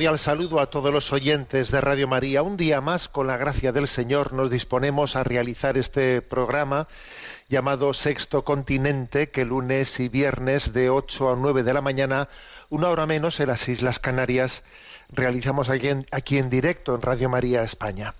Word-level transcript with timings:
Cordial 0.00 0.18
saludo 0.18 0.60
a 0.60 0.70
todos 0.70 0.94
los 0.94 1.12
oyentes 1.12 1.70
de 1.70 1.78
Radio 1.78 2.08
María. 2.08 2.40
Un 2.40 2.56
día 2.56 2.80
más, 2.80 3.06
con 3.06 3.26
la 3.26 3.36
gracia 3.36 3.70
del 3.70 3.86
Señor, 3.86 4.32
nos 4.32 4.48
disponemos 4.48 5.14
a 5.14 5.24
realizar 5.24 5.76
este 5.76 6.22
programa 6.22 6.88
llamado 7.50 7.92
Sexto 7.92 8.42
Continente, 8.42 9.28
que 9.28 9.44
lunes 9.44 10.00
y 10.00 10.08
viernes 10.08 10.72
de 10.72 10.88
8 10.88 11.32
a 11.32 11.36
9 11.36 11.64
de 11.64 11.74
la 11.74 11.82
mañana, 11.82 12.30
una 12.70 12.88
hora 12.88 13.04
menos 13.04 13.40
en 13.40 13.48
las 13.48 13.68
Islas 13.68 13.98
Canarias, 13.98 14.62
realizamos 15.10 15.68
aquí 15.68 15.88
en, 15.88 16.06
aquí 16.12 16.38
en 16.38 16.48
directo 16.48 16.94
en 16.94 17.02
Radio 17.02 17.28
María 17.28 17.62
España. 17.62 18.14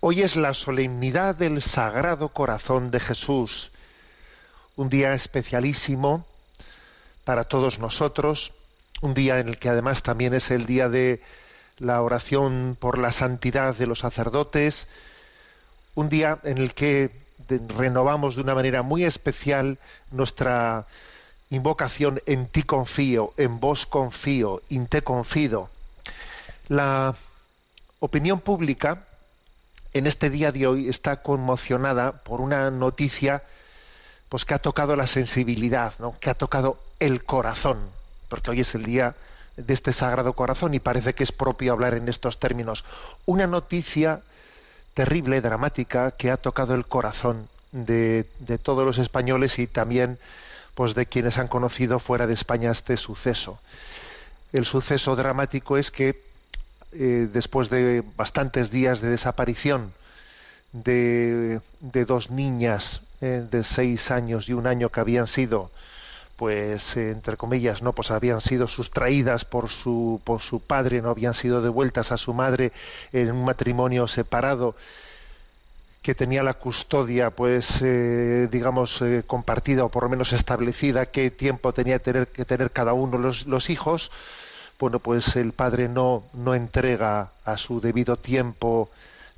Hoy 0.00 0.22
es 0.22 0.34
la 0.34 0.54
solemnidad 0.54 1.36
del 1.36 1.62
Sagrado 1.62 2.30
Corazón 2.30 2.90
de 2.90 2.98
Jesús, 2.98 3.70
un 4.74 4.88
día 4.88 5.14
especialísimo 5.14 6.26
para 7.24 7.44
todos 7.44 7.78
nosotros, 7.78 8.52
un 9.00 9.14
día 9.14 9.38
en 9.38 9.48
el 9.48 9.58
que 9.58 9.68
además 9.68 10.02
también 10.02 10.34
es 10.34 10.50
el 10.50 10.66
día 10.66 10.88
de 10.88 11.20
la 11.78 12.02
oración 12.02 12.76
por 12.78 12.98
la 12.98 13.12
santidad 13.12 13.74
de 13.74 13.86
los 13.86 14.00
sacerdotes, 14.00 14.86
un 15.94 16.08
día 16.08 16.38
en 16.44 16.58
el 16.58 16.74
que 16.74 17.10
renovamos 17.76 18.36
de 18.36 18.42
una 18.42 18.54
manera 18.54 18.82
muy 18.82 19.04
especial 19.04 19.78
nuestra 20.10 20.86
invocación 21.48 22.22
en 22.26 22.46
ti 22.46 22.62
confío, 22.62 23.32
en 23.36 23.58
vos 23.58 23.86
confío, 23.86 24.62
in 24.68 24.86
te 24.86 25.02
confido. 25.02 25.68
La 26.68 27.14
opinión 27.98 28.40
pública 28.40 29.04
en 29.92 30.06
este 30.06 30.30
día 30.30 30.52
de 30.52 30.66
hoy 30.66 30.88
está 30.88 31.22
conmocionada 31.22 32.12
por 32.12 32.40
una 32.40 32.70
noticia 32.70 33.42
pues 34.28 34.44
que 34.44 34.54
ha 34.54 34.60
tocado 34.60 34.94
la 34.94 35.08
sensibilidad, 35.08 35.94
¿no? 35.98 36.16
que 36.20 36.30
ha 36.30 36.34
tocado 36.34 36.78
el 37.00 37.24
corazón, 37.24 37.80
porque 38.30 38.52
hoy 38.52 38.60
es 38.60 38.74
el 38.74 38.84
día 38.84 39.16
de 39.56 39.74
este 39.74 39.92
sagrado 39.92 40.32
corazón 40.32 40.72
y 40.72 40.80
parece 40.80 41.14
que 41.14 41.24
es 41.24 41.32
propio 41.32 41.72
hablar 41.72 41.94
en 41.94 42.08
estos 42.08 42.38
términos. 42.38 42.84
Una 43.26 43.46
noticia 43.46 44.22
terrible, 44.94 45.40
dramática, 45.42 46.12
que 46.12 46.30
ha 46.30 46.38
tocado 46.38 46.74
el 46.74 46.86
corazón 46.86 47.48
de, 47.72 48.24
todos 48.62 48.86
los 48.86 48.98
españoles 48.98 49.58
y 49.58 49.66
también 49.66 50.18
pues 50.74 50.94
de 50.94 51.06
quienes 51.06 51.36
han 51.36 51.48
conocido 51.48 51.98
fuera 51.98 52.26
de 52.26 52.34
España 52.34 52.70
este 52.70 52.96
suceso. 52.96 53.58
El 54.52 54.64
suceso 54.64 55.14
dramático 55.16 55.76
es 55.76 55.90
que 55.90 56.22
eh, 56.92 57.28
después 57.32 57.68
de 57.68 58.02
bastantes 58.16 58.70
días 58.70 59.00
de 59.00 59.10
desaparición 59.10 59.92
de, 60.72 61.60
de 61.80 62.04
dos 62.04 62.30
niñas 62.30 63.02
eh, 63.20 63.46
de 63.50 63.62
seis 63.62 64.10
años 64.10 64.48
y 64.48 64.54
un 64.54 64.66
año 64.66 64.88
que 64.88 65.00
habían 65.00 65.26
sido 65.26 65.70
pues 66.40 66.96
entre 66.96 67.36
comillas 67.36 67.82
no 67.82 67.92
pues 67.92 68.10
habían 68.10 68.40
sido 68.40 68.66
sustraídas 68.66 69.44
por 69.44 69.68
su 69.68 70.22
por 70.24 70.40
su 70.40 70.58
padre 70.58 71.02
no 71.02 71.10
habían 71.10 71.34
sido 71.34 71.60
devueltas 71.60 72.12
a 72.12 72.16
su 72.16 72.32
madre 72.32 72.72
en 73.12 73.30
un 73.30 73.44
matrimonio 73.44 74.08
separado 74.08 74.74
que 76.00 76.14
tenía 76.14 76.42
la 76.42 76.54
custodia 76.54 77.28
pues 77.28 77.82
eh, 77.82 78.48
digamos 78.50 79.02
eh, 79.02 79.22
compartida 79.26 79.84
o 79.84 79.90
por 79.90 80.04
lo 80.04 80.08
menos 80.08 80.32
establecida 80.32 81.04
qué 81.04 81.30
tiempo 81.30 81.74
tenía 81.74 81.98
que 81.98 82.04
tener, 82.04 82.28
que 82.28 82.46
tener 82.46 82.70
cada 82.70 82.94
uno 82.94 83.18
los, 83.18 83.44
los 83.44 83.68
hijos. 83.68 84.10
Bueno 84.78 84.98
pues 84.98 85.36
el 85.36 85.52
padre 85.52 85.90
no 85.90 86.22
no 86.32 86.54
entrega 86.54 87.32
a 87.44 87.58
su 87.58 87.82
debido 87.82 88.16
tiempo 88.16 88.88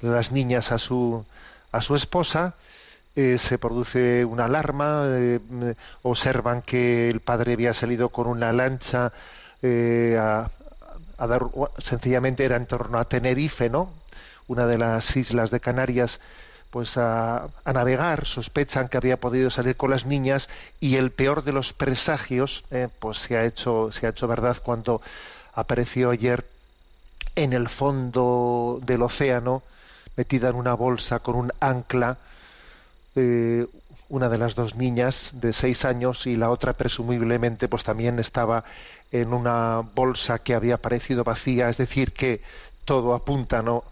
las 0.00 0.30
niñas 0.30 0.70
a 0.70 0.78
su 0.78 1.24
a 1.72 1.80
su 1.80 1.96
esposa 1.96 2.54
eh, 3.14 3.36
se 3.36 3.58
produce 3.58 4.24
una 4.24 4.46
alarma, 4.46 5.04
eh, 5.06 5.38
mm, 5.38 5.70
observan 6.02 6.62
que 6.62 7.10
el 7.10 7.20
padre 7.20 7.52
había 7.52 7.74
salido 7.74 8.08
con 8.08 8.26
una 8.26 8.52
lancha 8.52 9.12
eh, 9.60 10.16
a, 10.18 10.50
dar, 11.18 11.42
sencillamente 11.78 12.44
era 12.44 12.56
en 12.56 12.66
torno 12.66 12.98
a 12.98 13.04
Tenerife, 13.04 13.68
¿no? 13.68 13.92
Una 14.48 14.66
de 14.66 14.78
las 14.78 15.14
islas 15.16 15.50
de 15.50 15.60
Canarias, 15.60 16.20
pues 16.70 16.96
a, 16.96 17.48
a 17.64 17.72
navegar, 17.74 18.24
sospechan 18.24 18.88
que 18.88 18.96
había 18.96 19.20
podido 19.20 19.50
salir 19.50 19.76
con 19.76 19.90
las 19.90 20.06
niñas 20.06 20.48
y 20.80 20.96
el 20.96 21.10
peor 21.10 21.44
de 21.44 21.52
los 21.52 21.74
presagios, 21.74 22.64
pues 22.98 23.18
se 23.18 23.36
ha 23.36 23.44
hecho, 23.44 23.92
se 23.92 24.06
ha 24.06 24.10
hecho 24.10 24.26
verdad 24.26 24.56
cuando 24.64 25.02
apareció 25.54 26.10
ayer 26.10 26.46
en 27.36 27.52
el 27.52 27.68
fondo 27.68 28.80
del 28.82 29.02
océano, 29.02 29.62
metida 30.16 30.48
en 30.48 30.56
una 30.56 30.74
bolsa 30.74 31.18
con 31.18 31.36
un 31.36 31.52
ancla, 31.60 32.16
eh, 33.16 33.66
una 34.08 34.28
de 34.28 34.38
las 34.38 34.54
dos 34.54 34.74
niñas 34.74 35.30
de 35.32 35.52
seis 35.52 35.84
años 35.84 36.26
y 36.26 36.36
la 36.36 36.50
otra 36.50 36.74
presumiblemente 36.74 37.68
pues 37.68 37.84
también 37.84 38.18
estaba 38.18 38.64
en 39.10 39.32
una 39.32 39.80
bolsa 39.94 40.38
que 40.38 40.54
había 40.54 40.78
parecido 40.78 41.24
vacía, 41.24 41.68
es 41.68 41.76
decir 41.76 42.12
que 42.12 42.42
todo 42.84 43.14
apunta 43.14 43.62
¿no? 43.62 43.84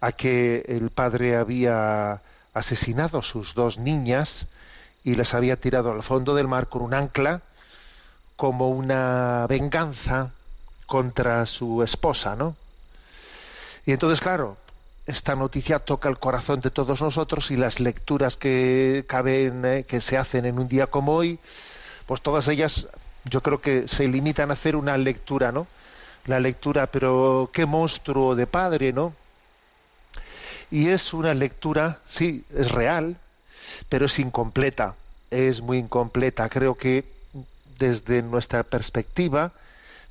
a 0.00 0.12
que 0.12 0.64
el 0.68 0.90
padre 0.90 1.36
había 1.36 2.22
asesinado 2.54 3.18
a 3.18 3.22
sus 3.22 3.54
dos 3.54 3.78
niñas 3.78 4.46
y 5.04 5.14
las 5.14 5.34
había 5.34 5.56
tirado 5.56 5.92
al 5.92 6.02
fondo 6.02 6.34
del 6.34 6.48
mar 6.48 6.68
con 6.68 6.82
un 6.82 6.94
ancla 6.94 7.42
como 8.36 8.70
una 8.70 9.46
venganza 9.48 10.30
contra 10.86 11.44
su 11.46 11.82
esposa, 11.82 12.36
¿no? 12.36 12.56
Y 13.84 13.92
entonces, 13.92 14.20
claro, 14.20 14.56
esta 15.08 15.34
noticia 15.34 15.78
toca 15.78 16.10
el 16.10 16.18
corazón 16.18 16.60
de 16.60 16.70
todos 16.70 17.00
nosotros 17.00 17.50
y 17.50 17.56
las 17.56 17.80
lecturas 17.80 18.36
que 18.36 19.04
caben, 19.08 19.64
eh, 19.64 19.84
que 19.88 20.02
se 20.02 20.18
hacen 20.18 20.44
en 20.44 20.58
un 20.58 20.68
día 20.68 20.86
como 20.86 21.14
hoy, 21.14 21.38
pues 22.06 22.20
todas 22.20 22.46
ellas 22.48 22.86
yo 23.24 23.42
creo 23.42 23.60
que 23.62 23.88
se 23.88 24.06
limitan 24.06 24.50
a 24.50 24.52
hacer 24.52 24.76
una 24.76 24.98
lectura, 24.98 25.50
¿no? 25.50 25.66
La 26.26 26.40
lectura, 26.40 26.88
pero 26.88 27.48
qué 27.54 27.64
monstruo 27.64 28.34
de 28.34 28.46
padre, 28.46 28.92
¿no? 28.92 29.14
Y 30.70 30.88
es 30.88 31.14
una 31.14 31.32
lectura, 31.32 32.00
sí, 32.06 32.44
es 32.54 32.70
real, 32.70 33.16
pero 33.88 34.06
es 34.06 34.18
incompleta, 34.18 34.94
es 35.30 35.62
muy 35.62 35.78
incompleta. 35.78 36.50
Creo 36.50 36.76
que 36.76 37.06
desde 37.78 38.22
nuestra 38.22 38.62
perspectiva, 38.62 39.52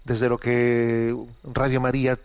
desde 0.05 0.27
lo 0.27 0.39
que 0.39 1.15
Radio 1.43 1.81
María 1.81 2.17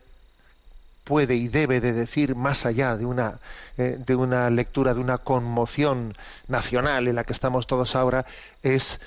puede 1.04 1.34
y 1.37 1.49
debe 1.49 1.81
de 1.81 1.93
decir 1.93 2.34
más 2.37 2.66
allá 2.66 2.96
de 2.96 3.04
una 3.06 3.38
eh, 3.78 3.99
de 4.04 4.14
una 4.16 4.50
lectura 4.50 4.94
de 4.94 5.00
una 5.00 5.19
conmoción 5.19 6.16
nacional 6.49 7.08
en 7.08 7.16
la 7.16 7.25
que 7.25 7.32
estamos 7.32 7.66
todos 7.66 7.96
ahora 7.96 8.25
es 8.62 9.00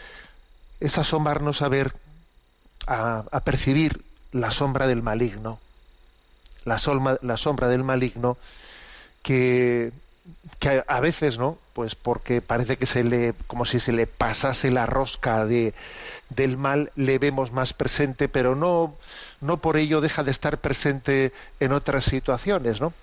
es 0.80 0.97
asomarnos 0.97 1.62
a 1.62 1.69
ver 1.69 1.94
a, 2.88 3.25
a 3.31 3.39
percibir 3.42 4.01
la 4.31 4.51
sombra 4.51 4.88
del 4.88 5.01
maligno. 5.01 5.59
La, 6.65 6.77
solma- 6.77 7.19
la 7.21 7.38
sombra 7.38 7.68
del 7.68 7.83
maligno, 7.83 8.38
que, 9.24 9.91
que 10.60 10.83
a 10.88 11.00
veces, 11.00 11.38
¿no? 11.38 11.57
Pues 11.74 11.95
porque 11.95 12.42
parece 12.42 12.77
que 12.77 12.86
se 12.86 13.04
le, 13.04 13.33
como 13.48 13.66
si 13.66 13.80
se 13.80 13.92
le 13.92 14.07
pasase 14.07 14.72
la 14.72 14.86
rosca 14.86 15.45
de, 15.45 15.74
del 16.30 16.57
mal, 16.57 16.92
le 16.95 17.19
vemos 17.19 17.51
más 17.51 17.74
presente, 17.74 18.27
pero 18.30 18.56
no, 18.56 18.95
no 19.42 19.57
por 19.57 19.77
ello 19.77 20.01
deja 20.01 20.24
de 20.24 20.31
estar 20.31 20.57
presente 20.60 21.31
en 21.60 21.72
otras 21.74 22.06
situaciones, 22.06 22.81
¿no? 22.81 22.94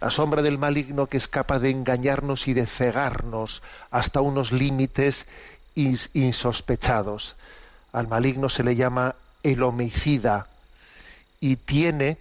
La 0.00 0.10
sombra 0.10 0.42
del 0.42 0.58
maligno 0.58 1.06
que 1.08 1.16
es 1.16 1.26
capaz 1.26 1.58
de 1.58 1.70
engañarnos 1.70 2.46
y 2.48 2.54
de 2.54 2.66
cegarnos 2.66 3.62
hasta 3.90 4.20
unos 4.20 4.52
límites 4.52 5.26
ins- 5.74 6.10
insospechados. 6.12 7.36
Al 7.92 8.06
maligno 8.06 8.48
se 8.48 8.62
le 8.62 8.76
llama 8.76 9.16
el 9.42 9.62
homicida 9.62 10.46
y 11.40 11.56
tiene, 11.56 12.18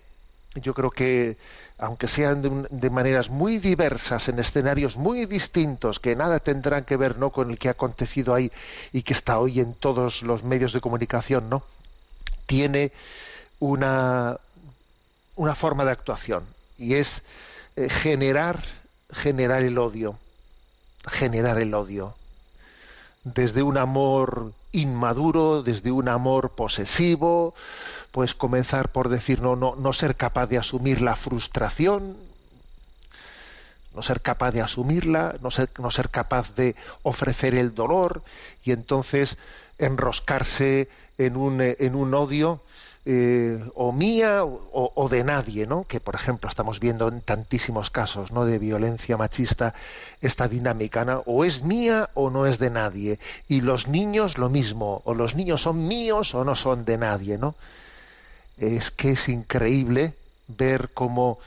yo 0.62 0.74
creo 0.74 0.92
que, 0.92 1.38
aunque 1.78 2.08
sean 2.08 2.68
de, 2.70 2.90
maneras 2.90 3.30
muy 3.30 3.60
diversas, 3.60 4.30
en 4.30 4.40
escenarios 4.40 4.96
muy 4.96 5.26
distintos, 5.26 6.00
que 6.00 6.16
nada 6.16 6.40
tendrán 6.40 6.84
que 6.86 6.98
ver 6.98 7.18
¿no? 7.18 7.32
con 7.32 7.52
el 7.52 7.58
que 7.58 7.68
ha 7.68 7.72
acontecido 7.72 8.34
ahí 8.34 8.52
y 8.92 9.04
que 9.04 9.14
está 9.14 9.40
hoy 9.40 9.60
en 9.60 9.74
todos 9.74 10.24
los 10.24 10.44
medios 10.44 10.74
de 10.74 10.82
comunicación, 10.82 11.50
¿no? 11.50 11.64
Tiene 12.46 12.92
una, 13.60 14.40
una 15.36 15.56
forma 15.56 15.86
de 15.86 15.92
actuación 15.92 16.44
y 16.78 16.96
es 16.96 17.24
eh, 17.76 17.90
generar, 17.90 18.64
generar 19.12 19.64
el 19.64 19.78
odio, 19.78 20.18
generar 21.08 21.60
el 21.60 21.74
odio 21.74 22.16
desde 23.34 23.64
un 23.64 23.78
amor 23.78 24.54
inmaduro, 24.72 25.64
desde 25.64 25.92
un 25.92 26.08
amor 26.08 26.52
posesivo, 26.52 27.54
pues 28.12 28.34
comenzar 28.34 28.92
por 28.92 29.10
decir 29.10 29.42
no, 29.42 29.56
no, 29.56 29.76
no 29.76 29.94
ser 29.94 30.16
capaz 30.16 30.48
de 30.48 30.58
asumir 30.58 31.02
la 31.02 31.16
frustración, 31.16 32.18
no 33.94 34.02
ser 34.02 34.22
capaz 34.22 34.52
de 34.52 34.62
asumirla, 34.62 35.36
no 35.42 35.52
ser, 35.52 35.70
no 35.80 35.92
ser 35.92 36.10
capaz 36.10 36.54
de 36.56 36.76
ofrecer 37.04 37.56
el 37.56 37.74
dolor 37.74 38.24
y 38.64 38.72
entonces 38.72 39.38
enroscarse 39.80 40.90
en 41.18 41.36
un, 41.36 41.62
eh, 41.62 41.78
en 41.80 41.96
un 41.96 42.14
odio 42.14 42.62
eh, 43.10 43.64
o 43.76 43.94
mía 43.94 44.44
o, 44.44 44.92
o 44.94 45.08
de 45.08 45.24
nadie, 45.24 45.66
¿no? 45.66 45.86
Que 45.86 46.02
por 46.02 46.16
ejemplo 46.16 46.50
estamos 46.50 46.82
viendo 46.82 47.08
en 47.08 47.22
tantísimos 47.22 47.90
casos, 47.90 48.34
¿no? 48.34 48.44
De 48.44 48.60
violencia 48.60 49.16
machista 49.16 49.74
esta 50.20 50.50
dinámica, 50.50 51.06
¿no? 51.06 51.24
O 51.26 51.46
es 51.46 51.64
mía 51.64 52.10
o 52.16 52.30
no 52.30 52.46
es 52.46 52.60
de 52.60 52.70
nadie. 52.70 53.20
Y 53.48 53.62
los 53.62 53.88
niños 53.88 54.38
lo 54.38 54.50
mismo, 54.50 55.04
o 55.06 55.14
los 55.14 55.36
niños 55.36 55.62
son 55.62 55.88
míos 55.88 56.36
o 56.36 56.44
no 56.44 56.58
son 56.58 56.84
de 56.84 56.98
nadie, 56.98 57.38
¿no? 57.38 57.56
Es 58.58 58.92
que 58.92 59.12
es 59.12 59.30
increíble 59.30 60.14
ver 60.50 60.90
cómo 60.94 61.40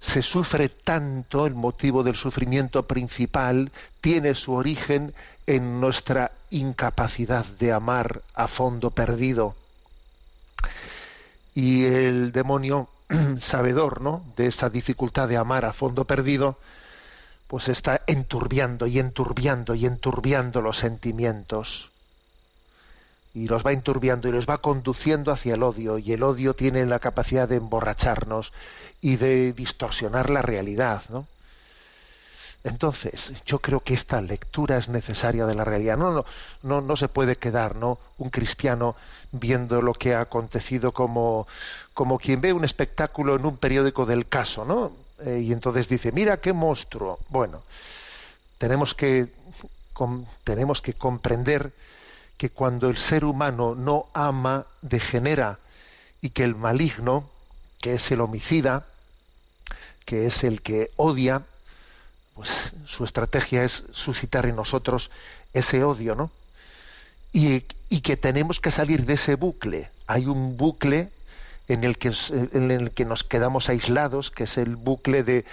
se 0.00 0.20
sufre 0.20 0.68
tanto, 0.68 1.46
el 1.46 1.54
motivo 1.54 2.02
del 2.02 2.16
sufrimiento 2.16 2.88
principal 2.88 3.70
tiene 4.00 4.34
su 4.34 4.52
origen 4.52 5.14
en 5.46 5.80
nuestra 5.80 6.32
incapacidad 6.50 7.44
de 7.60 7.70
amar 7.70 8.22
a 8.34 8.48
fondo 8.48 8.90
perdido 8.90 9.54
y 11.54 11.84
el 11.84 12.32
demonio 12.32 12.88
sabedor 13.38 14.00
¿no? 14.00 14.24
de 14.36 14.46
esa 14.46 14.70
dificultad 14.70 15.28
de 15.28 15.36
amar 15.36 15.64
a 15.64 15.72
fondo 15.72 16.04
perdido 16.04 16.58
pues 17.46 17.68
está 17.68 18.02
enturbiando 18.06 18.86
y 18.86 18.98
enturbiando 18.98 19.74
y 19.74 19.86
enturbiando 19.86 20.60
los 20.60 20.78
sentimientos 20.78 21.90
y 23.34 23.48
los 23.48 23.64
va 23.64 23.72
enturbiando 23.72 24.28
y 24.28 24.32
los 24.32 24.48
va 24.48 24.58
conduciendo 24.58 25.32
hacia 25.32 25.54
el 25.54 25.62
odio 25.62 25.98
y 25.98 26.12
el 26.12 26.22
odio 26.22 26.54
tiene 26.54 26.86
la 26.86 26.98
capacidad 26.98 27.48
de 27.48 27.56
emborracharnos 27.56 28.52
y 29.00 29.16
de 29.16 29.52
distorsionar 29.52 30.30
la 30.30 30.42
realidad 30.42 31.02
¿no? 31.10 31.26
Entonces, 32.64 33.34
yo 33.44 33.58
creo 33.58 33.80
que 33.80 33.92
esta 33.92 34.22
lectura 34.22 34.78
es 34.78 34.88
necesaria 34.88 35.44
de 35.44 35.54
la 35.54 35.64
realidad. 35.64 35.98
No, 35.98 36.12
no, 36.12 36.24
no, 36.62 36.80
no 36.80 36.96
se 36.96 37.08
puede 37.08 37.36
quedar, 37.36 37.76
¿no? 37.76 37.98
Un 38.16 38.30
cristiano 38.30 38.96
viendo 39.32 39.82
lo 39.82 39.92
que 39.92 40.14
ha 40.14 40.22
acontecido 40.22 40.92
como, 40.92 41.46
como 41.92 42.18
quien 42.18 42.40
ve 42.40 42.54
un 42.54 42.64
espectáculo 42.64 43.36
en 43.36 43.44
un 43.44 43.58
periódico 43.58 44.06
del 44.06 44.26
caso, 44.26 44.64
¿no? 44.64 44.92
Eh, 45.20 45.40
y 45.44 45.52
entonces 45.52 45.88
dice, 45.88 46.10
mira 46.10 46.38
qué 46.38 46.54
monstruo. 46.54 47.18
Bueno, 47.28 47.62
tenemos 48.56 48.94
que, 48.94 49.28
tenemos 50.42 50.80
que 50.80 50.94
comprender 50.94 51.70
que 52.38 52.48
cuando 52.48 52.88
el 52.88 52.96
ser 52.96 53.26
humano 53.26 53.74
no 53.74 54.06
ama, 54.14 54.66
degenera, 54.80 55.58
y 56.22 56.30
que 56.30 56.44
el 56.44 56.54
maligno, 56.54 57.28
que 57.82 57.94
es 57.94 58.10
el 58.10 58.22
homicida, 58.22 58.86
que 60.06 60.24
es 60.24 60.44
el 60.44 60.62
que 60.62 60.90
odia, 60.96 61.42
pues 62.34 62.72
su 62.86 63.04
estrategia 63.04 63.64
es 63.64 63.84
suscitar 63.92 64.46
en 64.46 64.56
nosotros 64.56 65.10
ese 65.52 65.84
odio, 65.84 66.14
¿no? 66.14 66.30
Y, 67.32 67.60
que 68.00 68.16
tenemos 68.16 68.60
que 68.60 68.70
salir 68.70 69.06
de 69.06 69.14
ese 69.14 69.34
bucle. 69.34 69.88
Hay 70.06 70.26
un 70.26 70.58
bucle 70.58 71.08
en 71.68 71.84
el 71.84 71.96
que, 71.96 72.12
en 72.30 72.70
el 72.70 72.90
que 72.90 73.06
nos 73.06 73.24
quedamos 73.24 73.70
aislados, 73.70 74.30
que 74.30 74.44
es 74.44 74.58
el 74.58 74.76
bucle 74.76 75.22
de, 75.22 75.44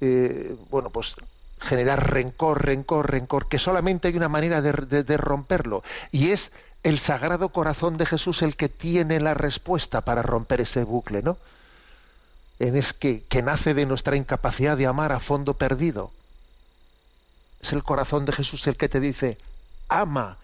eh, 0.00 0.56
bueno, 0.70 0.90
pues 0.90 1.14
generar 1.60 2.10
rencor, 2.10 2.64
rencor, 2.64 3.10
rencor, 3.10 3.48
que 3.48 3.58
solamente 3.58 4.08
hay 4.08 4.16
una 4.16 4.28
manera 4.28 4.60
de 4.62 5.16
romperlo, 5.16 5.84
y 6.10 6.30
es 6.30 6.50
el 6.82 6.98
Sagrado 6.98 7.50
Corazón 7.50 7.96
de 7.96 8.06
Jesús 8.06 8.42
el 8.42 8.56
que 8.56 8.68
tiene 8.68 9.20
la 9.20 9.34
respuesta 9.34 10.00
para 10.00 10.22
romper 10.22 10.62
ese 10.62 10.84
bucle, 10.84 11.22
¿no? 11.22 11.38
En 12.58 12.76
es 12.76 12.92
que, 12.92 13.22
que 13.28 13.42
nace 13.42 13.74
de 13.74 13.86
nuestra 13.86 14.16
incapacidad 14.16 14.76
de 14.76 14.86
amar 14.86 15.12
a 15.12 15.20
fondo 15.20 15.54
perdido. 15.54 16.10
Es 17.62 17.72
el 17.72 17.84
corazón 17.84 18.24
de 18.24 18.32
Jesús 18.32 18.66
el 18.66 18.76
que 18.76 18.88
te 18.88 18.98
dice, 18.98 19.38
ama, 19.88 20.36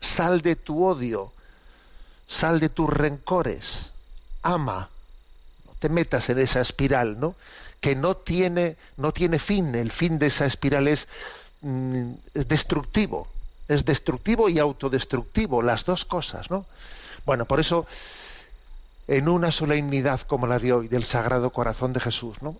sal 0.00 0.40
de 0.40 0.56
tu 0.56 0.84
odio, 0.84 1.32
sal 2.26 2.60
de 2.60 2.70
tus 2.70 2.88
rencores, 2.88 3.92
ama, 4.42 4.88
no 5.66 5.72
te 5.78 5.90
metas 5.90 6.30
en 6.30 6.38
esa 6.38 6.60
espiral, 6.60 7.20
¿no? 7.20 7.34
Que 7.80 7.94
no 7.94 8.16
tiene, 8.16 8.76
no 8.96 9.12
tiene 9.12 9.38
fin, 9.38 9.74
el 9.74 9.92
fin 9.92 10.18
de 10.18 10.26
esa 10.26 10.46
espiral 10.46 10.88
es, 10.88 11.08
mm, 11.60 12.12
es 12.34 12.48
destructivo, 12.48 13.28
es 13.68 13.84
destructivo 13.84 14.48
y 14.48 14.58
autodestructivo, 14.58 15.62
las 15.62 15.84
dos 15.84 16.06
cosas, 16.06 16.50
¿no? 16.50 16.64
Bueno, 17.26 17.44
por 17.44 17.60
eso, 17.60 17.86
en 19.08 19.28
una 19.28 19.50
solemnidad 19.52 20.22
como 20.22 20.46
la 20.46 20.58
de 20.58 20.72
hoy, 20.72 20.88
del 20.88 21.04
Sagrado 21.04 21.50
Corazón 21.50 21.92
de 21.92 22.00
Jesús, 22.00 22.40
¿no? 22.40 22.56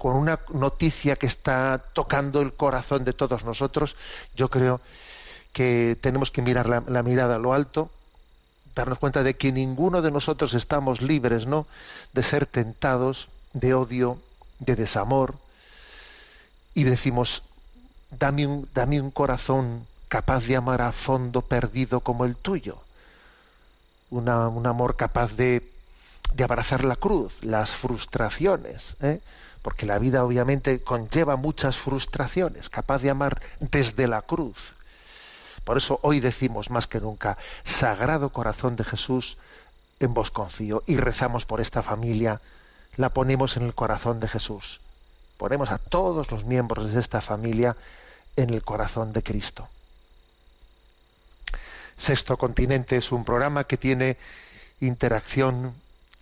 Con 0.00 0.16
una 0.16 0.40
noticia 0.48 1.16
que 1.16 1.26
está 1.26 1.84
tocando 1.92 2.40
el 2.40 2.54
corazón 2.54 3.04
de 3.04 3.12
todos 3.12 3.44
nosotros, 3.44 3.96
yo 4.34 4.48
creo 4.48 4.80
que 5.52 5.94
tenemos 6.00 6.30
que 6.30 6.40
mirar 6.40 6.70
la, 6.70 7.02
mirada 7.02 7.36
a 7.36 7.38
lo 7.38 7.52
alto, 7.52 7.90
darnos 8.74 8.98
cuenta 8.98 9.22
de 9.22 9.36
que 9.36 9.52
ninguno 9.52 10.00
de 10.00 10.10
nosotros 10.10 10.54
estamos 10.54 11.02
libres, 11.02 11.44
¿no? 11.44 11.66
De 12.14 12.22
ser 12.22 12.46
tentados 12.46 13.28
de 13.52 13.74
odio, 13.74 14.16
de 14.58 14.74
desamor, 14.74 15.34
y 16.72 16.84
decimos, 16.84 17.42
dame 18.10 18.46
un, 18.46 18.70
dame 18.72 19.02
un 19.02 19.10
corazón 19.10 19.86
capaz 20.08 20.46
de 20.46 20.56
amar 20.56 20.80
a 20.80 20.92
fondo 20.92 21.42
perdido 21.42 22.00
como 22.00 22.24
el 22.24 22.36
tuyo, 22.36 22.78
un 24.08 24.30
amor 24.30 24.96
capaz 24.96 25.36
de, 25.36 25.62
de 26.34 26.44
abrazar 26.44 26.84
la 26.84 26.96
cruz, 26.96 27.42
las 27.42 27.70
frustraciones, 27.70 28.96
¿eh? 29.00 29.20
porque 29.62 29.86
la 29.86 29.98
vida 29.98 30.24
obviamente 30.24 30.82
conlleva 30.82 31.36
muchas 31.36 31.76
frustraciones, 31.76 32.68
capaz 32.68 32.98
de 33.02 33.10
amar 33.10 33.40
desde 33.60 34.06
la 34.06 34.22
cruz. 34.22 34.74
Por 35.64 35.76
eso 35.76 36.00
hoy 36.02 36.20
decimos 36.20 36.70
más 36.70 36.86
que 36.86 37.00
nunca, 37.00 37.36
Sagrado 37.64 38.30
Corazón 38.30 38.76
de 38.76 38.84
Jesús, 38.84 39.36
en 39.98 40.14
vos 40.14 40.30
confío, 40.30 40.82
y 40.86 40.96
rezamos 40.96 41.44
por 41.44 41.60
esta 41.60 41.82
familia, 41.82 42.40
la 42.96 43.10
ponemos 43.10 43.56
en 43.56 43.64
el 43.64 43.74
corazón 43.74 44.20
de 44.20 44.28
Jesús. 44.28 44.80
Ponemos 45.36 45.70
a 45.70 45.78
todos 45.78 46.30
los 46.30 46.44
miembros 46.44 46.92
de 46.92 47.00
esta 47.00 47.20
familia 47.20 47.76
en 48.36 48.50
el 48.50 48.62
corazón 48.62 49.12
de 49.12 49.22
Cristo. 49.22 49.68
Sexto 51.96 52.38
Continente 52.38 52.96
es 52.96 53.12
un 53.12 53.24
programa 53.24 53.64
que 53.64 53.76
tiene 53.76 54.16
interacción 54.80 55.74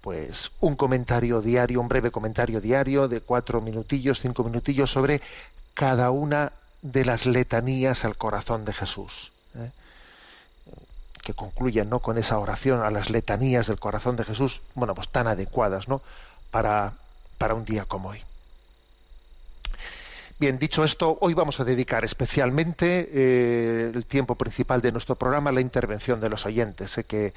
pues 0.00 0.52
un 0.60 0.76
comentario 0.76 1.42
diario, 1.42 1.80
un 1.80 1.88
breve 1.88 2.12
comentario 2.12 2.60
diario 2.60 3.08
de 3.08 3.20
cuatro 3.20 3.60
minutillos, 3.60 4.20
cinco 4.20 4.44
minutillos 4.44 4.92
sobre 4.92 5.20
cada 5.74 6.12
una 6.12 6.52
de 6.82 7.04
las 7.04 7.26
letanías 7.26 8.04
al 8.04 8.16
corazón 8.16 8.64
de 8.64 8.72
Jesús. 8.72 9.32
¿eh? 9.56 9.72
que 11.24 11.34
concluyen 11.34 11.90
¿no? 11.90 11.98
con 11.98 12.16
esa 12.16 12.38
oración 12.38 12.80
a 12.84 12.92
las 12.92 13.10
letanías 13.10 13.66
del 13.66 13.80
corazón 13.80 14.14
de 14.14 14.22
Jesús, 14.22 14.62
bueno, 14.76 14.94
pues 14.94 15.08
tan 15.08 15.26
adecuadas 15.26 15.88
¿no? 15.88 16.00
para, 16.52 16.94
para 17.38 17.54
un 17.54 17.64
día 17.64 17.84
como 17.86 18.10
hoy. 18.10 18.22
Bien, 20.40 20.56
dicho 20.56 20.84
esto, 20.84 21.18
hoy 21.20 21.34
vamos 21.34 21.58
a 21.58 21.64
dedicar 21.64 22.04
especialmente 22.04 23.08
eh, 23.12 23.90
el 23.92 24.06
tiempo 24.06 24.36
principal 24.36 24.80
de 24.80 24.92
nuestro 24.92 25.16
programa 25.16 25.50
a 25.50 25.52
la 25.52 25.60
intervención 25.60 26.20
de 26.20 26.28
los 26.28 26.46
oyentes. 26.46 26.92
Sé 26.92 27.02
que, 27.02 27.32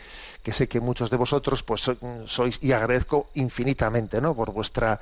sé 0.51 0.67
que 0.67 0.79
muchos 0.79 1.09
de 1.09 1.17
vosotros 1.17 1.63
pues 1.63 1.89
sois 2.25 2.59
y 2.61 2.73
agradezco 2.73 3.31
infinitamente 3.33 4.21
¿no? 4.21 4.35
por 4.35 4.51
vuestra 4.51 4.99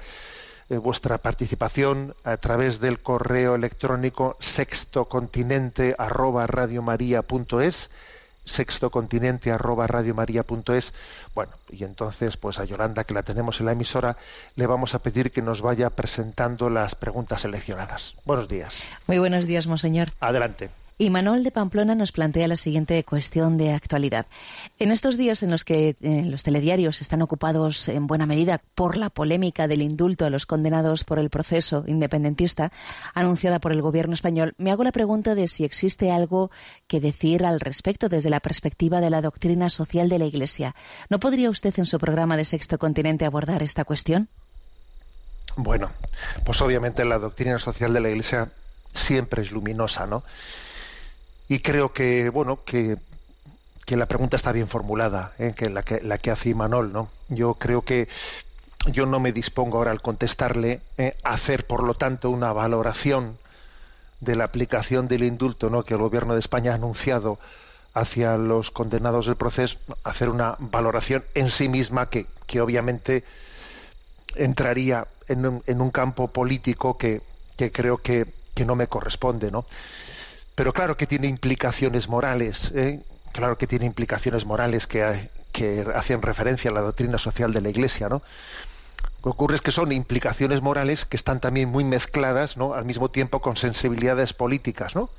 eh, 0.69 0.77
vuestra 0.77 1.17
participación 1.17 2.15
a 2.23 2.37
través 2.37 2.79
del 2.79 3.01
correo 3.01 3.55
electrónico 3.55 4.37
sextocontinente 4.39 5.93
arroba 5.97 6.47
sextocontinente 8.49 9.51
arroba 9.51 9.87
radiomaria.es. 9.87 10.93
Bueno, 11.35 11.53
y 11.69 11.83
entonces, 11.83 12.37
pues 12.37 12.59
a 12.59 12.65
Yolanda, 12.65 13.03
que 13.03 13.13
la 13.13 13.23
tenemos 13.23 13.59
en 13.59 13.67
la 13.67 13.71
emisora, 13.73 14.17
le 14.55 14.67
vamos 14.67 14.95
a 14.95 14.99
pedir 14.99 15.31
que 15.31 15.41
nos 15.41 15.61
vaya 15.61 15.89
presentando 15.91 16.69
las 16.69 16.95
preguntas 16.95 17.41
seleccionadas. 17.41 18.15
Buenos 18.25 18.47
días. 18.47 18.81
Muy 19.07 19.19
buenos 19.19 19.45
días, 19.45 19.67
monseñor. 19.67 20.09
Adelante. 20.19 20.69
Y 21.01 21.09
Manuel 21.11 21.45
de 21.45 21.51
Pamplona 21.51 21.95
nos 21.95 22.11
plantea 22.11 22.49
la 22.49 22.57
siguiente 22.57 23.01
cuestión 23.05 23.55
de 23.55 23.71
actualidad. 23.71 24.25
En 24.79 24.91
estos 24.91 25.15
días 25.15 25.41
en 25.43 25.49
los 25.49 25.63
que 25.63 25.95
eh, 26.01 26.23
los 26.25 26.43
telediarios 26.43 26.99
están 26.99 27.21
ocupados 27.21 27.87
en 27.87 28.05
buena 28.05 28.25
medida 28.25 28.59
por 28.75 28.97
la 28.97 29.09
polémica 29.09 29.69
del 29.69 29.81
indulto 29.81 30.25
a 30.25 30.29
los 30.29 30.45
condenados 30.45 31.05
por 31.05 31.17
el 31.17 31.29
proceso 31.29 31.85
independentista 31.87 32.73
anunciada 33.13 33.59
por 33.59 33.71
el 33.71 33.81
gobierno 33.81 34.13
español, 34.13 34.55
me 34.57 34.71
hago 34.71 34.83
la 34.83 34.91
pregunta 34.91 35.35
de 35.35 35.47
si 35.47 35.63
existe 35.63 36.11
algo 36.11 36.51
que 36.87 36.99
decir 36.99 37.45
al 37.45 37.61
respecto 37.61 38.09
desde 38.09 38.29
la 38.29 38.41
perspectiva 38.41 38.99
de 38.99 39.09
la 39.09 39.21
doctrina 39.21 39.69
social 39.69 40.09
de 40.09 40.19
la 40.19 40.25
Iglesia. 40.25 40.75
¿No 41.09 41.21
podría 41.21 41.49
usted 41.49 41.73
en 41.77 41.85
su 41.85 41.97
programa 41.97 42.35
de 42.35 42.43
Sexto 42.43 42.77
Continente 42.77 43.23
abordar 43.23 43.63
esta 43.63 43.85
cuestión? 43.85 44.27
Bueno, 45.55 45.91
pues 46.43 46.59
obviamente 46.61 47.05
la 47.05 47.19
doctrina 47.19 47.57
social 47.57 47.93
de 47.93 48.01
la 48.01 48.09
Iglesia 48.09 48.51
siempre 48.93 49.43
es 49.43 49.51
luminosa, 49.53 50.05
¿no? 50.05 50.23
Y 51.49 51.59
creo 51.59 51.91
que 51.91 52.29
bueno 52.29 52.63
que, 52.63 52.97
que 53.85 53.97
la 53.97 54.05
pregunta 54.05 54.37
está 54.37 54.53
bien 54.53 54.69
formulada 54.69 55.33
¿eh? 55.39 55.53
que 55.57 55.69
la 55.69 55.83
que 55.83 55.99
la 56.01 56.19
que 56.19 56.31
hace 56.31 56.49
Imanol 56.49 56.93
no 56.93 57.09
yo 57.27 57.55
creo 57.55 57.81
que 57.81 58.07
yo 58.85 59.05
no 59.05 59.19
me 59.19 59.33
dispongo 59.33 59.79
ahora 59.79 59.91
al 59.91 60.01
contestarle 60.01 60.79
¿eh? 60.97 61.17
a 61.23 61.31
hacer 61.31 61.67
por 61.67 61.83
lo 61.83 61.95
tanto 61.95 62.29
una 62.29 62.53
valoración 62.53 63.37
de 64.21 64.35
la 64.35 64.45
aplicación 64.45 65.07
del 65.07 65.23
indulto 65.23 65.69
¿no? 65.69 65.83
que 65.83 65.95
el 65.95 65.99
gobierno 65.99 66.33
de 66.33 66.39
España 66.39 66.71
ha 66.71 66.75
anunciado 66.75 67.39
hacia 67.95 68.37
los 68.37 68.69
condenados 68.69 69.25
del 69.25 69.35
proceso 69.35 69.79
hacer 70.03 70.29
una 70.29 70.55
valoración 70.59 71.25
en 71.33 71.49
sí 71.49 71.67
misma 71.67 72.09
que, 72.09 72.27
que 72.45 72.61
obviamente 72.61 73.23
entraría 74.35 75.07
en 75.27 75.45
un, 75.45 75.63
en 75.65 75.81
un 75.81 75.89
campo 75.89 76.27
político 76.27 76.97
que, 76.97 77.21
que 77.57 77.71
creo 77.71 77.97
que, 77.97 78.27
que 78.53 78.65
no 78.65 78.75
me 78.75 78.85
corresponde 78.85 79.51
no 79.51 79.65
pero 80.59 80.73
claro 80.73 80.97
que 80.97 81.07
tiene 81.07 81.27
implicaciones 81.27 82.09
morales, 82.09 82.73
¿eh? 82.75 82.99
claro 83.31 83.57
que 83.57 83.65
tiene 83.65 83.85
implicaciones 83.85 84.45
morales 84.45 84.87
que, 84.87 85.29
que 85.53 85.85
hacen 85.95 86.21
referencia 86.21 86.69
a 86.69 86.73
la 86.73 86.81
doctrina 86.81 87.17
social 87.17 87.53
de 87.53 87.61
la 87.61 87.69
Iglesia, 87.69 88.09
¿no? 88.09 88.21
Lo 89.19 89.23
que 89.23 89.29
ocurre 89.29 89.55
es 89.55 89.61
que 89.61 89.71
son 89.71 89.93
implicaciones 89.93 90.61
morales 90.61 91.05
que 91.05 91.15
están 91.15 91.39
también 91.39 91.69
muy 91.69 91.85
mezcladas, 91.85 92.57
¿no? 92.57 92.73
Al 92.73 92.83
mismo 92.83 93.09
tiempo 93.09 93.39
con 93.39 93.55
sensibilidades 93.55 94.33
políticas, 94.33 94.97
¿no? 94.97 95.09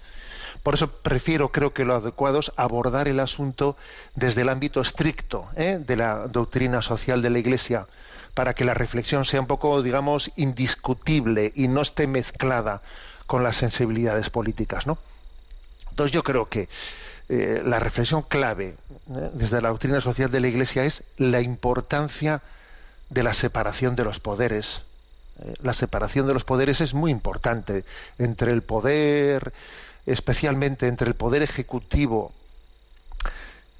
Por 0.62 0.74
eso 0.74 0.90
prefiero, 0.90 1.48
creo 1.48 1.72
que 1.72 1.86
lo 1.86 1.94
adecuado 1.94 2.40
es 2.40 2.52
abordar 2.56 3.08
el 3.08 3.18
asunto 3.18 3.78
desde 4.14 4.42
el 4.42 4.50
ámbito 4.50 4.82
estricto 4.82 5.48
¿eh? 5.56 5.78
de 5.80 5.96
la 5.96 6.28
doctrina 6.28 6.82
social 6.82 7.22
de 7.22 7.30
la 7.30 7.38
Iglesia, 7.38 7.86
para 8.34 8.52
que 8.52 8.66
la 8.66 8.74
reflexión 8.74 9.24
sea 9.24 9.40
un 9.40 9.46
poco, 9.46 9.80
digamos, 9.82 10.32
indiscutible 10.36 11.50
y 11.56 11.68
no 11.68 11.80
esté 11.80 12.06
mezclada 12.06 12.82
con 13.26 13.42
las 13.42 13.56
sensibilidades 13.56 14.28
políticas, 14.28 14.86
¿no? 14.86 14.98
Entonces 15.90 16.12
yo 16.12 16.22
creo 16.22 16.48
que 16.48 16.68
eh, 17.32 17.62
la 17.64 17.78
reflexión 17.78 18.22
clave 18.22 18.74
¿eh? 19.14 19.30
desde 19.34 19.60
la 19.60 19.68
doctrina 19.68 20.00
social 20.00 20.32
de 20.32 20.40
la 20.40 20.48
Iglesia 20.48 20.84
es 20.84 21.04
la 21.16 21.40
importancia 21.40 22.42
de 23.08 23.22
la 23.22 23.34
separación 23.34 23.94
de 23.94 24.02
los 24.02 24.18
poderes. 24.18 24.82
Eh, 25.40 25.54
la 25.62 25.72
separación 25.72 26.26
de 26.26 26.34
los 26.34 26.42
poderes 26.42 26.80
es 26.80 26.92
muy 26.92 27.12
importante 27.12 27.84
entre 28.18 28.50
el 28.50 28.62
poder, 28.62 29.52
especialmente 30.06 30.88
entre 30.88 31.06
el 31.06 31.14
poder 31.14 31.42
ejecutivo, 31.42 32.32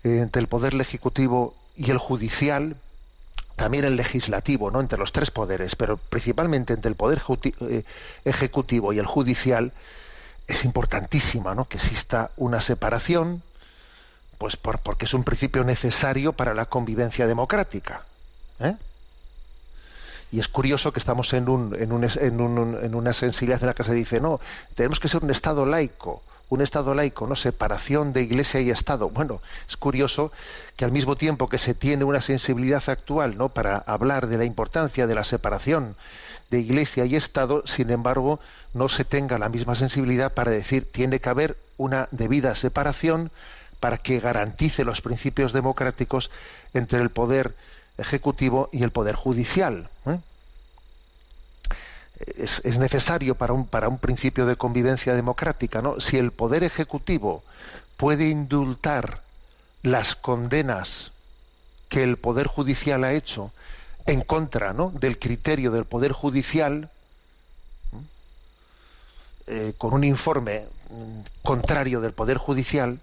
entre 0.05 0.43
el 0.43 0.47
poder 0.47 0.81
ejecutivo 0.81 1.57
y 1.75 1.91
el 1.91 1.99
judicial, 1.99 2.77
también 3.57 3.85
el 3.85 3.97
legislativo, 3.97 4.71
¿no? 4.71 4.79
entre 4.79 4.99
los 4.99 5.11
tres 5.11 5.33
poderes, 5.33 5.75
pero 5.75 5.97
principalmente 5.97 6.73
entre 6.73 6.89
el 6.89 6.95
poder 6.95 7.21
ejecutivo 8.25 8.93
y 8.93 9.01
el 9.01 9.07
judicial, 9.07 9.73
es 10.51 10.65
importantísima 10.65 11.55
¿no? 11.55 11.67
que 11.67 11.77
exista 11.77 12.31
una 12.37 12.61
separación, 12.61 13.43
pues 14.39 14.57
por, 14.57 14.81
porque 14.81 15.05
es 15.05 15.15
un 15.15 15.25
principio 15.25 15.65
necesario 15.65 16.33
para 16.33 16.55
la 16.55 16.67
convivencia 16.67 17.27
democrática. 17.27 18.03
¿eh? 18.59 18.75
Y 20.33 20.41
es 20.41 20.49
curioso 20.49 20.93
que 20.93 20.99
estamos 20.99 21.33
en, 21.35 21.49
un, 21.49 21.75
en, 21.79 21.93
un, 21.93 22.05
en, 22.05 22.41
un, 22.41 22.79
en, 22.83 22.95
una 22.95 23.13
sensibilidad 23.13 23.63
en 23.63 23.69
la 23.69 23.75
que 23.75 23.85
se 23.85 23.95
dice, 23.95 24.21
no, 24.21 24.41
tenemos 24.75 25.01
que 25.01 25.09
ser 25.09 25.23
un 25.25 25.31
Estado 25.31 25.67
laico, 25.67 26.23
un 26.49 26.63
Estado 26.63 26.95
laico, 26.95 27.27
¿no? 27.27 27.37
Separación 27.37 28.13
de 28.13 28.23
Iglesia 28.23 28.61
y 28.61 28.71
Estado. 28.71 29.09
Bueno, 29.09 29.41
es 29.69 29.77
curioso 29.77 30.33
que 30.77 30.85
al 30.85 30.93
mismo 30.93 31.17
tiempo 31.17 31.49
que 31.49 31.59
se 31.59 31.75
tiene 31.75 32.05
una 32.05 32.21
sensibilidad 32.21 32.83
actual, 32.89 33.37
¿no? 33.37 33.49
Para 33.51 33.77
hablar 33.79 34.27
de 34.27 34.39
la 34.39 34.45
importancia 34.45 35.07
de 35.07 35.15
la 35.15 35.25
separación 35.25 35.97
de 36.51 36.61
Iglesia 36.61 37.05
y 37.05 37.17
Estado, 37.17 37.63
sin 37.67 37.91
embargo, 37.91 38.41
no 38.75 38.89
se 38.89 39.05
tenga 39.05 39.39
la 39.39 39.49
misma 39.49 39.75
sensibilidad 39.75 40.33
para 40.35 40.51
decir 40.51 40.91
tiene 40.91 41.21
que 41.21 41.29
haber 41.29 41.57
una 41.77 42.09
debida 42.11 42.55
separación 42.55 43.31
para 43.79 43.99
que 43.99 44.21
garantice 44.21 44.85
los 44.85 45.01
principios 45.01 45.53
democráticos 45.53 46.31
entre 46.75 47.01
el 47.01 47.11
poder 47.11 47.55
ejecutivo 47.99 48.69
y 48.73 48.83
el 48.83 48.91
poder 48.91 49.15
judicial. 49.15 49.89
¿eh? 50.07 50.19
Es, 52.37 52.61
es, 52.65 52.79
necesario 52.79 53.35
para 53.35 53.55
un, 53.55 53.67
para 53.67 53.89
un 53.89 53.99
principio 53.99 54.45
de 54.45 54.57
convivencia 54.57 55.15
democrática, 55.15 55.81
¿no? 55.81 56.01
Si 56.01 56.19
el 56.19 56.33
poder 56.33 56.65
ejecutivo 56.65 57.43
puede 57.97 58.29
indultar 58.29 59.23
las 59.83 60.15
condenas 60.17 61.13
que 61.89 62.03
el 62.03 62.19
poder 62.19 62.47
judicial 62.47 63.05
ha 63.05 63.13
hecho 63.15 63.53
en 64.11 64.23
contra 64.23 64.73
¿no? 64.73 64.93
del 64.99 65.19
criterio 65.19 65.71
del 65.71 65.85
Poder 65.85 66.13
Judicial, 66.13 66.91
eh, 69.47 69.73
con 69.79 69.95
un 69.95 70.03
informe 70.03 70.67
mm, 70.91 71.21
contrario 71.43 72.01
del 72.01 72.13
Poder 72.13 72.37
Judicial, 72.37 72.99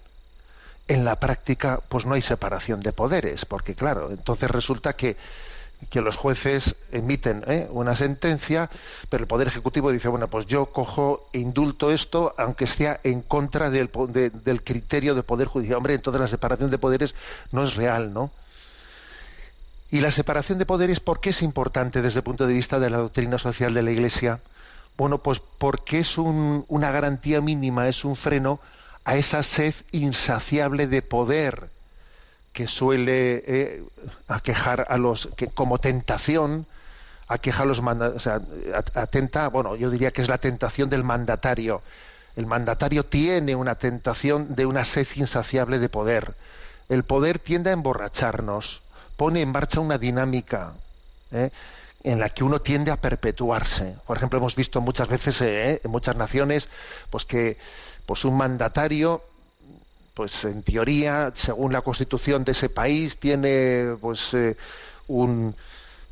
en 0.89 1.05
la 1.05 1.17
práctica 1.17 1.81
pues 1.87 2.05
no 2.05 2.13
hay 2.13 2.21
separación 2.21 2.81
de 2.81 2.91
poderes, 2.91 3.45
porque 3.45 3.73
claro, 3.73 4.11
entonces 4.11 4.51
resulta 4.51 4.97
que, 4.97 5.15
que 5.89 6.01
los 6.01 6.17
jueces 6.17 6.75
emiten 6.91 7.43
¿eh? 7.47 7.67
una 7.71 7.95
sentencia, 7.95 8.69
pero 9.09 9.23
el 9.23 9.27
Poder 9.27 9.47
Ejecutivo 9.47 9.91
dice, 9.93 10.09
bueno, 10.09 10.27
pues 10.27 10.45
yo 10.45 10.67
cojo 10.67 11.29
e 11.31 11.39
indulto 11.39 11.91
esto, 11.91 12.35
aunque 12.37 12.67
sea 12.67 12.99
en 13.03 13.21
contra 13.21 13.69
del, 13.69 13.89
de, 14.09 14.29
del 14.29 14.61
criterio 14.61 15.15
del 15.15 15.23
Poder 15.23 15.47
Judicial. 15.47 15.77
Hombre, 15.77 15.93
entonces 15.93 16.19
la 16.19 16.27
separación 16.27 16.69
de 16.69 16.77
poderes 16.77 17.15
no 17.53 17.63
es 17.63 17.75
real, 17.75 18.13
¿no? 18.13 18.31
Y 19.89 20.01
la 20.01 20.11
separación 20.11 20.57
de 20.57 20.65
poderes, 20.65 20.99
¿por 20.99 21.21
qué 21.21 21.29
es 21.29 21.41
importante 21.41 22.01
desde 22.01 22.19
el 22.19 22.23
punto 22.23 22.45
de 22.45 22.53
vista 22.53 22.79
de 22.79 22.89
la 22.89 22.97
doctrina 22.97 23.37
social 23.37 23.73
de 23.73 23.83
la 23.83 23.91
Iglesia? 23.91 24.41
Bueno, 24.97 25.19
pues 25.19 25.39
porque 25.39 25.99
es 25.99 26.17
un, 26.17 26.65
una 26.67 26.91
garantía 26.91 27.39
mínima, 27.39 27.87
es 27.87 28.03
un 28.03 28.15
freno 28.15 28.59
a 29.05 29.15
esa 29.15 29.43
sed 29.43 29.73
insaciable 29.91 30.87
de 30.87 31.01
poder 31.01 31.69
que 32.51 32.67
suele 32.67 33.43
eh, 33.47 33.83
aquejar 34.27 34.87
a 34.89 34.97
los, 34.97 35.29
que 35.37 35.47
como 35.47 35.77
tentación, 35.77 36.65
aqueja 37.27 37.63
a 37.63 37.65
los 37.67 37.79
o 37.79 38.19
sea, 38.19 38.41
atenta, 38.95 39.47
bueno, 39.47 39.75
yo 39.75 39.89
diría 39.89 40.11
que 40.11 40.23
es 40.23 40.27
la 40.27 40.39
tentación 40.39 40.89
del 40.89 41.03
mandatario. 41.03 41.81
El 42.35 42.47
mandatario 42.47 43.05
tiene 43.05 43.55
una 43.55 43.75
tentación 43.75 44.55
de 44.55 44.65
una 44.65 44.83
sed 44.83 45.07
insaciable 45.15 45.79
de 45.79 45.87
poder. 45.87 46.33
El 46.89 47.03
poder 47.03 47.39
tiende 47.39 47.69
a 47.69 47.73
emborracharnos 47.73 48.81
pone 49.17 49.41
en 49.41 49.51
marcha 49.51 49.79
una 49.79 49.97
dinámica 49.97 50.73
¿eh? 51.31 51.49
en 52.03 52.19
la 52.19 52.29
que 52.29 52.43
uno 52.43 52.61
tiende 52.61 52.91
a 52.91 53.01
perpetuarse. 53.01 53.97
Por 54.05 54.17
ejemplo, 54.17 54.39
hemos 54.39 54.55
visto 54.55 54.79
muchas 54.79 55.09
veces 55.09 55.41
eh, 55.41 55.81
en 55.83 55.91
muchas 55.91 56.15
naciones 56.15 56.69
pues 57.09 57.25
que 57.25 57.57
pues 58.05 58.23
un 58.23 58.37
mandatario 58.37 59.23
pues 60.13 60.45
en 60.45 60.63
teoría, 60.63 61.31
según 61.35 61.73
la 61.73 61.81
constitución 61.81 62.43
de 62.43 62.53
ese 62.53 62.69
país, 62.69 63.17
tiene 63.17 63.95
pues 64.01 64.33
eh, 64.33 64.57
un 65.07 65.55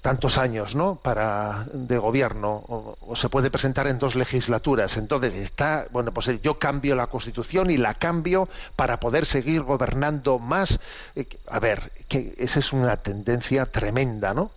tantos 0.06 0.38
años 0.38 0.76
¿no? 0.76 0.98
para 0.98 1.66
de 1.74 1.98
gobierno 1.98 2.64
o, 2.68 3.16
se 3.16 3.28
puede 3.28 3.50
presentar 3.50 3.88
en 3.88 3.98
dos 3.98 4.14
legislaturas. 4.14 4.98
Entonces 4.98 5.34
está 5.34 5.88
bueno 5.90 6.14
pues 6.14 6.28
eh, 6.28 6.40
yo 6.44 6.60
cambio 6.60 6.96
la 6.96 7.08
constitución 7.08 7.72
y 7.72 7.78
la 7.78 7.96
cambio 7.96 8.48
para 8.76 9.00
poder 9.00 9.26
seguir 9.26 9.64
gobernando 9.64 10.38
más. 10.38 10.80
Eh, 11.16 11.26
a 11.48 11.60
ver 11.60 11.92
que 12.08 12.36
esa 12.38 12.60
es 12.60 12.72
una 12.72 12.98
tendencia 12.98 13.66
tremenda 13.66 14.36
no 14.36 14.52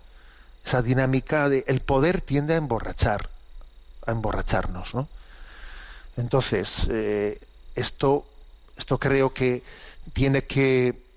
esa 0.67 0.83
dinámica 0.83 1.49
de 1.49 1.65
el 1.67 1.81
poder 1.81 2.21
tiende 2.21 2.53
a 2.53 2.59
emborrachar 2.59 3.31
a 4.05 4.11
emborracharnos 4.11 4.95
no 4.95 5.09
entonces 6.19 6.87
eh, 6.91 7.41
esto 7.75 8.27
esto 8.77 8.99
creo 8.99 9.33
que 9.33 9.63
tiene 10.13 10.45
que 10.45 11.08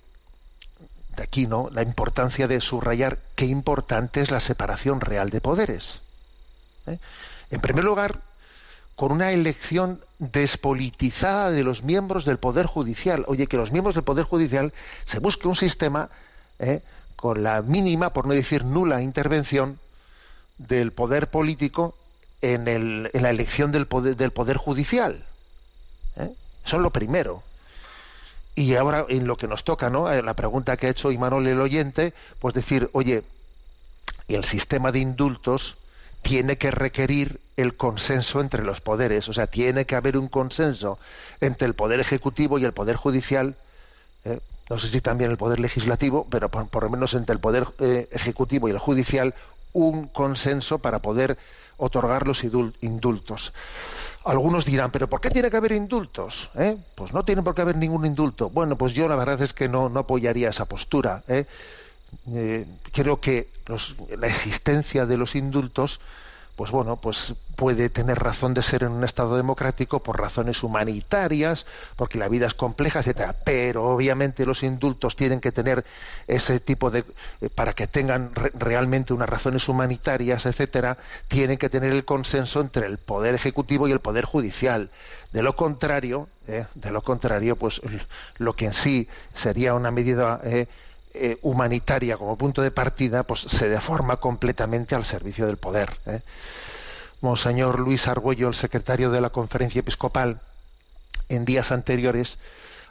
de 1.16 1.24
aquí 1.24 1.48
no 1.48 1.70
la 1.72 1.82
importancia 1.82 2.48
de 2.48 2.62
subrayar 2.62 3.20
qué 3.36 3.46
importante 3.46 4.22
es 4.22 4.32
la 4.32 4.40
separación 4.40 5.02
real 5.02 5.30
de 5.30 5.42
poderes 5.42 6.02
¿eh? 6.88 6.98
en 7.50 7.62
primer 7.62 7.84
lugar 7.84 8.22
con 8.96 9.12
una 9.12 9.32
elección 9.32 10.02
despolitizada 10.20 11.50
de 11.52 11.64
los 11.64 11.84
miembros 11.84 12.24
del 12.26 12.38
poder 12.38 12.66
judicial 12.66 13.26
oye 13.28 13.48
que 13.48 13.58
los 13.58 13.72
miembros 13.72 13.96
del 13.96 14.04
poder 14.04 14.26
judicial 14.26 14.74
se 15.06 15.20
busque 15.20 15.48
un 15.48 15.56
sistema 15.56 16.10
¿eh? 16.60 16.82
con 17.16 17.44
la 17.44 17.62
mínima 17.62 18.14
por 18.14 18.26
no 18.28 18.34
decir 18.34 18.64
nula 18.66 19.02
intervención 19.02 19.80
del 20.58 20.92
poder 20.92 21.30
político 21.30 21.96
en, 22.42 22.68
el- 22.68 23.10
en 23.14 23.24
la 23.24 23.30
elección 23.32 23.72
del 23.72 23.86
poder, 23.88 24.16
del 24.16 24.32
poder 24.32 24.58
judicial 24.58 25.26
¿eh? 26.18 26.32
eso 26.66 26.76
es 26.78 26.82
lo 26.82 26.92
primero 26.92 27.44
y 28.56 28.76
ahora 28.76 29.06
en 29.10 29.28
lo 29.28 29.38
que 29.38 29.48
nos 29.48 29.64
toca, 29.64 29.90
¿no? 29.90 30.12
Eh, 30.12 30.22
La 30.22 30.36
pregunta 30.36 30.78
que 30.78 30.88
ha 30.88 30.92
hecho 30.92 31.12
Imanol 31.12 31.48
el 31.48 31.62
oyente, 31.62 32.14
pues 32.40 32.54
decir, 32.54 32.90
oye, 32.94 33.24
el 34.28 34.44
sistema 34.44 34.92
de 34.92 35.00
indultos 35.00 35.78
tiene 36.22 36.58
que 36.58 36.72
requerir 36.72 37.40
el 37.58 37.76
consenso 37.76 38.42
entre 38.42 38.64
los 38.64 38.82
poderes, 38.82 39.28
o 39.30 39.34
sea, 39.34 39.48
tiene 39.48 39.86
que 39.86 39.96
haber 39.96 40.18
un 40.18 40.28
consenso 40.28 41.00
entre 41.40 41.68
el 41.68 41.74
poder 41.74 42.00
ejecutivo 42.00 42.60
y 42.60 42.66
el 42.66 42.74
poder 42.74 42.96
judicial, 42.96 43.56
eh, 44.26 44.40
no 44.70 44.78
sé 44.78 44.88
si 44.88 45.02
también 45.02 45.32
el 45.32 45.38
poder 45.38 45.60
legislativo, 45.60 46.28
pero 46.30 46.50
por, 46.50 46.84
lo 46.84 46.90
menos 46.90 47.14
entre 47.14 47.34
el 47.34 47.40
poder 47.40 47.68
eh, 47.80 48.08
ejecutivo 48.12 48.68
y 48.68 48.72
el 48.72 48.78
judicial, 48.78 49.34
un 49.74 50.08
consenso 50.08 50.80
para 50.80 51.00
poder 51.00 51.38
otorgar 51.82 52.28
los 52.28 52.44
indultos. 52.44 53.54
Algunos 54.24 54.66
dirán, 54.66 54.92
pero 54.92 55.10
¿por 55.10 55.20
qué 55.20 55.32
tiene 55.32 55.50
que 55.50 55.58
haber 55.58 55.72
indultos? 55.72 56.52
¿Eh? 56.56 56.78
Pues 56.96 57.12
no 57.12 57.26
tiene 57.26 57.42
por 57.42 57.56
qué 57.56 57.64
haber 57.64 57.76
ningún 57.76 58.06
indulto. 58.06 58.50
Bueno, 58.50 58.78
pues 58.78 58.94
yo 58.94 59.08
la 59.08 59.16
verdad 59.16 59.42
es 59.42 59.54
que 59.54 59.68
no, 59.68 59.90
no 59.90 60.02
apoyaría 60.02 60.50
esa 60.50 60.66
postura. 60.66 61.24
¿eh? 61.28 61.46
Eh, 62.34 62.66
creo 62.94 63.20
que 63.20 63.48
los- 63.66 63.96
la 64.18 64.28
existencia 64.28 65.06
de 65.08 65.18
los 65.18 65.36
indultos, 65.36 66.00
pues 66.62 66.70
bueno, 66.70 66.96
pues 66.98 67.34
puede 67.56 67.90
tener 67.90 68.20
razón 68.20 68.54
de 68.54 68.62
ser 68.62 68.84
en 68.84 68.92
un 68.92 69.04
Estado 69.04 69.36
democrático 69.36 70.04
por 70.04 70.20
razones 70.20 70.62
humanitarias, 70.62 71.66
porque 71.96 72.20
la 72.20 72.28
vida 72.28 72.46
es 72.46 72.54
compleja, 72.54 73.00
etcétera. 73.00 73.36
Pero 73.44 73.86
obviamente 73.90 74.46
los 74.46 74.62
indultos 74.62 75.16
tienen 75.16 75.40
que 75.40 75.52
tener 75.52 75.84
ese 76.28 76.60
tipo 76.60 76.92
de, 76.92 77.04
eh, 77.42 77.50
para 77.50 77.74
que 77.74 77.88
tengan 77.88 78.36
re- 78.36 78.52
realmente 78.54 79.12
unas 79.12 79.28
razones 79.28 79.68
humanitarias, 79.70 80.46
etcétera, 80.46 81.00
tienen 81.28 81.58
que 81.58 81.68
tener 81.68 81.92
el 81.94 82.06
consenso 82.06 82.62
entre 82.62 82.86
el 82.86 83.00
poder 83.00 83.34
ejecutivo 83.34 83.88
y 83.88 83.92
el 83.92 84.00
poder 84.00 84.26
judicial. 84.26 84.92
De 85.32 85.42
lo 85.42 85.56
contrario, 85.56 86.28
eh, 86.48 86.66
de 86.76 86.92
lo 86.92 87.02
contrario, 87.02 87.56
pues 87.56 87.82
lo 88.38 88.54
que 88.54 88.66
en 88.68 88.74
sí 88.74 89.08
sería 89.34 89.74
una 89.74 89.90
medida 89.90 90.40
eh, 90.44 90.68
eh, 91.14 91.38
humanitaria 91.42 92.18
como 92.18 92.38
punto 92.38 92.62
de 92.62 92.72
partida, 92.72 93.24
pues 93.24 93.42
se 93.42 93.68
deforma 93.70 94.18
completamente 94.18 94.96
al 94.96 95.06
servicio 95.06 95.46
del 95.46 95.58
poder. 95.58 95.98
¿eh? 96.06 96.22
Monseñor 97.22 97.80
Luis 97.80 98.08
Argüello, 98.08 98.48
el 98.48 98.56
secretario 98.56 99.12
de 99.12 99.22
la 99.22 99.30
Conferencia 99.30 99.80
Episcopal, 99.80 100.42
en 101.30 101.46
días 101.46 101.72
anteriores, 101.72 102.38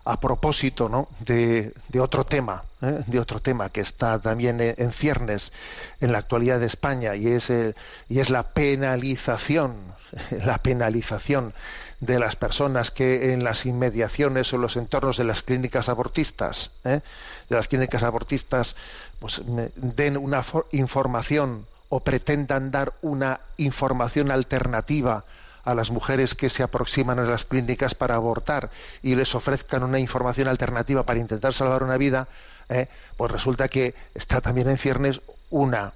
a 0.04 0.18
propósito 0.18 0.88
¿no? 0.88 1.08
de, 1.20 1.72
otro 2.00 2.24
tema, 2.24 2.64
¿eh? 2.82 3.00
de 3.06 3.18
otro 3.20 3.40
tema 3.40 3.68
que 3.68 3.80
está 3.80 4.18
también 4.18 4.60
en, 4.60 4.92
ciernes 4.92 5.52
en 6.00 6.12
la 6.12 6.18
actualidad 6.18 6.58
de 6.60 6.66
España 6.66 7.16
y 7.16 7.28
es, 7.28 7.50
el- 7.50 7.74
y 8.08 8.20
es 8.20 8.30
la 8.30 8.44
penalización, 8.44 9.74
la 10.44 10.58
penalización 10.58 11.52
de 12.00 12.18
las 12.18 12.34
personas 12.36 12.90
que 12.90 13.32
en 13.34 13.44
las 13.44 13.66
inmediaciones 13.66 14.52
o 14.54 14.58
los 14.58 14.76
entornos 14.76 15.18
de 15.18 15.24
las 15.24 15.42
clínicas 15.42 15.88
abortistas, 15.88 16.70
¿eh? 16.84 17.00
de 17.48 17.56
las 17.56 17.68
clínicas 17.68 18.02
abortistas, 18.02 18.76
pues 19.18 19.42
den 19.76 20.16
una 20.16 20.42
for- 20.42 20.66
información 20.72 21.66
o 21.90 22.00
pretendan 22.00 22.70
dar 22.70 22.94
una 23.02 23.40
información 23.58 24.30
alternativa 24.30 25.24
a 25.64 25.75
las 25.75 25.90
mujeres 25.90 26.35
que 26.35 26.49
se 26.49 26.62
aproximan 26.62 27.18
a 27.18 27.25
las 27.25 27.44
clínicas 27.44 27.94
para 27.94 28.14
abortar 28.14 28.70
y 29.03 29.14
les 29.14 29.35
ofrezcan 29.35 29.83
una 29.83 29.99
información 29.99 30.49
alternativa 30.49 31.05
para 31.05 31.20
intentar 31.20 31.53
salvar 31.53 31.83
una 31.83 31.96
vida, 31.96 32.29
¿eh? 32.68 32.88
pues 33.16 33.31
resulta 33.31 33.68
que 33.68 33.94
está 34.14 34.40
también 34.40 34.68
en 34.68 34.79
ciernes 34.79 35.20
una 35.51 35.92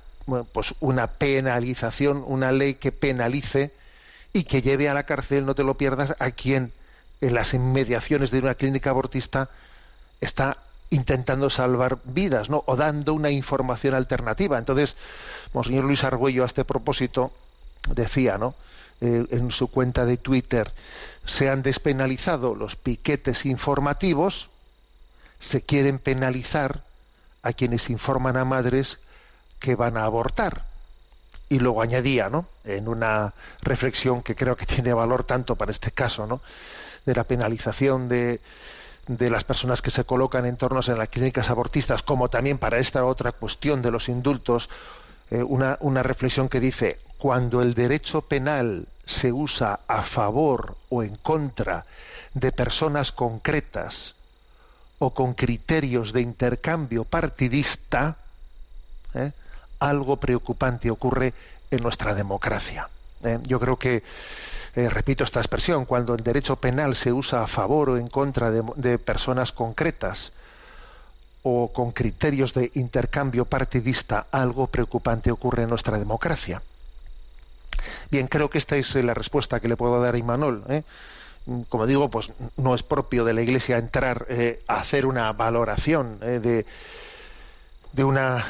pues 0.52 0.74
una 0.80 1.06
penalización, 1.06 2.24
una 2.26 2.50
ley 2.50 2.76
que 2.76 2.92
penalice 2.92 3.72
y 4.32 4.44
que 4.44 4.62
lleve 4.62 4.88
a 4.88 4.94
la 4.94 5.04
cárcel, 5.04 5.44
no 5.44 5.54
te 5.54 5.64
lo 5.64 5.74
pierdas, 5.74 6.16
a 6.18 6.30
quien 6.30 6.72
en 7.20 7.34
las 7.34 7.54
inmediaciones 7.54 8.30
de 8.30 8.38
una 8.38 8.54
clínica 8.54 8.90
abortista 8.90 9.50
está 10.20 10.58
intentando 10.90 11.50
salvar 11.50 11.98
vidas, 12.04 12.48
¿no? 12.48 12.64
O 12.66 12.76
dando 12.76 13.14
una 13.14 13.30
información 13.30 13.94
alternativa. 13.94 14.58
Entonces, 14.58 14.96
Monseñor 15.52 15.84
Luis 15.84 16.04
Argüello 16.04 16.42
a 16.42 16.46
este 16.46 16.64
propósito 16.64 17.32
decía, 17.88 18.38
¿no? 18.38 18.54
Eh, 19.00 19.26
en 19.30 19.50
su 19.50 19.68
cuenta 19.68 20.06
de 20.06 20.16
Twitter, 20.16 20.72
se 21.26 21.50
han 21.50 21.62
despenalizado 21.62 22.54
los 22.54 22.76
piquetes 22.76 23.44
informativos, 23.44 24.50
se 25.40 25.62
quieren 25.62 25.98
penalizar 25.98 26.84
a 27.42 27.52
quienes 27.52 27.90
informan 27.90 28.36
a 28.36 28.44
madres 28.44 28.98
que 29.58 29.74
van 29.74 29.96
a 29.96 30.04
abortar. 30.04 30.64
Y 31.48 31.58
luego 31.58 31.82
añadía, 31.82 32.30
¿no? 32.30 32.46
En 32.64 32.88
una 32.88 33.34
reflexión 33.60 34.22
que 34.22 34.34
creo 34.34 34.56
que 34.56 34.64
tiene 34.66 34.94
valor 34.94 35.24
tanto 35.24 35.56
para 35.56 35.70
este 35.70 35.90
caso, 35.90 36.26
¿no? 36.26 36.40
De 37.04 37.14
la 37.14 37.24
penalización 37.24 38.08
de, 38.08 38.40
de 39.06 39.30
las 39.30 39.44
personas 39.44 39.82
que 39.82 39.90
se 39.90 40.04
colocan 40.04 40.46
en 40.46 40.56
tornos 40.56 40.88
en 40.88 40.98
las 40.98 41.08
clínicas 41.08 41.50
abortistas, 41.50 42.02
como 42.02 42.30
también 42.30 42.58
para 42.58 42.78
esta 42.78 43.04
otra 43.04 43.32
cuestión 43.32 43.82
de 43.82 43.90
los 43.90 44.08
indultos, 44.08 44.70
eh, 45.34 45.42
una, 45.42 46.02
reflexión 46.04 46.48
que 46.48 46.60
dice, 46.60 47.00
cuando 47.18 47.60
el 47.60 47.74
derecho 47.74 48.22
penal 48.22 48.86
se 49.04 49.32
usa 49.32 49.80
a 49.88 50.02
favor 50.02 50.76
o 50.90 51.02
en 51.02 51.16
contra 51.16 51.86
de 52.34 52.52
personas 52.52 53.10
concretas 53.10 54.14
o 55.00 55.12
con 55.12 55.34
criterios 55.34 56.12
de 56.12 56.20
intercambio 56.20 57.02
partidista, 57.02 58.16
¿eh? 59.12 59.32
algo 59.80 60.18
preocupante 60.18 60.88
ocurre 60.88 61.34
en 61.68 61.82
nuestra 61.82 62.14
democracia. 62.14 62.88
¿eh? 63.24 63.40
Yo 63.42 63.58
creo 63.58 63.76
que, 63.76 64.04
repito 64.76 65.24
esta 65.24 65.40
expresión, 65.40 65.84
cuando 65.84 66.14
el 66.14 66.22
derecho 66.22 66.54
penal 66.54 66.94
se 66.94 67.12
usa 67.12 67.42
a 67.42 67.48
favor 67.48 67.90
o 67.90 67.96
en 67.98 68.06
contra 68.06 68.52
de 68.52 68.98
personas 68.98 69.50
concretas 69.50 70.30
o 71.44 71.72
con 71.72 71.92
criterios 71.92 72.54
de 72.54 72.70
intercambio 72.74 73.44
partidista, 73.44 74.26
algo 74.32 74.66
preocupante 74.66 75.30
ocurre 75.30 75.64
en 75.64 75.68
nuestra 75.68 75.98
democracia. 75.98 76.62
Bien, 78.10 78.26
creo 78.28 78.48
que 78.48 78.58
esta 78.58 78.76
es 78.76 78.96
eh, 78.96 79.02
la 79.02 79.14
respuesta 79.14 79.60
que 79.60 79.68
le 79.68 79.76
puedo 79.76 80.00
dar 80.00 80.14
a 80.14 80.18
Imanol. 80.18 80.64
¿eh? 80.68 80.82
Como 81.68 81.86
digo, 81.86 82.10
pues 82.10 82.32
no 82.56 82.74
es 82.74 82.82
propio 82.82 83.24
de 83.26 83.34
la 83.34 83.42
Iglesia 83.42 83.76
entrar 83.76 84.26
eh, 84.30 84.64
a 84.66 84.76
hacer 84.76 85.04
una 85.04 85.30
valoración 85.34 86.18
eh, 86.22 86.40
de, 86.40 86.64
de 87.92 88.04
una 88.04 88.42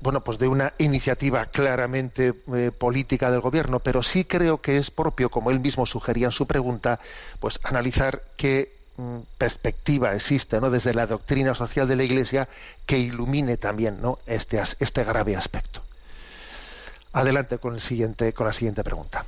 bueno 0.00 0.22
pues 0.22 0.38
de 0.38 0.46
una 0.46 0.74
iniciativa 0.76 1.46
claramente 1.46 2.34
política 2.34 3.30
del 3.30 3.40
gobierno 3.40 3.80
pero 3.80 4.04
sí 4.04 4.24
creo 4.24 4.60
que 4.60 4.76
es 4.76 4.90
propio 4.92 5.30
como 5.30 5.50
él 5.50 5.58
mismo 5.58 5.84
sugería 5.84 6.26
en 6.26 6.32
su 6.32 6.46
pregunta 6.46 7.00
pues 7.40 7.58
analizar 7.64 8.22
qué 8.36 8.70
mm, 8.70 8.83
perspectiva 9.38 10.14
existe 10.14 10.60
no 10.60 10.70
desde 10.70 10.94
la 10.94 11.06
doctrina 11.06 11.54
social 11.54 11.88
de 11.88 11.96
la 11.96 12.04
iglesia 12.04 12.48
que 12.86 12.98
ilumine 12.98 13.56
también 13.56 14.00
no 14.00 14.18
este 14.26 14.62
este 14.78 15.04
grave 15.04 15.36
aspecto 15.36 15.82
adelante 17.12 17.58
con 17.58 17.74
el 17.74 17.80
siguiente 17.80 18.32
con 18.32 18.46
la 18.46 18.52
siguiente 18.52 18.84
pregunta 18.84 19.24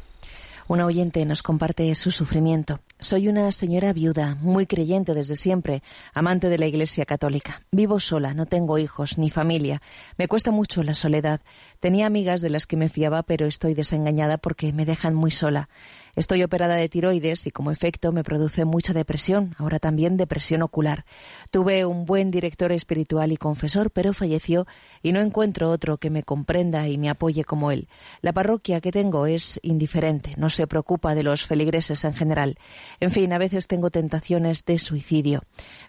Una 0.68 0.87
oyente 0.87 1.24
nos 1.24 1.44
comparte 1.44 1.94
su 1.94 2.11
sufrimiento. 2.11 2.81
Soy 2.98 3.29
una 3.29 3.52
señora 3.52 3.92
viuda, 3.92 4.35
muy 4.40 4.66
creyente 4.66 5.14
desde 5.14 5.37
siempre, 5.37 5.81
amante 6.12 6.48
de 6.48 6.59
la 6.59 6.66
Iglesia 6.66 7.05
Católica. 7.05 7.62
Vivo 7.70 8.00
sola, 8.00 8.35
no 8.35 8.46
tengo 8.46 8.76
hijos 8.76 9.16
ni 9.16 9.31
familia. 9.31 9.81
Me 10.18 10.26
cuesta 10.26 10.50
mucho 10.50 10.83
la 10.83 10.94
soledad. 10.94 11.40
Tenía 11.79 12.07
amigas 12.07 12.40
de 12.40 12.50
las 12.50 12.66
que 12.66 12.76
me 12.76 12.88
fiaba, 12.88 13.22
pero 13.22 13.46
estoy 13.46 13.74
desengañada 13.74 14.38
porque 14.38 14.72
me 14.72 14.87
dejan 14.87 15.14
muy 15.14 15.31
sola. 15.31 15.68
Estoy 16.16 16.42
operada 16.42 16.76
de 16.76 16.88
tiroides 16.88 17.46
y 17.46 17.50
como 17.50 17.70
efecto 17.70 18.11
me 18.11 18.24
produce 18.24 18.64
mucha 18.64 18.94
depresión, 18.94 19.55
ahora 19.59 19.79
también 19.79 20.16
depresión 20.16 20.62
ocular. 20.62 21.05
Tuve 21.50 21.85
un 21.85 22.07
buen 22.07 22.31
director 22.31 22.72
espiritual 22.72 23.33
y 23.33 23.37
confesor, 23.37 23.90
pero 23.90 24.14
falleció 24.14 24.66
y 25.02 25.12
no 25.12 25.20
encuentro 25.20 25.70
otro 25.70 25.98
que 25.98 26.09
me 26.09 26.22
comprenda 26.22 26.88
y 26.88 26.96
me 26.96 27.11
apoye 27.11 27.44
como 27.44 27.70
él. 27.70 27.88
La 28.22 28.33
parroquia 28.33 28.81
que 28.81 28.92
tengo 28.92 29.26
es 29.26 29.61
indiferente, 29.62 30.33
no 30.38 30.48
se 30.48 30.66
preocupa 30.66 31.14
de 31.14 31.22
los 31.22 31.44
feligreses 31.44 32.02
en 32.07 32.14
general. 32.14 32.59
En 32.98 33.11
fin, 33.11 33.35
a 33.35 33.38
veces 33.38 33.66
tengo 33.66 33.90
tentaciones 33.90 34.64
de 34.64 34.79
suicidio. 34.79 35.42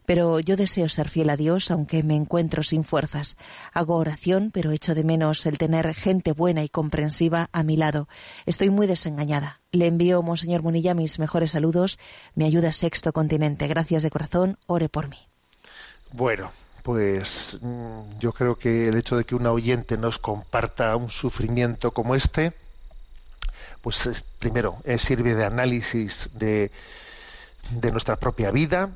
Pero 0.05 0.41
yo 0.41 0.57
deseo 0.57 0.89
ser 0.89 1.07
fiel 1.07 1.29
a 1.29 1.37
Dios 1.37 1.71
aunque 1.71 2.03
me 2.03 2.17
encuentro 2.17 2.63
sin 2.63 2.83
fuerzas. 2.83 3.37
Hago 3.71 3.95
oración, 3.95 4.51
pero 4.51 4.71
echo 4.71 4.93
de 4.93 5.05
menos 5.05 5.45
el 5.45 5.57
tener 5.57 5.93
gente 5.93 6.33
buena 6.33 6.65
y 6.65 6.69
comprensiva 6.69 7.49
a 7.53 7.63
mi 7.63 7.77
lado. 7.77 8.09
Estoy 8.45 8.69
muy 8.69 8.87
desengañada. 8.87 9.61
Le 9.71 9.87
envío, 9.87 10.21
Monseñor 10.23 10.63
Munilla, 10.63 10.93
mis 10.93 11.19
mejores 11.19 11.51
saludos. 11.51 11.99
Me 12.35 12.45
ayuda 12.45 12.71
Sexto 12.71 13.11
Continente. 13.13 13.67
Gracias 13.67 14.01
de 14.03 14.09
corazón. 14.09 14.57
Ore 14.65 14.87
por 14.89 15.09
mí. 15.09 15.17
Bueno, 16.13 16.49
pues 16.83 17.57
mm, 17.61 18.17
yo 18.19 18.31
creo 18.31 18.55
que 18.57 18.87
el 18.87 18.95
hecho 18.97 19.17
de 19.17 19.25
que 19.25 19.35
una 19.35 19.51
oyente 19.51 19.97
nos 19.97 20.19
comparta 20.19 20.95
un 20.95 21.09
sufrimiento 21.09 21.91
como 21.91 22.15
este, 22.15 22.53
pues 23.81 24.05
es- 24.07 24.23
primero 24.39 24.77
eh, 24.85 24.97
sirve 24.97 25.35
de 25.35 25.43
análisis 25.45 26.29
de, 26.33 26.71
de 27.71 27.91
nuestra 27.91 28.15
propia 28.15 28.51
vida 28.51 28.89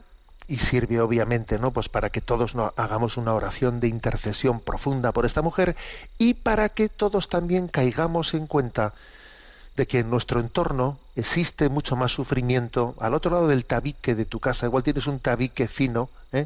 y 0.48 0.58
sirve 0.58 1.02
obviamente 1.02 1.60
no 1.60 1.72
pues 1.72 1.90
para 1.90 2.10
que 2.10 2.22
todos 2.22 2.56
no 2.56 2.74
hagamos 2.78 3.18
una 3.18 3.34
oración 3.34 3.80
de 3.82 3.88
intercesión 3.90 4.60
profunda 4.62 5.12
por 5.12 5.26
esta 5.26 5.42
mujer 5.42 5.76
y 6.18 6.34
para 6.34 6.70
que 6.70 6.88
todos 6.90 7.28
también 7.30 7.68
caigamos 7.68 8.34
en 8.34 8.48
cuenta 8.48 8.94
de 9.82 9.88
que 9.88 9.98
en 9.98 10.12
nuestro 10.12 10.40
entorno 10.40 11.00
existe 11.16 11.68
mucho 11.68 11.96
más 11.96 12.12
sufrimiento 12.12 12.94
al 13.00 13.16
otro 13.16 13.32
lado 13.32 13.48
del 13.48 13.66
tabique 13.66 14.14
de 14.14 14.26
tu 14.26 14.40
casa 14.40 14.68
igual 14.68 14.84
tienes 14.84 15.08
un 15.08 15.20
tabique 15.20 15.68
fino 15.68 16.08
¿eh? 16.34 16.46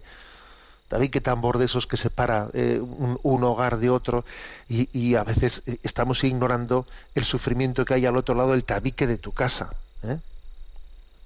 tabique 0.88 1.20
tambor 1.20 1.58
de 1.58 1.66
esos 1.66 1.86
que 1.86 1.98
separa 1.98 2.48
eh, 2.54 2.80
un, 2.82 3.20
un 3.22 3.44
hogar 3.44 3.78
de 3.80 3.90
otro 3.90 4.24
y, 4.70 4.88
y 4.98 5.16
a 5.16 5.26
veces 5.26 5.64
eh, 5.66 5.80
estamos 5.84 6.24
ignorando 6.24 6.88
el 7.14 7.26
sufrimiento 7.26 7.84
que 7.84 7.96
hay 7.96 8.06
al 8.06 8.16
otro 8.16 8.36
lado 8.36 8.52
del 8.52 8.64
tabique 8.64 9.06
de 9.06 9.18
tu 9.18 9.34
casa 9.34 9.76
¿eh? 10.04 10.18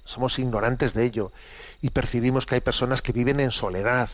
somos 0.03 0.39
ignorantes 0.39 0.95
de 0.95 1.05
ello 1.05 1.31
y 1.79 1.91
percibimos 1.91 2.47
que 2.47 2.55
hay 2.55 2.61
personas 2.61 3.03
que 3.03 3.13
viven 3.13 3.39
en 3.39 3.51
soledad 3.51 4.09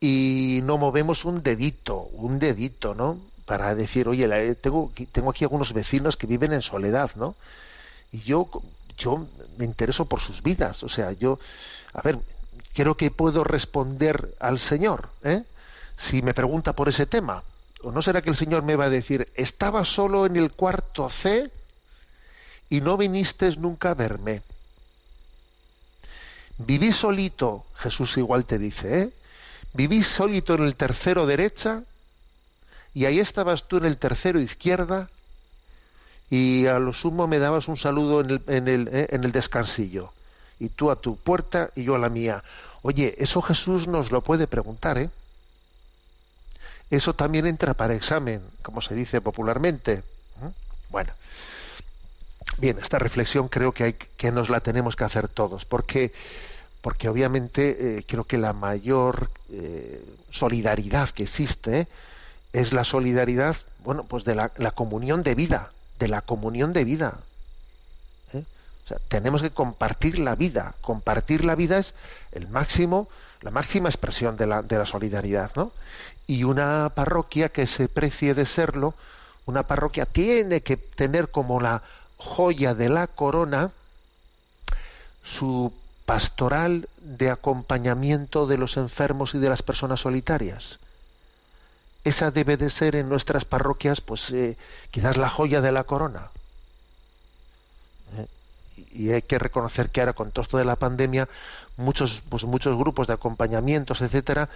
y 0.00 0.60
no 0.64 0.78
movemos 0.78 1.26
un 1.26 1.42
dedito, 1.42 2.08
un 2.14 2.38
dedito, 2.38 2.94
¿no? 2.94 3.20
Para 3.52 3.74
decir, 3.74 4.08
oye, 4.08 4.26
la- 4.26 4.54
tengo, 4.54 4.90
tengo 5.12 5.28
aquí 5.28 5.44
algunos 5.44 5.74
vecinos 5.74 6.16
que 6.16 6.26
viven 6.26 6.54
en 6.54 6.62
soledad, 6.62 7.10
¿no? 7.16 7.34
Y 8.10 8.20
yo, 8.22 8.48
yo 8.96 9.26
me 9.58 9.66
intereso 9.66 10.06
por 10.06 10.20
sus 10.20 10.42
vidas, 10.42 10.82
o 10.82 10.88
sea, 10.88 11.12
yo, 11.12 11.38
a 11.92 12.00
ver, 12.00 12.18
creo 12.72 12.96
que 12.96 13.10
puedo 13.10 13.44
responder 13.44 14.34
al 14.40 14.58
Señor, 14.58 15.10
¿eh? 15.22 15.42
Si 15.98 16.22
me 16.22 16.32
pregunta 16.32 16.72
por 16.72 16.88
ese 16.88 17.04
tema. 17.04 17.42
¿O 17.82 17.92
no 17.92 18.00
será 18.00 18.22
que 18.22 18.30
el 18.30 18.36
Señor 18.36 18.62
me 18.62 18.74
va 18.74 18.86
a 18.86 18.88
decir, 18.88 19.28
estaba 19.34 19.84
solo 19.84 20.24
en 20.24 20.36
el 20.36 20.50
cuarto 20.52 21.10
C 21.10 21.50
y 22.70 22.80
no 22.80 22.96
viniste 22.96 23.54
nunca 23.58 23.90
a 23.90 23.94
verme? 23.94 24.40
Viví 26.56 26.90
solito, 26.90 27.66
Jesús 27.76 28.16
igual 28.16 28.46
te 28.46 28.56
dice, 28.58 28.98
¿eh? 28.98 29.10
Viví 29.74 30.02
solito 30.02 30.54
en 30.54 30.62
el 30.62 30.74
tercero 30.74 31.26
derecha 31.26 31.82
y 32.94 33.06
ahí 33.06 33.20
estabas 33.20 33.64
tú 33.64 33.78
en 33.78 33.84
el 33.84 33.98
tercero 33.98 34.40
izquierda 34.40 35.08
y 36.30 36.66
a 36.66 36.78
lo 36.78 36.92
sumo 36.92 37.26
me 37.26 37.38
dabas 37.38 37.68
un 37.68 37.76
saludo 37.76 38.20
en 38.20 38.30
el, 38.30 38.42
en 38.46 38.68
el, 38.68 38.88
¿eh? 38.88 39.08
en 39.10 39.24
el 39.24 39.32
descansillo 39.32 40.12
y 40.58 40.68
tú 40.68 40.90
a 40.90 40.96
tu 40.96 41.16
puerta 41.16 41.70
y 41.74 41.84
yo 41.84 41.94
a 41.94 41.98
la 41.98 42.08
mía. 42.08 42.44
Oye, 42.82 43.14
eso 43.18 43.42
Jesús 43.42 43.88
nos 43.88 44.10
lo 44.10 44.22
puede 44.22 44.46
preguntar, 44.46 44.98
¿eh? 44.98 45.10
Eso 46.90 47.14
también 47.14 47.46
entra 47.46 47.74
para 47.74 47.94
examen, 47.94 48.42
como 48.62 48.82
se 48.82 48.94
dice 48.94 49.20
popularmente. 49.20 50.02
¿Mm? 50.40 50.48
Bueno, 50.90 51.12
bien, 52.58 52.78
esta 52.78 52.98
reflexión 52.98 53.48
creo 53.48 53.72
que 53.72 53.84
hay 53.84 53.92
que 53.94 54.30
nos 54.30 54.50
la 54.50 54.60
tenemos 54.60 54.94
que 54.94 55.04
hacer 55.04 55.28
todos, 55.28 55.64
porque 55.64 56.12
porque 56.82 57.08
obviamente 57.08 57.98
eh, 57.98 58.04
creo 58.06 58.24
que 58.24 58.36
la 58.36 58.52
mayor 58.52 59.30
eh, 59.50 60.04
solidaridad 60.30 61.10
que 61.10 61.22
existe. 61.22 61.86
Es 62.52 62.72
la 62.72 62.84
solidaridad, 62.84 63.56
bueno, 63.84 64.04
pues 64.04 64.24
de 64.24 64.34
la, 64.34 64.48
comunión 64.74 65.22
de 65.22 65.34
vida, 65.34 65.70
de 65.98 66.08
la 66.08 66.20
comunión 66.20 66.72
de 66.72 66.84
vida. 66.84 67.18
¿eh? 68.32 68.44
O 68.84 68.88
sea, 68.88 68.98
tenemos 69.08 69.42
que 69.42 69.50
compartir 69.50 70.18
la 70.18 70.34
vida. 70.34 70.74
Compartir 70.80 71.44
la 71.44 71.54
vida 71.54 71.78
es 71.78 71.94
el 72.32 72.48
máximo, 72.48 73.08
la 73.40 73.50
máxima 73.50 73.88
expresión 73.88 74.36
de 74.36 74.46
la, 74.46 74.62
de 74.62 74.78
la 74.78 74.86
solidaridad, 74.86 75.50
¿no? 75.56 75.72
Y 76.26 76.44
una 76.44 76.92
parroquia 76.94 77.48
que 77.48 77.66
se 77.66 77.88
precie 77.88 78.34
de 78.34 78.46
serlo, 78.46 78.94
una 79.46 79.64
parroquia 79.64 80.06
tiene 80.06 80.60
que 80.60 80.76
tener 80.76 81.30
como 81.30 81.60
la 81.60 81.82
joya 82.16 82.74
de 82.74 82.88
la 82.88 83.06
corona 83.08 83.70
su 85.24 85.72
pastoral 86.04 86.88
de 87.00 87.30
acompañamiento 87.30 88.46
de 88.46 88.58
los 88.58 88.76
enfermos 88.76 89.34
y 89.34 89.38
de 89.38 89.48
las 89.48 89.62
personas 89.62 90.00
solitarias. 90.00 90.78
Esa 92.04 92.30
debe 92.30 92.56
de 92.56 92.70
ser 92.70 92.96
en 92.96 93.08
nuestras 93.08 93.44
parroquias, 93.44 94.00
pues 94.00 94.30
eh, 94.30 94.56
quizás 94.90 95.16
la 95.16 95.28
joya 95.28 95.60
de 95.60 95.72
la 95.72 95.84
corona. 95.84 96.30
¿Eh? 98.16 98.26
Y 98.92 99.10
hay 99.12 99.22
que 99.22 99.38
reconocer 99.38 99.90
que 99.90 100.00
ahora 100.00 100.12
con 100.14 100.30
todo 100.32 100.42
esto 100.42 100.58
de 100.58 100.64
la 100.64 100.76
pandemia, 100.76 101.28
muchos, 101.76 102.22
pues 102.28 102.44
muchos 102.44 102.76
grupos 102.76 103.06
de 103.06 103.14
acompañamientos, 103.14 104.00
etcétera, 104.00 104.48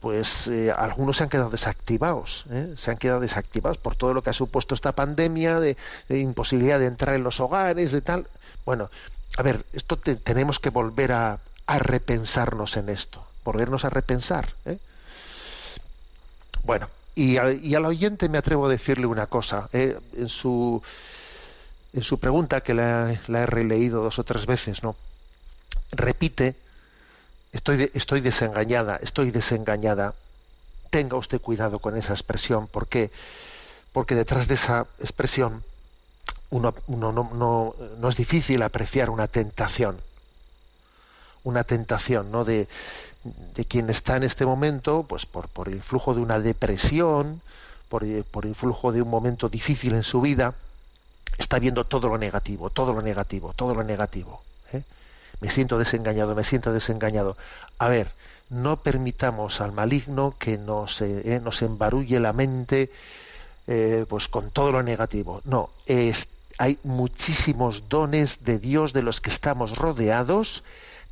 pues 0.00 0.46
eh, 0.48 0.72
algunos 0.76 1.18
se 1.18 1.24
han 1.24 1.28
quedado 1.30 1.50
desactivados, 1.50 2.46
¿eh? 2.50 2.74
se 2.76 2.90
han 2.90 2.98
quedado 2.98 3.20
desactivados 3.20 3.78
por 3.78 3.96
todo 3.96 4.14
lo 4.14 4.22
que 4.22 4.30
ha 4.30 4.34
supuesto 4.34 4.74
esta 4.74 4.92
pandemia, 4.92 5.60
de, 5.60 5.76
imposibilidad 6.08 6.78
de 6.78 6.86
entrar 6.86 7.14
en 7.14 7.24
los 7.24 7.40
hogares, 7.40 7.92
de 7.92 8.00
tal. 8.02 8.26
Bueno, 8.64 8.90
a 9.36 9.42
ver, 9.42 9.64
esto 9.72 9.96
te- 9.98 10.16
tenemos 10.16 10.58
que 10.58 10.70
volver 10.70 11.12
a, 11.12 11.40
a 11.66 11.78
repensarnos 11.78 12.76
en 12.76 12.88
esto, 12.88 13.24
volvernos 13.44 13.84
a 13.84 13.90
repensar. 13.90 14.54
¿eh? 14.64 14.78
Bueno, 16.62 16.90
y, 17.14 17.36
a- 17.38 17.52
y 17.52 17.74
al 17.74 17.86
oyente 17.86 18.28
me 18.28 18.38
atrevo 18.38 18.66
a 18.66 18.70
decirle 18.70 19.06
una 19.06 19.26
cosa. 19.26 19.68
¿eh? 19.72 19.98
En 20.14 20.28
su 20.28 20.82
en 21.92 22.02
su 22.02 22.18
pregunta, 22.20 22.62
que 22.62 22.74
la, 22.74 23.12
he 23.12 23.46
releído 23.46 24.02
dos 24.02 24.18
o 24.18 24.24
tres 24.24 24.46
veces, 24.46 24.82
¿no? 24.82 24.96
Repite, 25.92 26.56
estoy, 27.52 27.76
de- 27.78 27.92
estoy 27.94 28.20
desengañada, 28.22 28.96
estoy 29.02 29.30
desengañada. 29.30 30.16
Tenga 30.90 31.16
usted 31.16 31.40
cuidado 31.40 31.80
con 31.80 31.96
esa 31.96 32.14
expresión, 32.14 32.68
¿por 32.68 32.88
qué? 32.88 33.12
Porque 33.92 34.14
detrás 34.16 34.48
de 34.48 34.54
esa 34.54 34.88
expresión 35.00 35.64
uno, 36.50 36.74
uno 36.86 37.12
no, 37.12 37.30
no, 37.34 37.76
no 37.98 38.08
es 38.08 38.16
difícil 38.16 38.62
apreciar 38.62 39.10
una 39.10 39.28
tentación. 39.28 40.02
Una 41.42 41.64
tentación, 41.64 42.30
¿no? 42.30 42.44
De, 42.44 42.68
de 43.24 43.64
quien 43.64 43.90
está 43.90 44.16
en 44.16 44.22
este 44.22 44.46
momento, 44.46 45.04
pues 45.08 45.26
por, 45.26 45.48
por 45.48 45.68
el 45.68 45.74
influjo 45.74 46.14
de 46.14 46.20
una 46.20 46.38
depresión, 46.38 47.40
por, 47.88 48.04
por 48.24 48.44
el 48.44 48.50
influjo 48.50 48.92
de 48.92 49.02
un 49.02 49.08
momento 49.10 49.48
difícil 49.48 49.94
en 49.94 50.02
su 50.02 50.20
vida, 50.20 50.54
está 51.38 51.58
viendo 51.58 51.84
todo 51.84 52.08
lo 52.08 52.18
negativo, 52.18 52.70
todo 52.70 52.92
lo 52.92 53.02
negativo, 53.02 53.52
todo 53.54 53.74
lo 53.74 53.84
negativo. 53.84 54.42
¿eh? 54.72 54.82
Me 55.40 55.50
siento 55.50 55.78
desengañado, 55.78 56.34
me 56.34 56.44
siento 56.44 56.72
desengañado. 56.72 57.36
A 57.78 57.88
ver, 57.88 58.12
no 58.50 58.82
permitamos 58.82 59.60
al 59.60 59.72
maligno 59.72 60.34
que 60.38 60.58
nos, 60.58 61.00
eh, 61.02 61.22
eh, 61.24 61.40
nos 61.42 61.62
embarulle 61.62 62.20
la 62.20 62.32
mente 62.32 62.90
eh, 63.66 64.04
pues 64.08 64.28
con 64.28 64.50
todo 64.50 64.72
lo 64.72 64.82
negativo. 64.82 65.40
No, 65.44 65.70
hay 66.58 66.78
muchísimos 66.82 67.88
dones 67.88 68.44
de 68.44 68.58
Dios 68.58 68.92
de 68.92 69.02
los 69.02 69.20
que 69.20 69.30
estamos 69.30 69.78
rodeados 69.78 70.64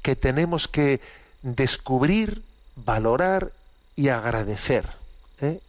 que 0.02 0.16
tenemos 0.16 0.68
que 0.68 1.00
descubrir, 1.42 2.42
valorar 2.76 3.52
y 3.96 4.08
agradecer. 4.08 4.86
¿eh? 5.40 5.60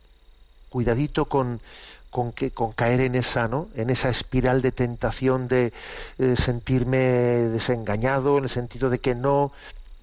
Cuidadito 0.69 1.25
con, 1.25 1.61
con, 2.09 2.31
que, 2.31 2.51
caer 2.75 3.01
en 3.01 3.15
esa, 3.15 3.47
¿no? 3.47 3.67
en 3.75 3.89
esa 3.89 4.09
espiral 4.09 4.61
de 4.61 4.71
tentación 4.71 5.47
de 5.47 5.73
eh, 6.17 6.35
sentirme 6.35 6.97
desengañado, 6.97 8.37
en 8.37 8.45
el 8.45 8.49
sentido 8.49 8.89
de 8.89 8.99
que 8.99 9.15
no, 9.15 9.51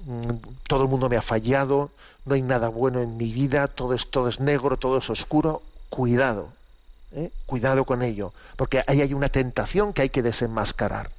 mm, 0.07 0.31
todo 0.67 0.83
el 0.83 0.89
mundo 0.89 1.09
me 1.09 1.17
ha 1.17 1.23
fallado, 1.23 1.91
no 2.25 2.35
hay 2.35 2.43
nada 2.43 2.69
bueno 2.69 3.01
en 3.01 3.17
mi 3.17 3.33
vida, 3.33 3.69
todo 3.69 3.95
es, 3.95 4.11
todo 4.11 4.29
es 4.29 4.41
negro, 4.41 4.77
todo 4.77 4.99
es 4.99 5.09
oscuro. 5.11 5.63
Cuidado, 5.89 6.49
¿eh? 7.13 7.31
cuidado 7.47 7.85
con 7.85 8.03
ello, 8.03 8.33
porque 8.57 8.83
ahí 8.87 9.01
hay 9.01 9.15
una 9.15 9.29
tentación 9.29 9.93
que 9.93 10.03
hay 10.03 10.11
que 10.11 10.23
desenmascarar. 10.23 11.11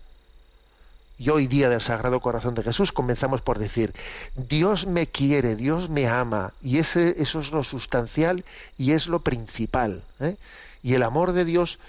Y 1.19 1.29
hoy 1.29 1.47
día 1.47 1.69
del 1.69 1.81
Sagrado 1.81 2.19
Corazón 2.19 2.53
de 2.53 2.63
Jesús 2.63 2.91
comenzamos 2.91 3.41
por 3.41 3.57
decir, 3.57 3.93
Dios 4.35 4.85
me 4.85 5.07
quiere, 5.07 5.55
Dios 5.55 5.89
me 5.89 6.07
ama, 6.07 6.53
y 6.61 6.77
ese, 6.77 7.15
eso 7.21 7.39
es 7.39 7.51
lo 7.51 7.63
sustancial 7.63 8.45
y 8.77 8.91
es 8.91 9.07
lo 9.07 9.19
principal. 9.19 10.03
¿eh? 10.19 10.35
Y 10.83 10.93
el 10.93 11.03
amor 11.03 11.33
de 11.33 11.45
Dios 11.45 11.79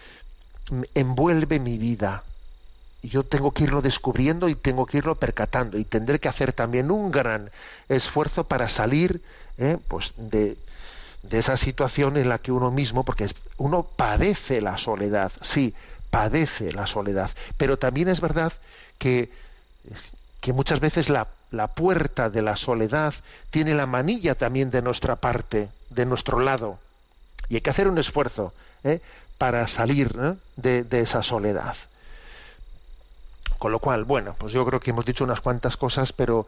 envuelve 0.95 1.61
mi 1.61 1.79
vida. 1.79 2.25
Yo 3.03 3.23
tengo 3.23 3.53
que 3.53 3.65
irlo 3.65 3.83
descubriendo 3.83 4.49
y 4.49 4.55
tengo 4.55 4.87
que 4.87 4.99
irlo 4.99 5.15
percatando 5.15 5.79
y 5.79 5.85
tendré 5.85 6.19
que 6.19 6.29
hacer 6.29 6.53
también 6.53 6.91
un 6.91 7.11
gran 7.11 7.51
esfuerzo 7.89 8.45
para 8.45 8.69
salir 8.69 9.23
¿eh? 9.59 9.77
pues 9.89 10.15
de, 10.17 10.57
de 11.23 11.39
esa 11.39 11.57
situación 11.57 12.17
en 12.17 12.29
la 12.29 12.39
que 12.39 12.51
uno 12.51 12.71
mismo, 12.71 13.05
porque 13.05 13.29
uno 13.59 13.83
padece 13.83 14.61
la 14.61 14.79
soledad, 14.79 15.33
sí, 15.43 15.75
padece 16.11 16.73
la 16.73 16.87
soledad, 16.87 17.31
pero 17.57 17.79
también 17.79 18.09
es 18.09 18.21
verdad 18.21 18.53
que, 18.99 19.31
que 20.41 20.53
muchas 20.53 20.81
veces 20.81 21.09
la, 21.09 21.29
la, 21.51 21.69
puerta 21.69 22.31
de 22.31 22.43
la 22.43 22.57
soledad 22.57 23.15
tiene 23.51 23.75
la 23.75 23.87
manilla 23.87 24.35
también 24.35 24.71
de 24.71 24.83
nuestra 24.83 25.17
parte, 25.17 25.69
de 25.91 26.07
nuestro 26.07 26.41
lado, 26.41 26.79
y 27.49 27.57
hay 27.57 27.61
que 27.61 27.71
hacer 27.71 27.89
un 27.89 27.99
esfuerzo 27.99 28.53
¿eh? 28.85 29.01
para 29.39 29.67
salir 29.69 30.17
¿eh? 30.21 30.35
de, 30.57 30.85
de 30.85 31.01
esa 31.01 31.23
soledad. 31.23 31.77
Con 33.59 33.73
lo 33.73 33.81
cual, 33.81 34.05
bueno, 34.05 34.37
pues 34.39 34.53
yo 34.53 34.65
creo 34.65 34.81
que 34.81 34.91
hemos 34.91 35.05
dicho 35.05 35.25
unas 35.25 35.41
cuantas 35.41 35.77
cosas, 35.77 36.13
pero 36.13 36.47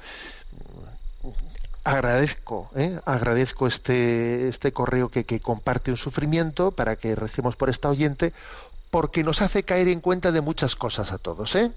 agradezco, 1.84 2.70
¿eh? 2.76 3.00
agradezco 3.04 3.66
este, 3.66 4.48
este 4.48 4.72
correo 4.72 5.08
que, 5.08 5.24
que, 5.24 5.40
comparte 5.40 5.90
un 5.90 5.96
sufrimiento 5.96 6.70
para 6.70 6.96
que 6.96 7.14
recemos 7.14 7.56
por 7.56 7.70
esta 7.70 7.88
oyente, 7.88 8.32
porque 8.90 9.22
nos 9.22 9.42
hace 9.42 9.62
caer 9.62 9.88
en 9.88 10.00
cuenta 10.00 10.32
de 10.32 10.40
muchas 10.40 10.76
cosas 10.76 11.12
a 11.12 11.18
todos, 11.18 11.54
¿eh? 11.54 11.70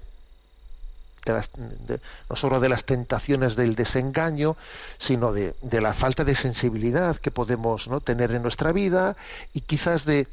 No 2.28 2.36
solo 2.36 2.60
de 2.60 2.68
las 2.68 2.84
tentaciones 2.84 3.56
del 3.56 3.76
desengaño, 3.76 4.56
sino 4.98 5.32
de, 5.32 5.54
la 5.70 5.94
falta 5.94 6.24
de 6.24 6.34
sensibilidad 6.34 7.16
que 7.16 7.30
podemos 7.30 7.88
¿no? 7.88 8.00
tener 8.00 8.32
en 8.32 8.42
nuestra 8.42 8.72
vida 8.72 9.16
y 9.54 9.62
quizás 9.62 10.04
de, 10.04 10.28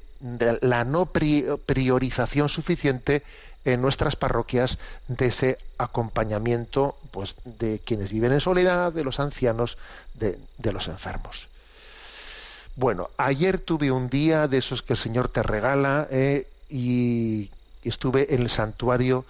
la 0.62 0.84
no 0.84 1.06
priorización 1.06 2.50
suficiente 2.50 3.24
en 3.63 3.82
nuestras 3.82 4.15
parroquias 4.15 4.80
de 5.08 5.28
ese 5.28 5.58
acompañamiento 5.78 6.98
pues 7.12 7.36
de 7.46 7.80
quienes 7.80 8.12
viven 8.12 8.34
en 8.34 8.39
soledad, 8.39 8.91
de 8.91 9.04
los 9.04 9.20
ancianos, 9.20 9.78
de, 10.13 10.38
de, 10.58 10.74
los 10.74 10.88
enfermos. 10.88 11.48
Bueno, 12.76 13.10
ayer 13.17 13.60
tuve 13.60 13.91
un 13.91 14.10
día 14.10 14.48
de 14.48 14.58
esos 14.58 14.82
que 14.82 14.94
el 14.94 15.00
Señor 15.00 15.30
te 15.30 15.44
regala 15.44 16.08
eh, 16.10 16.48
y 16.71 17.51
estuve 17.84 18.34
en 18.34 18.41
el 18.41 18.49
santuario 18.49 19.25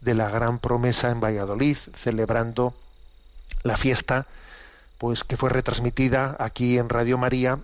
de 0.00 0.14
la 0.14 0.30
Gran 0.30 0.58
Promesa 0.58 1.10
en 1.10 1.20
Valladolid 1.20 1.76
celebrando 1.94 2.74
la 3.62 3.76
fiesta 3.76 4.26
pues 4.98 5.24
que 5.24 5.36
fue 5.36 5.50
retransmitida 5.50 6.36
aquí 6.38 6.78
en 6.78 6.88
Radio 6.88 7.18
María 7.18 7.58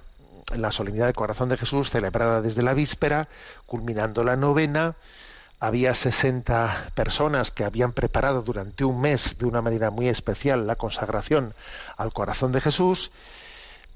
en 0.53 0.61
la 0.61 0.73
solemnidad 0.73 1.07
del 1.07 1.15
corazón 1.15 1.49
de 1.49 1.57
Jesús 1.57 1.91
celebrada 1.91 2.43
desde 2.43 2.63
la 2.63 2.75
víspera 2.75 3.29
culminando 3.67 4.25
la 4.25 4.37
novena 4.37 4.97
había 5.63 5.95
60 5.95 6.91
personas 6.97 7.53
que 7.53 7.63
habían 7.63 7.93
preparado 7.93 8.43
durante 8.43 8.85
un 8.85 9.01
mes 9.01 9.39
de 9.39 9.47
una 9.47 9.63
manera 9.63 9.93
muy 9.93 10.09
especial 10.09 10.67
la 10.67 10.75
consagración 10.75 11.55
al 11.97 12.13
corazón 12.13 12.51
de 12.51 12.61
Jesús. 12.61 13.13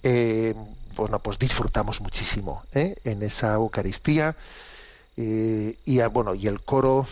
Eh, 0.05 0.55
bueno, 0.95 1.19
pues 1.19 1.41
disfrutamos 1.41 2.01
muchísimo 2.01 2.63
¿eh? 2.73 2.95
en 3.03 3.21
esa 3.25 3.55
Eucaristía 3.55 4.37
eh, 5.17 5.79
y 5.85 6.01
bueno 6.03 6.35
y 6.35 6.47
el 6.47 6.61
coro 6.61 7.07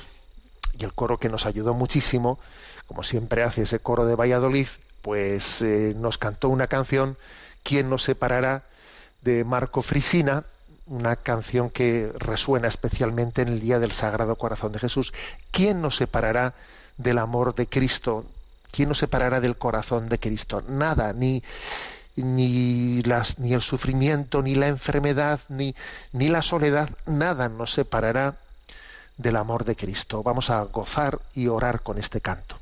y 0.79 0.85
el 0.85 0.93
coro 0.93 1.19
que 1.19 1.29
nos 1.29 1.47
ayudó 1.47 1.75
muchísimo, 1.75 2.39
como 2.87 3.03
siempre 3.03 3.43
hace 3.43 3.63
ese 3.63 3.79
coro 3.79 4.07
de 4.07 4.17
Valladolid, 4.17 4.67
pues 5.03 5.63
eh, 5.63 5.95
nos 5.97 6.19
cantó 6.19 6.49
una 6.49 6.67
canción 6.67 7.17
¿Quién 7.65 7.89
nos 7.89 8.03
separará? 8.03 8.63
de 9.23 9.43
Marco 9.43 9.81
Frisina, 9.81 10.45
una 10.87 11.17
canción 11.17 11.71
que 11.71 12.13
resuena 12.19 12.69
especialmente 12.69 13.41
en 13.41 13.49
el 13.49 13.61
día 13.61 13.79
del 13.79 13.93
Sagrado 13.93 14.37
Corazón 14.37 14.73
de 14.73 14.81
Jesús. 14.81 15.15
¿Quién 15.51 15.81
nos 15.81 15.97
separará 15.97 16.53
del 16.99 17.17
amor 17.17 17.55
de 17.55 17.67
Cristo? 17.67 18.27
¿Quién 18.71 18.91
nos 18.91 18.99
separará 18.99 19.41
del 19.41 19.57
corazón 19.57 20.11
de 20.11 20.19
Cristo? 20.19 20.63
Nada, 20.69 21.15
ni, 21.15 21.43
ni, 22.17 23.01
el 23.01 23.63
sufrimiento, 23.63 24.43
ni 24.43 24.55
la 24.55 24.69
enfermedad, 24.69 25.41
ni, 25.49 25.75
ni 26.13 26.29
la 26.29 26.43
soledad, 26.43 26.91
nada 27.07 27.49
nos 27.49 27.73
separará 27.73 28.37
del 29.17 29.37
amor 29.37 29.65
de 29.65 29.77
Cristo. 29.77 30.23
Vamos 30.23 30.51
a 30.51 30.63
gozar 30.63 31.21
y 31.35 31.49
orar 31.49 31.83
con 31.83 31.99
este 31.99 32.21
canto. 32.21 32.59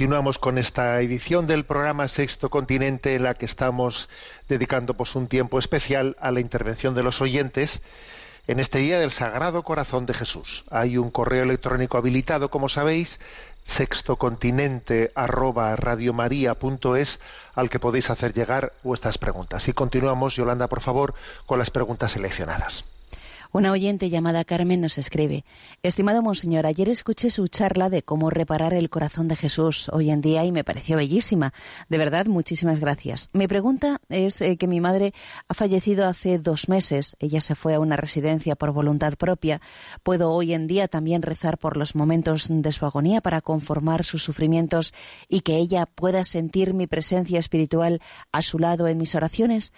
Continuamos 0.00 0.38
con 0.38 0.56
esta 0.56 0.98
edición 1.02 1.46
del 1.46 1.66
programa 1.66 2.08
Sexto 2.08 2.48
Continente 2.48 3.14
en 3.14 3.22
la 3.22 3.34
que 3.34 3.44
estamos 3.44 4.08
dedicando 4.48 4.94
pues 4.94 5.14
un 5.14 5.26
tiempo 5.26 5.58
especial 5.58 6.16
a 6.20 6.30
la 6.30 6.40
intervención 6.40 6.94
de 6.94 7.02
los 7.02 7.20
oyentes 7.20 7.82
en 8.46 8.60
este 8.60 8.78
día 8.78 8.98
del 8.98 9.10
Sagrado 9.10 9.62
Corazón 9.62 10.06
de 10.06 10.14
Jesús. 10.14 10.64
Hay 10.70 10.96
un 10.96 11.10
correo 11.10 11.42
electrónico 11.42 11.98
habilitado, 11.98 12.48
como 12.48 12.70
sabéis, 12.70 13.20
sextocontinente 13.64 15.12
arroba 15.14 15.76
radiomaria.es 15.76 17.20
al 17.54 17.68
que 17.68 17.78
podéis 17.78 18.08
hacer 18.08 18.32
llegar 18.32 18.72
vuestras 18.82 19.18
preguntas. 19.18 19.68
Y 19.68 19.74
continuamos, 19.74 20.34
Yolanda, 20.34 20.66
por 20.68 20.80
favor, 20.80 21.12
con 21.44 21.58
las 21.58 21.70
preguntas 21.70 22.12
seleccionadas. 22.12 22.86
Una 23.52 23.72
oyente 23.72 24.10
llamada 24.10 24.44
Carmen 24.44 24.80
nos 24.80 24.96
escribe, 24.96 25.44
Estimado 25.82 26.22
Monseñor, 26.22 26.66
ayer 26.66 26.88
escuché 26.88 27.30
su 27.30 27.48
charla 27.48 27.90
de 27.90 28.04
cómo 28.04 28.30
reparar 28.30 28.74
el 28.74 28.90
corazón 28.90 29.26
de 29.26 29.34
Jesús 29.34 29.88
hoy 29.92 30.12
en 30.12 30.20
día 30.20 30.44
y 30.44 30.52
me 30.52 30.62
pareció 30.62 30.96
bellísima. 30.96 31.52
De 31.88 31.98
verdad, 31.98 32.26
muchísimas 32.26 32.78
gracias. 32.78 33.28
Mi 33.32 33.48
pregunta 33.48 34.00
es 34.08 34.40
eh, 34.40 34.56
que 34.56 34.68
mi 34.68 34.80
madre 34.80 35.14
ha 35.48 35.54
fallecido 35.54 36.06
hace 36.06 36.38
dos 36.38 36.68
meses. 36.68 37.16
Ella 37.18 37.40
se 37.40 37.56
fue 37.56 37.74
a 37.74 37.80
una 37.80 37.96
residencia 37.96 38.54
por 38.54 38.70
voluntad 38.70 39.14
propia. 39.14 39.60
¿Puedo 40.04 40.30
hoy 40.30 40.52
en 40.52 40.68
día 40.68 40.86
también 40.86 41.22
rezar 41.22 41.58
por 41.58 41.76
los 41.76 41.96
momentos 41.96 42.46
de 42.48 42.70
su 42.70 42.86
agonía 42.86 43.20
para 43.20 43.40
conformar 43.40 44.04
sus 44.04 44.22
sufrimientos 44.22 44.94
y 45.28 45.40
que 45.40 45.56
ella 45.56 45.86
pueda 45.86 46.22
sentir 46.22 46.72
mi 46.72 46.86
presencia 46.86 47.40
espiritual 47.40 48.00
a 48.30 48.42
su 48.42 48.60
lado 48.60 48.86
en 48.86 48.96
mis 48.96 49.16
oraciones? 49.16 49.72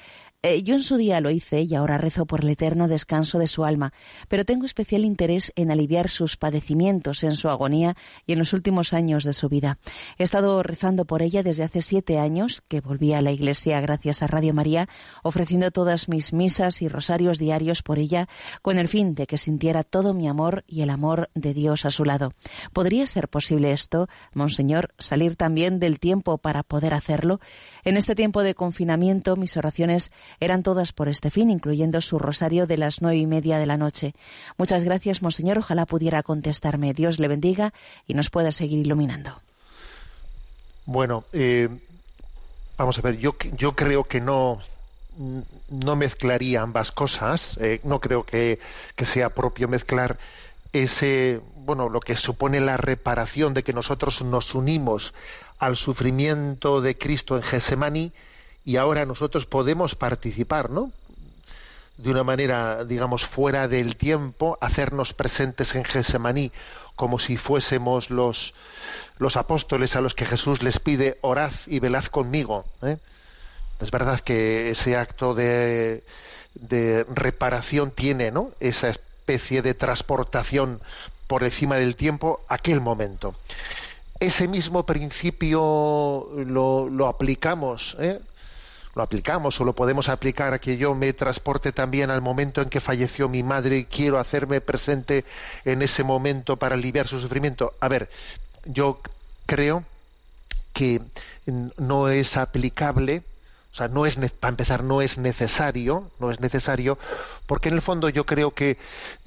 Eh, 0.44 0.64
yo 0.64 0.74
en 0.74 0.82
su 0.82 0.96
día 0.96 1.20
lo 1.20 1.30
hice 1.30 1.60
y 1.62 1.72
ahora 1.76 1.98
rezo 1.98 2.26
por 2.26 2.40
el 2.40 2.48
eterno 2.48 2.88
descanso 2.88 3.38
de 3.38 3.46
su 3.46 3.64
alma, 3.64 3.92
pero 4.26 4.44
tengo 4.44 4.66
especial 4.66 5.04
interés 5.04 5.52
en 5.54 5.70
aliviar 5.70 6.08
sus 6.08 6.36
padecimientos 6.36 7.22
en 7.22 7.36
su 7.36 7.48
agonía 7.48 7.94
y 8.26 8.32
en 8.32 8.40
los 8.40 8.52
últimos 8.52 8.92
años 8.92 9.22
de 9.22 9.34
su 9.34 9.48
vida. 9.48 9.78
He 10.18 10.24
estado 10.24 10.64
rezando 10.64 11.04
por 11.04 11.22
ella 11.22 11.44
desde 11.44 11.62
hace 11.62 11.80
siete 11.80 12.18
años, 12.18 12.60
que 12.66 12.80
volví 12.80 13.12
a 13.12 13.22
la 13.22 13.30
iglesia 13.30 13.80
gracias 13.80 14.20
a 14.20 14.26
Radio 14.26 14.52
María, 14.52 14.88
ofreciendo 15.22 15.70
todas 15.70 16.08
mis 16.08 16.32
misas 16.32 16.82
y 16.82 16.88
rosarios 16.88 17.38
diarios 17.38 17.84
por 17.84 18.00
ella, 18.00 18.28
con 18.62 18.78
el 18.78 18.88
fin 18.88 19.14
de 19.14 19.28
que 19.28 19.38
sintiera 19.38 19.84
todo 19.84 20.12
mi 20.12 20.26
amor 20.26 20.64
y 20.66 20.82
el 20.82 20.90
amor 20.90 21.30
de 21.36 21.54
Dios 21.54 21.84
a 21.84 21.90
su 21.90 22.04
lado. 22.04 22.32
¿Podría 22.72 23.06
ser 23.06 23.28
posible 23.28 23.70
esto, 23.70 24.08
Monseñor, 24.34 24.92
salir 24.98 25.36
también 25.36 25.78
del 25.78 26.00
tiempo 26.00 26.38
para 26.38 26.64
poder 26.64 26.94
hacerlo? 26.94 27.38
En 27.84 27.96
este 27.96 28.16
tiempo 28.16 28.42
de 28.42 28.56
confinamiento, 28.56 29.36
mis 29.36 29.56
oraciones 29.56 30.10
eran 30.40 30.62
todas 30.62 30.92
por 30.92 31.08
este 31.08 31.30
fin, 31.30 31.50
incluyendo 31.50 32.00
su 32.00 32.18
rosario 32.18 32.66
de 32.66 32.76
las 32.76 33.02
nueve 33.02 33.18
y 33.18 33.26
media 33.26 33.58
de 33.58 33.66
la 33.66 33.76
noche. 33.76 34.14
Muchas 34.56 34.84
gracias, 34.84 35.22
Monseñor. 35.22 35.58
Ojalá 35.58 35.86
pudiera 35.86 36.22
contestarme. 36.22 36.94
Dios 36.94 37.18
le 37.18 37.28
bendiga 37.28 37.72
y 38.06 38.14
nos 38.14 38.30
pueda 38.30 38.52
seguir 38.52 38.78
iluminando. 38.78 39.40
Bueno, 40.84 41.24
eh, 41.32 41.68
vamos 42.76 42.98
a 42.98 43.02
ver, 43.02 43.18
yo, 43.18 43.36
yo 43.56 43.76
creo 43.76 44.04
que 44.04 44.20
no, 44.20 44.60
no 45.68 45.96
mezclaría 45.96 46.62
ambas 46.62 46.90
cosas. 46.90 47.56
eh, 47.60 47.80
no 47.84 48.00
creo 48.00 48.24
que, 48.24 48.58
que 48.96 49.04
sea 49.04 49.30
propio 49.30 49.68
mezclar 49.68 50.18
ese, 50.72 51.40
bueno, 51.56 51.88
lo 51.88 52.00
que 52.00 52.16
supone 52.16 52.60
la 52.60 52.76
reparación 52.76 53.54
de 53.54 53.62
que 53.62 53.72
nosotros 53.72 54.22
nos 54.22 54.54
unimos 54.54 55.12
al 55.58 55.76
sufrimiento 55.76 56.80
de 56.80 56.96
Cristo 56.96 57.36
en 57.36 57.42
Gesemaní 57.42 58.12
y 58.64 58.76
ahora 58.76 59.04
nosotros 59.06 59.46
podemos 59.46 59.94
participar, 59.94 60.70
¿no? 60.70 60.92
De 61.96 62.10
una 62.10 62.22
manera, 62.24 62.84
digamos, 62.84 63.24
fuera 63.24 63.68
del 63.68 63.96
tiempo, 63.96 64.56
hacernos 64.60 65.12
presentes 65.12 65.74
en 65.74 65.84
Gesemaní, 65.84 66.52
como 66.96 67.18
si 67.18 67.36
fuésemos 67.36 68.10
los, 68.10 68.54
los 69.18 69.36
apóstoles 69.36 69.96
a 69.96 70.00
los 70.00 70.14
que 70.14 70.26
Jesús 70.26 70.62
les 70.62 70.78
pide, 70.78 71.18
orad 71.20 71.52
y 71.66 71.80
velad 71.80 72.04
conmigo. 72.04 72.64
¿eh? 72.82 72.98
Es 73.80 73.90
verdad 73.90 74.20
que 74.20 74.70
ese 74.70 74.96
acto 74.96 75.34
de, 75.34 76.02
de 76.54 77.04
reparación 77.12 77.90
tiene, 77.90 78.30
¿no? 78.30 78.50
Esa 78.60 78.88
especie 78.88 79.62
de 79.62 79.74
transportación 79.74 80.80
por 81.26 81.44
encima 81.44 81.76
del 81.76 81.96
tiempo, 81.96 82.40
aquel 82.48 82.80
momento. 82.80 83.34
Ese 84.20 84.46
mismo 84.46 84.86
principio 84.86 86.28
lo, 86.36 86.88
lo 86.88 87.08
aplicamos, 87.08 87.96
¿eh? 87.98 88.20
Lo 88.94 89.02
aplicamos 89.02 89.60
o 89.60 89.64
lo 89.64 89.74
podemos 89.74 90.08
aplicar 90.08 90.52
a 90.52 90.60
que 90.60 90.76
yo 90.76 90.94
me 90.94 91.12
transporte 91.12 91.72
también 91.72 92.10
al 92.10 92.20
momento 92.20 92.60
en 92.60 92.68
que 92.68 92.80
falleció 92.80 93.28
mi 93.28 93.42
madre 93.42 93.78
y 93.78 93.84
quiero 93.84 94.18
hacerme 94.18 94.60
presente 94.60 95.24
en 95.64 95.82
ese 95.82 96.04
momento 96.04 96.56
para 96.56 96.74
aliviar 96.74 97.08
su 97.08 97.18
sufrimiento. 97.20 97.74
A 97.80 97.88
ver, 97.88 98.10
yo 98.64 99.00
creo 99.46 99.84
que 100.72 101.00
no 101.76 102.08
es 102.08 102.36
aplicable, 102.36 103.22
o 103.72 103.76
sea, 103.76 103.88
no 103.88 104.04
es 104.04 104.16
para 104.16 104.50
empezar 104.50 104.84
no 104.84 105.00
es 105.00 105.16
necesario, 105.16 106.10
no 106.18 106.30
es 106.30 106.40
necesario, 106.40 106.98
porque 107.46 107.70
en 107.70 107.74
el 107.76 107.82
fondo 107.82 108.10
yo 108.10 108.26
creo 108.26 108.52
que 108.52 108.76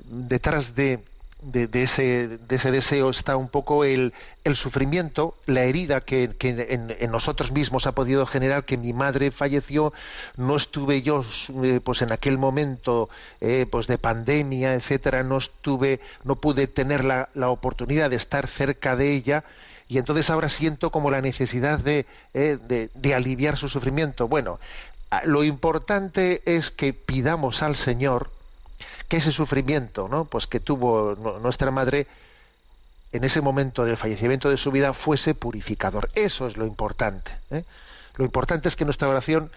detrás 0.06 0.76
de 0.76 1.04
de, 1.46 1.84
ese, 1.84 2.28
de, 2.28 2.56
ese, 2.56 2.72
deseo 2.72 3.10
está 3.10 3.38
un 3.38 3.50
poco 3.50 3.84
el, 3.84 4.14
el 4.44 4.56
sufrimiento, 4.56 5.36
la 5.46 5.64
herida 5.64 6.02
que, 6.02 6.36
en, 6.40 6.96
en, 7.00 7.12
nosotros 7.12 7.52
mismos 7.52 7.86
ha 7.86 7.94
podido 7.94 8.26
generar 8.26 8.66
que 8.66 8.78
mi 8.78 8.94
madre 8.94 9.32
falleció, 9.32 9.94
no 10.38 10.56
estuve 10.56 11.02
yo 11.02 11.24
eh, 11.64 11.80
pues 11.84 12.02
en 12.02 12.12
aquel 12.12 12.38
momento 12.38 13.10
eh, 13.42 13.68
pues 13.70 13.88
de 13.88 13.98
pandemia, 13.98 14.74
etcétera, 14.74 15.24
no 15.24 15.38
estuve, 15.38 16.00
no 16.24 16.36
pude 16.36 16.68
tener 16.68 17.06
la, 17.06 17.30
la, 17.36 17.50
oportunidad 17.50 18.10
de 18.10 18.16
estar 18.16 18.48
cerca 18.48 18.96
de 18.96 19.12
ella 19.14 19.44
y 19.88 20.00
entonces 20.00 20.30
ahora 20.32 20.50
siento 20.50 20.92
como 20.92 21.12
la 21.12 21.22
necesidad 21.22 21.80
de, 21.80 22.08
eh, 22.34 22.58
de, 22.68 22.90
de 22.96 23.14
aliviar 23.14 23.56
su 23.56 23.70
sufrimiento. 23.70 24.28
Bueno, 24.28 24.60
lo 25.26 25.44
importante 25.44 26.42
es 26.46 26.72
que 26.72 26.94
pidamos 26.94 27.62
al 27.62 27.76
Señor 27.76 28.32
que 29.08 29.18
ese 29.18 29.32
sufrimiento 29.32 30.08
¿no? 30.08 30.26
pues 30.26 30.48
que 30.48 30.60
tuvo 30.60 31.16
nuestra 31.42 31.72
madre 31.72 32.08
en 33.12 33.24
ese 33.24 33.42
momento 33.42 33.86
del 33.86 33.98
fallecimiento 33.98 34.50
de 34.50 34.58
su 34.58 34.72
vida 34.72 34.94
fuese 34.94 35.34
purificador. 35.36 36.10
Eso 36.16 36.48
es 36.48 36.58
lo 36.58 36.66
importante. 36.66 37.32
¿eh? 37.52 37.64
Lo 38.16 38.26
importante 38.26 38.68
es 38.68 38.76
que 38.76 38.86
nuestra 38.86 39.08
oración 39.08 39.52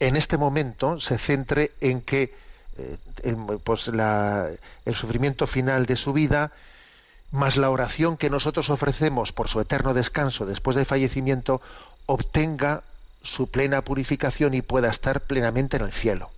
en 0.00 0.16
este 0.16 0.36
momento 0.36 1.00
se 1.00 1.18
centre 1.18 1.72
en 1.80 2.02
que 2.02 2.34
eh, 2.78 2.96
el, 3.24 3.36
pues 3.64 3.88
la, 3.88 4.48
el 4.84 4.94
sufrimiento 4.94 5.46
final 5.46 5.86
de 5.86 5.96
su 5.96 6.12
vida, 6.12 6.52
más 7.30 7.56
la 7.56 7.70
oración 7.70 8.16
que 8.16 8.30
nosotros 8.30 8.70
ofrecemos 8.70 9.32
por 9.32 9.48
su 9.48 9.60
eterno 9.60 9.94
descanso 9.94 10.46
después 10.46 10.76
del 10.76 10.86
fallecimiento, 10.86 11.60
obtenga 12.06 12.82
su 13.22 13.50
plena 13.50 13.82
purificación 13.82 14.54
y 14.54 14.62
pueda 14.62 14.88
estar 14.88 15.22
plenamente 15.22 15.76
en 15.76 15.84
el 15.84 15.92
cielo. 15.92 16.30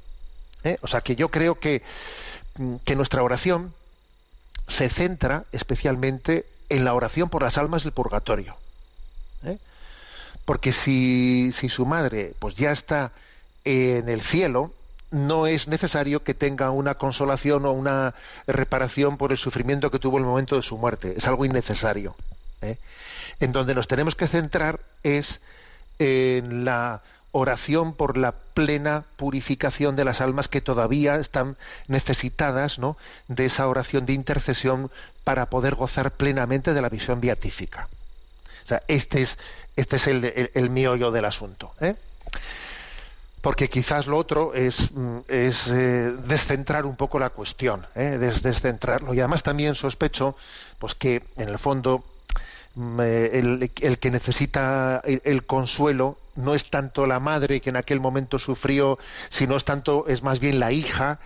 ¿Eh? 0.65 0.79
O 0.83 0.87
sea 0.87 1.01
que 1.01 1.17
yo 1.17 1.31
creo 1.31 1.59
que, 1.59 1.83
que, 2.85 2.97
nuestra 2.97 3.23
oración 3.23 3.73
se 4.69 4.89
centra 4.89 5.45
especialmente 5.53 6.47
en 6.69 6.85
la 6.85 6.95
oración 6.95 7.29
por 7.29 7.43
las 7.43 7.59
almas 7.59 7.85
del 7.85 7.93
purgatorio. 7.93 8.57
¿Eh? 9.45 9.59
Porque 10.45 10.73
si, 10.73 11.51
si, 11.53 11.69
su 11.69 11.87
madre 11.87 12.35
pues 12.39 12.55
ya 12.55 12.73
está 12.73 13.13
en 13.65 14.09
el 14.09 14.23
cielo, 14.23 14.73
no 15.11 15.47
es 15.47 15.67
necesario 15.67 16.23
que 16.23 16.35
tenga 16.35 16.71
una 16.71 16.95
consolación 16.95 17.65
o 17.65 17.73
una 17.73 18.15
reparación 18.47 19.17
por 19.17 19.33
el 19.33 19.39
sufrimiento 19.39 19.91
que 19.91 19.99
tuvo 19.99 20.19
en 20.19 20.25
el 20.25 20.31
momento 20.31 20.57
de 20.57 20.63
su 20.63 20.77
muerte. 20.79 21.15
Es 21.17 21.27
algo 21.27 21.45
innecesario. 21.45 22.15
¿eh? 22.63 22.77
En 23.41 23.53
donde 23.53 23.75
nos 23.75 23.89
tenemos 23.89 24.15
que 24.15 24.29
centrar 24.29 24.81
es 25.03 25.41
en 25.99 26.65
la 26.65 27.03
oración 27.33 27.95
por 27.95 28.17
la 28.17 28.33
plena 28.33 29.05
purificación 29.17 29.97
de 29.97 30.05
las 30.05 30.21
almas 30.21 30.49
que 30.49 30.61
todavía 30.61 31.17
están 31.17 31.57
necesitadas 31.87 32.79
¿no? 32.79 32.97
de 33.29 33.47
esa 33.47 33.69
oración 33.69 34.07
de 34.07 34.15
intercesión 34.15 34.91
para 35.25 35.47
poder 35.47 35.75
gozar 35.75 36.13
plenamente 36.13 36.75
de 36.75 36.83
la 36.83 36.89
visión 36.89 37.21
beatífica. 37.21 37.89
O 38.65 38.67
sea, 38.67 38.83
este 38.89 39.23
es, 39.23 39.39
este 39.77 39.97
es 39.97 40.07
el, 40.07 40.51
el, 40.55 40.75
del 40.75 41.25
asunto. 41.25 41.73
¿eh? 41.81 41.95
Porque 43.41 43.69
quizás 43.69 44.07
lo 44.07 44.17
otro 44.17 44.53
es, 44.55 44.91
es 45.29 45.69
eh, 45.69 46.13
descentrar 46.27 46.85
un 46.85 46.97
poco 46.97 47.19
la 47.19 47.31
cuestión, 47.31 47.87
¿eh? 47.95 48.19
Des, 48.19 48.43
descentrarlo. 48.43 49.15
Y 49.15 49.21
además 49.21 49.43
también 49.43 49.75
sospecho 49.75 50.37
pues, 50.79 50.95
que 50.95 51.23
en 51.37 51.49
el 51.49 51.59
fondo 51.59 52.05
el, 52.77 53.71
el, 53.81 53.99
que 53.99 54.11
necesita 54.11 55.03
el, 55.05 55.21
el, 55.25 55.45
consuelo 55.45 56.19
no 56.37 56.55
es 56.55 56.71
tanto 56.71 57.07
la 57.07 57.21
madre 57.21 57.61
que 57.61 57.71
en 57.71 57.77
aquel 57.77 58.01
momento 58.01 58.39
sufrió, 58.39 58.99
sino 59.29 59.57
es 59.57 59.65
tanto, 59.65 60.07
es 60.09 60.23
más 60.23 60.41
bien 60.41 60.61
la 60.61 60.73
hija 60.73 61.19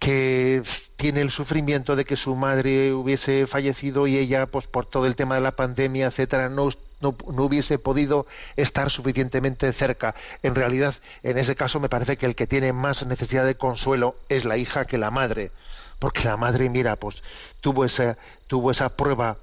que 0.00 0.62
tiene 0.96 1.20
el 1.20 1.30
sufrimiento 1.30 1.94
de 1.94 2.06
que 2.06 2.16
su 2.16 2.34
madre 2.34 2.94
hubiese 2.94 3.46
fallecido 3.46 4.06
y 4.06 4.16
ella, 4.16 4.46
pues 4.46 4.66
por 4.66 4.86
todo 4.86 5.06
el 5.06 5.14
tema 5.14 5.34
de 5.34 5.42
la 5.42 5.56
pandemia, 5.56 6.06
etcétera, 6.06 6.48
no, 6.48 6.70
no, 7.00 7.14
no, 7.30 7.44
hubiese 7.44 7.78
podido 7.78 8.26
estar 8.56 8.90
suficientemente 8.90 9.70
cerca. 9.74 10.14
En 10.42 10.54
realidad, 10.54 10.94
en 11.22 11.36
ese 11.36 11.54
caso, 11.54 11.80
me 11.80 11.90
parece 11.90 12.16
que 12.16 12.24
el 12.24 12.34
que 12.34 12.46
tiene 12.46 12.72
más 12.72 13.04
necesidad 13.04 13.44
de 13.44 13.56
consuelo 13.56 14.16
es 14.30 14.46
la 14.46 14.56
hija 14.56 14.86
que 14.86 14.96
la 14.96 15.10
madre, 15.10 15.52
porque 15.98 16.24
la 16.24 16.38
madre, 16.38 16.70
mira, 16.70 16.96
pues 16.96 17.22
tuvo 17.60 17.84
esa, 17.84 18.16
tuvo 18.46 18.70
esa 18.70 18.96
prueba 18.96 19.36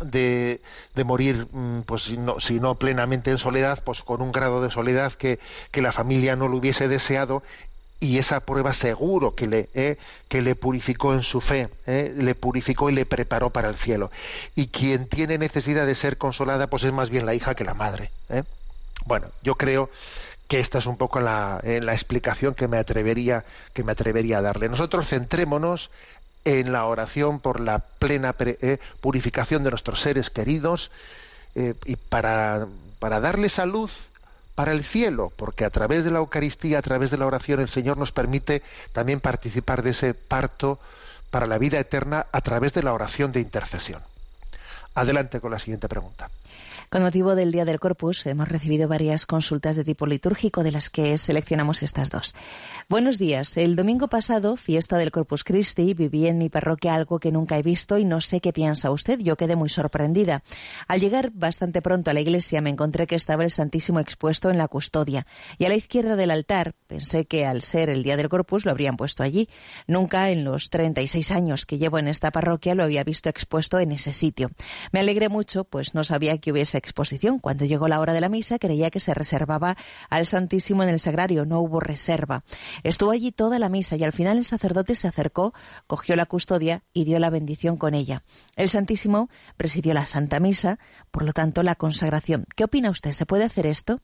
de, 0.00 0.60
morir, 1.04 1.46
mm, 1.52 1.82
pues 1.82 2.04
si 2.04 2.16
no, 2.16 2.40
si 2.40 2.60
no 2.60 2.76
plenamente 2.76 3.30
en 3.30 3.38
soledad, 3.38 3.82
pues 3.84 4.02
con 4.02 4.22
un 4.22 4.32
grado 4.32 4.62
de 4.62 4.70
soledad 4.70 5.12
que, 5.12 5.38
que 5.70 5.82
la 5.82 5.92
familia 5.92 6.36
no 6.36 6.48
lo 6.48 6.56
hubiese 6.56 6.88
deseado 6.88 7.42
y 8.00 8.18
esa 8.18 8.40
prueba 8.40 8.74
seguro 8.74 9.34
que 9.34 9.46
le, 9.46 9.70
eh, 9.74 9.96
que 10.28 10.42
le 10.42 10.56
purificó 10.56 11.14
en 11.14 11.22
su 11.22 11.40
fe, 11.40 11.70
eh, 11.86 12.12
le 12.16 12.34
purificó 12.34 12.90
y 12.90 12.92
le 12.92 13.06
preparó 13.06 13.50
para 13.50 13.68
el 13.68 13.76
cielo. 13.76 14.10
Y 14.54 14.66
quien 14.66 15.08
tiene 15.08 15.38
necesidad 15.38 15.86
de 15.86 15.94
ser 15.94 16.18
consolada, 16.18 16.66
pues 16.68 16.84
es 16.84 16.92
más 16.92 17.08
bien 17.08 17.24
la 17.24 17.34
hija 17.34 17.54
que 17.54 17.64
la 17.64 17.74
madre. 17.74 18.10
eh. 18.28 18.42
Bueno, 19.06 19.28
yo 19.42 19.56
creo 19.56 19.90
que 20.48 20.60
esta 20.60 20.78
es 20.78 20.86
un 20.86 20.96
poco 20.96 21.20
la, 21.20 21.60
eh, 21.62 21.80
la 21.80 21.92
explicación 21.92 22.54
que 22.54 22.68
me 22.68 22.76
atrevería 22.78 23.44
que 23.72 23.82
me 23.84 23.92
atrevería 23.92 24.38
a 24.38 24.42
darle. 24.42 24.68
Nosotros 24.68 25.08
centrémonos 25.08 25.90
en 26.44 26.72
la 26.72 26.84
oración 26.86 27.40
por 27.40 27.60
la 27.60 27.78
plena 27.78 28.34
eh, 28.38 28.78
purificación 29.00 29.64
de 29.64 29.70
nuestros 29.70 30.00
seres 30.00 30.30
queridos 30.30 30.90
eh, 31.54 31.74
y 31.84 31.96
para, 31.96 32.66
para 32.98 33.20
darle 33.20 33.48
salud 33.48 33.90
para 34.54 34.72
el 34.72 34.84
cielo, 34.84 35.32
porque 35.36 35.64
a 35.64 35.70
través 35.70 36.04
de 36.04 36.10
la 36.10 36.18
Eucaristía, 36.18 36.78
a 36.78 36.82
través 36.82 37.10
de 37.10 37.18
la 37.18 37.26
oración, 37.26 37.60
el 37.60 37.68
Señor 37.68 37.98
nos 37.98 38.12
permite 38.12 38.62
también 38.92 39.20
participar 39.20 39.82
de 39.82 39.90
ese 39.90 40.14
parto 40.14 40.78
para 41.30 41.46
la 41.46 41.58
vida 41.58 41.80
eterna 41.80 42.26
a 42.30 42.40
través 42.40 42.72
de 42.72 42.82
la 42.82 42.92
oración 42.92 43.32
de 43.32 43.40
intercesión. 43.40 44.00
Adelante 44.94 45.40
con 45.40 45.50
la 45.50 45.58
siguiente 45.58 45.88
pregunta. 45.88 46.30
Con 46.90 47.02
motivo 47.02 47.34
del 47.34 47.50
Día 47.50 47.64
del 47.64 47.80
Corpus 47.80 48.24
hemos 48.26 48.48
recibido 48.48 48.88
varias 48.88 49.26
consultas 49.26 49.74
de 49.74 49.84
tipo 49.84 50.06
litúrgico 50.06 50.62
de 50.62 50.70
las 50.70 50.90
que 50.90 51.18
seleccionamos 51.18 51.82
estas 51.82 52.10
dos. 52.10 52.34
Buenos 52.88 53.18
días. 53.18 53.56
El 53.56 53.74
domingo 53.74 54.08
pasado, 54.08 54.56
fiesta 54.56 54.96
del 54.96 55.10
Corpus 55.10 55.42
Christi, 55.42 55.94
viví 55.94 56.26
en 56.26 56.38
mi 56.38 56.50
parroquia 56.50 56.94
algo 56.94 57.18
que 57.18 57.32
nunca 57.32 57.58
he 57.58 57.62
visto 57.62 57.98
y 57.98 58.04
no 58.04 58.20
sé 58.20 58.40
qué 58.40 58.52
piensa 58.52 58.90
usted. 58.90 59.18
Yo 59.18 59.36
quedé 59.36 59.56
muy 59.56 59.68
sorprendida. 59.68 60.42
Al 60.86 61.00
llegar 61.00 61.32
bastante 61.32 61.82
pronto 61.82 62.10
a 62.10 62.14
la 62.14 62.20
iglesia 62.20 62.60
me 62.60 62.70
encontré 62.70 63.06
que 63.06 63.16
estaba 63.16 63.44
el 63.44 63.50
Santísimo 63.50 63.98
expuesto 63.98 64.50
en 64.50 64.58
la 64.58 64.68
custodia 64.68 65.26
y 65.58 65.64
a 65.64 65.68
la 65.68 65.76
izquierda 65.76 66.16
del 66.16 66.30
altar 66.30 66.74
pensé 66.86 67.24
que 67.24 67.46
al 67.46 67.62
ser 67.62 67.88
el 67.88 68.02
Día 68.02 68.16
del 68.16 68.28
Corpus 68.28 68.64
lo 68.64 68.70
habrían 68.70 68.96
puesto 68.96 69.22
allí. 69.22 69.48
Nunca 69.86 70.30
en 70.30 70.44
los 70.44 70.70
36 70.70 71.30
años 71.32 71.66
que 71.66 71.78
llevo 71.78 71.98
en 71.98 72.08
esta 72.08 72.30
parroquia 72.30 72.74
lo 72.74 72.84
había 72.84 73.02
visto 73.04 73.28
expuesto 73.28 73.80
en 73.80 73.92
ese 73.92 74.12
sitio. 74.12 74.50
Me 74.92 75.00
alegré 75.00 75.28
mucho, 75.28 75.64
pues 75.64 75.94
no 75.94 76.04
sabía 76.04 76.38
que 76.38 76.52
hubiese 76.52 76.73
exposición. 76.78 77.38
Cuando 77.38 77.64
llegó 77.64 77.88
la 77.88 78.00
hora 78.00 78.12
de 78.12 78.20
la 78.20 78.28
misa, 78.28 78.58
creía 78.58 78.90
que 78.90 79.00
se 79.00 79.14
reservaba 79.14 79.76
al 80.10 80.26
Santísimo 80.26 80.82
en 80.82 80.88
el 80.88 80.98
sagrario. 80.98 81.44
No 81.44 81.60
hubo 81.60 81.80
reserva. 81.80 82.44
Estuvo 82.82 83.10
allí 83.10 83.32
toda 83.32 83.58
la 83.58 83.68
misa 83.68 83.96
y 83.96 84.04
al 84.04 84.12
final 84.12 84.38
el 84.38 84.44
sacerdote 84.44 84.94
se 84.94 85.08
acercó, 85.08 85.54
cogió 85.86 86.16
la 86.16 86.26
custodia 86.26 86.82
y 86.92 87.04
dio 87.04 87.18
la 87.18 87.30
bendición 87.30 87.76
con 87.76 87.94
ella. 87.94 88.22
El 88.56 88.68
Santísimo 88.68 89.28
presidió 89.56 89.94
la 89.94 90.06
Santa 90.06 90.40
Misa, 90.40 90.78
por 91.10 91.24
lo 91.24 91.32
tanto 91.32 91.62
la 91.62 91.74
consagración. 91.74 92.46
¿Qué 92.56 92.64
opina 92.64 92.90
usted? 92.90 93.12
¿Se 93.12 93.26
puede 93.26 93.44
hacer 93.44 93.66
esto? 93.66 94.00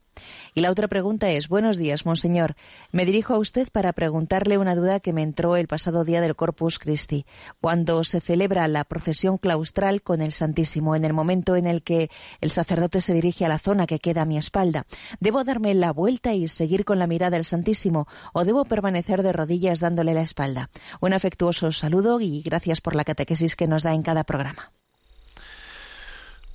Y 0.54 0.60
la 0.60 0.70
otra 0.70 0.88
pregunta 0.88 1.30
es, 1.30 1.48
buenos 1.48 1.76
días, 1.76 2.04
monseñor. 2.04 2.56
Me 2.92 3.06
dirijo 3.06 3.34
a 3.34 3.38
usted 3.38 3.68
para 3.72 3.92
preguntarle 3.92 4.58
una 4.58 4.74
duda 4.74 5.00
que 5.00 5.12
me 5.12 5.22
entró 5.22 5.56
el 5.56 5.68
pasado 5.68 6.04
día 6.04 6.20
del 6.20 6.36
Corpus 6.36 6.78
Christi, 6.78 7.26
cuando 7.60 8.02
se 8.04 8.20
celebra 8.20 8.66
la 8.68 8.84
procesión 8.84 9.38
claustral 9.38 10.02
con 10.02 10.20
el 10.20 10.32
Santísimo, 10.32 10.96
en 10.96 11.04
el 11.04 11.12
momento 11.12 11.56
en 11.56 11.66
el 11.66 11.82
que 11.82 12.10
el 12.40 12.50
sacerdote 12.60 13.00
se 13.00 13.14
dirige 13.14 13.44
a 13.46 13.48
la 13.48 13.58
zona 13.58 13.86
que 13.86 13.98
queda 13.98 14.22
a 14.22 14.26
mi 14.26 14.36
espalda. 14.36 14.84
¿Debo 15.18 15.44
darme 15.44 15.72
la 15.74 15.92
vuelta 15.92 16.34
y 16.34 16.46
seguir 16.48 16.84
con 16.84 16.98
la 16.98 17.06
mirada 17.06 17.36
al 17.36 17.44
Santísimo 17.44 18.06
o 18.34 18.44
debo 18.44 18.64
permanecer 18.66 19.22
de 19.22 19.32
rodillas 19.32 19.80
dándole 19.80 20.12
la 20.12 20.20
espalda? 20.20 20.68
Un 21.00 21.12
afectuoso 21.14 21.72
saludo 21.72 22.20
y 22.20 22.42
gracias 22.42 22.80
por 22.80 22.94
la 22.94 23.04
catequesis 23.04 23.56
que 23.56 23.66
nos 23.66 23.82
da 23.82 23.94
en 23.94 24.02
cada 24.02 24.24
programa. 24.24 24.72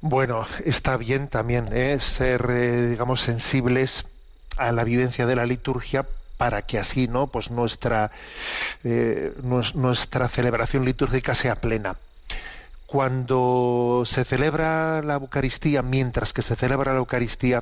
Bueno, 0.01 0.45
está 0.63 0.97
bien 0.97 1.27
también 1.27 1.69
¿eh? 1.71 1.97
ser, 1.99 2.45
eh, 2.51 2.89
digamos, 2.89 3.21
sensibles 3.21 4.05
a 4.57 4.71
la 4.71 4.83
vivencia 4.83 5.25
de 5.25 5.35
la 5.35 5.47
liturgia 5.47 6.05
para 6.37 6.61
que 6.61 6.77
así, 6.77 7.07
¿no? 7.07 7.27
Pues 7.27 7.49
nuestra 7.49 8.11
eh, 8.83 9.33
nues- 9.41 9.73
nuestra 9.73 10.27
celebración 10.29 10.85
litúrgica 10.85 11.33
sea 11.33 11.55
plena. 11.55 11.95
Cuando 12.95 14.03
se 14.05 14.23
celebra 14.23 15.01
la 15.01 15.15
Eucaristía, 15.15 15.81
mientras 15.81 16.31
que 16.31 16.41
se 16.41 16.55
celebra 16.55 16.93
la 16.93 16.99
Eucaristía, 16.99 17.61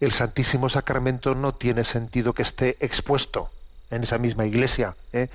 el 0.00 0.10
Santísimo 0.10 0.70
Sacramento 0.70 1.34
no 1.34 1.52
tiene 1.52 1.84
sentido 1.84 2.32
que 2.32 2.40
esté 2.40 2.78
expuesto 2.80 3.50
en 3.90 4.04
esa 4.04 4.16
misma 4.16 4.46
iglesia. 4.46 4.96
¿eh? 5.12 5.28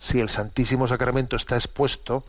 Si 0.00 0.20
el 0.20 0.30
Santísimo 0.30 0.88
Sacramento 0.88 1.36
está 1.36 1.56
expuesto, 1.56 2.24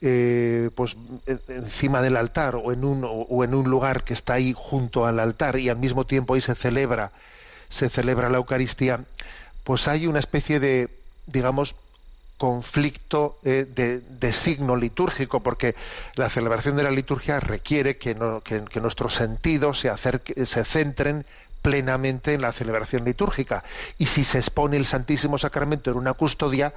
eh, 0.00 0.70
pues 0.76 0.96
en- 1.26 1.40
encima 1.48 2.02
del 2.02 2.18
altar 2.18 2.54
o 2.54 2.70
en 2.72 2.84
un 2.84 3.04
o 3.04 3.42
en 3.42 3.52
un 3.56 3.68
lugar 3.68 4.04
que 4.04 4.14
está 4.14 4.34
ahí 4.34 4.54
junto 4.56 5.06
al 5.06 5.18
altar 5.18 5.58
y 5.58 5.70
al 5.70 5.76
mismo 5.76 6.06
tiempo 6.06 6.34
ahí 6.34 6.40
se 6.40 6.54
celebra 6.54 7.10
se 7.68 7.88
celebra 7.88 8.28
la 8.28 8.38
Eucaristía 8.38 9.00
pues 9.64 9.88
hay 9.88 10.06
una 10.06 10.18
especie 10.20 10.58
de 10.60 10.88
digamos 11.26 11.74
conflicto 12.42 13.38
eh, 13.44 13.66
de, 13.72 14.32
signo 14.32 14.74
litúrgico 14.74 15.44
porque 15.44 15.76
la 16.16 16.28
celebración 16.28 16.74
de 16.74 16.82
la 16.82 16.90
liturgia 16.90 17.38
requiere 17.38 17.98
que, 17.98 18.16
no- 18.16 18.40
que- 18.40 18.80
nuestros 18.80 19.14
sentidos 19.14 19.78
se, 19.78 19.92
se 20.46 20.64
centren 20.64 21.24
plenamente 21.62 22.34
en 22.34 22.40
la 22.40 22.50
celebración 22.50 23.04
litúrgica 23.04 23.62
y 23.96 24.06
si 24.06 24.24
se 24.24 24.38
expone 24.38 24.76
el 24.76 24.86
Santísimo 24.86 25.38
Sacramento 25.38 25.92
en 25.92 25.96
una 25.98 26.14
custodia 26.14 26.74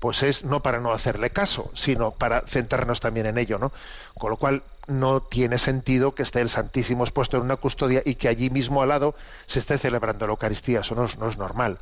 pues 0.00 0.22
es 0.22 0.44
no 0.44 0.62
para 0.62 0.80
no 0.80 0.92
hacerle 0.92 1.30
caso, 1.30 1.70
sino 1.72 2.10
para 2.10 2.42
centrarnos 2.42 3.00
también 3.00 3.24
en 3.24 3.38
ello, 3.38 3.58
¿no? 3.58 3.72
Con 4.18 4.28
lo 4.28 4.36
cual 4.36 4.64
no 4.86 5.22
tiene 5.22 5.56
sentido 5.56 6.14
que 6.14 6.24
esté 6.24 6.42
el 6.42 6.50
Santísimo 6.50 7.04
expuesto 7.04 7.38
en 7.38 7.44
una 7.44 7.56
custodia 7.56 8.02
y 8.04 8.16
que 8.16 8.28
allí 8.28 8.50
mismo 8.50 8.82
al 8.82 8.90
lado 8.90 9.14
se 9.46 9.60
esté 9.60 9.78
celebrando 9.78 10.26
la 10.26 10.32
Eucaristía. 10.32 10.80
Eso 10.80 10.94
no 10.94 11.06
es, 11.06 11.16
no 11.16 11.30
es 11.30 11.38
normal. 11.38 11.78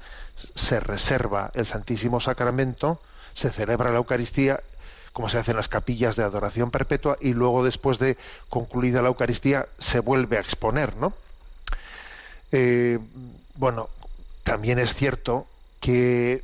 Se 0.54 0.78
reserva 0.78 1.50
el 1.54 1.66
Santísimo 1.66 2.20
Sacramento, 2.20 3.00
se 3.34 3.50
celebra 3.50 3.90
la 3.90 3.98
Eucaristía 3.98 4.60
como 5.14 5.28
se 5.28 5.38
hace 5.38 5.52
en 5.52 5.56
las 5.56 5.68
capillas 5.68 6.16
de 6.16 6.24
adoración 6.24 6.72
perpetua 6.72 7.16
y 7.20 7.34
luego 7.34 7.64
después 7.64 8.00
de 8.00 8.18
concluida 8.48 9.00
la 9.00 9.08
Eucaristía 9.08 9.68
se 9.78 10.00
vuelve 10.00 10.36
a 10.36 10.40
exponer, 10.40 10.96
¿no? 10.96 11.14
Eh, 12.50 12.98
bueno, 13.54 13.88
también 14.42 14.80
es 14.80 14.92
cierto 14.94 15.46
que 15.80 16.42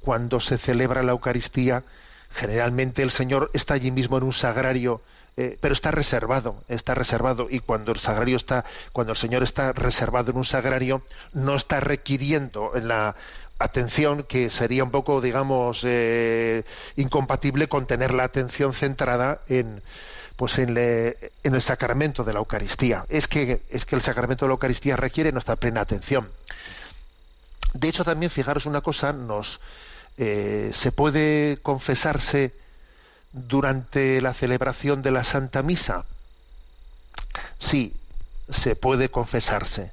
cuando 0.00 0.40
se 0.40 0.58
celebra 0.58 1.04
la 1.04 1.12
Eucaristía, 1.12 1.84
generalmente 2.30 3.02
el 3.02 3.12
Señor 3.12 3.50
está 3.54 3.74
allí 3.74 3.92
mismo 3.92 4.18
en 4.18 4.24
un 4.24 4.32
sagrario, 4.32 5.00
eh, 5.36 5.56
pero 5.60 5.72
está 5.72 5.92
reservado, 5.92 6.64
está 6.68 6.94
reservado, 6.94 7.46
y 7.48 7.60
cuando 7.60 7.92
el 7.92 7.98
sagrario 7.98 8.36
está, 8.36 8.64
cuando 8.92 9.12
el 9.12 9.18
Señor 9.18 9.44
está 9.44 9.72
reservado 9.72 10.32
en 10.32 10.38
un 10.38 10.44
sagrario, 10.44 11.02
no 11.32 11.54
está 11.54 11.78
requiriendo 11.78 12.72
la 12.74 13.14
atención 13.58 14.24
que 14.24 14.50
sería 14.50 14.84
un 14.84 14.90
poco, 14.90 15.20
digamos, 15.20 15.82
eh, 15.84 16.64
incompatible 16.96 17.68
con 17.68 17.86
tener 17.86 18.12
la 18.12 18.24
atención 18.24 18.72
centrada 18.72 19.40
en 19.48 19.82
pues 20.36 20.58
en, 20.58 20.74
le- 20.74 21.32
en 21.44 21.54
el 21.54 21.62
sacramento 21.62 22.22
de 22.22 22.34
la 22.34 22.40
Eucaristía. 22.40 23.06
Es 23.08 23.26
que, 23.26 23.62
es 23.70 23.86
que 23.86 23.96
el 23.96 24.02
sacramento 24.02 24.44
de 24.44 24.50
la 24.50 24.54
Eucaristía 24.54 24.96
requiere 24.96 25.32
nuestra 25.32 25.56
plena 25.56 25.80
atención. 25.80 26.30
De 27.72 27.88
hecho, 27.88 28.04
también 28.04 28.30
fijaros 28.30 28.66
una 28.66 28.82
cosa, 28.82 29.12
nos 29.14 29.60
eh, 30.18 30.70
se 30.74 30.92
puede 30.92 31.58
confesarse 31.62 32.54
durante 33.32 34.20
la 34.20 34.34
celebración 34.34 35.02
de 35.02 35.10
la 35.10 35.24
Santa 35.24 35.62
Misa. 35.62 36.04
Sí, 37.58 37.96
se 38.48 38.76
puede 38.76 39.10
confesarse, 39.10 39.92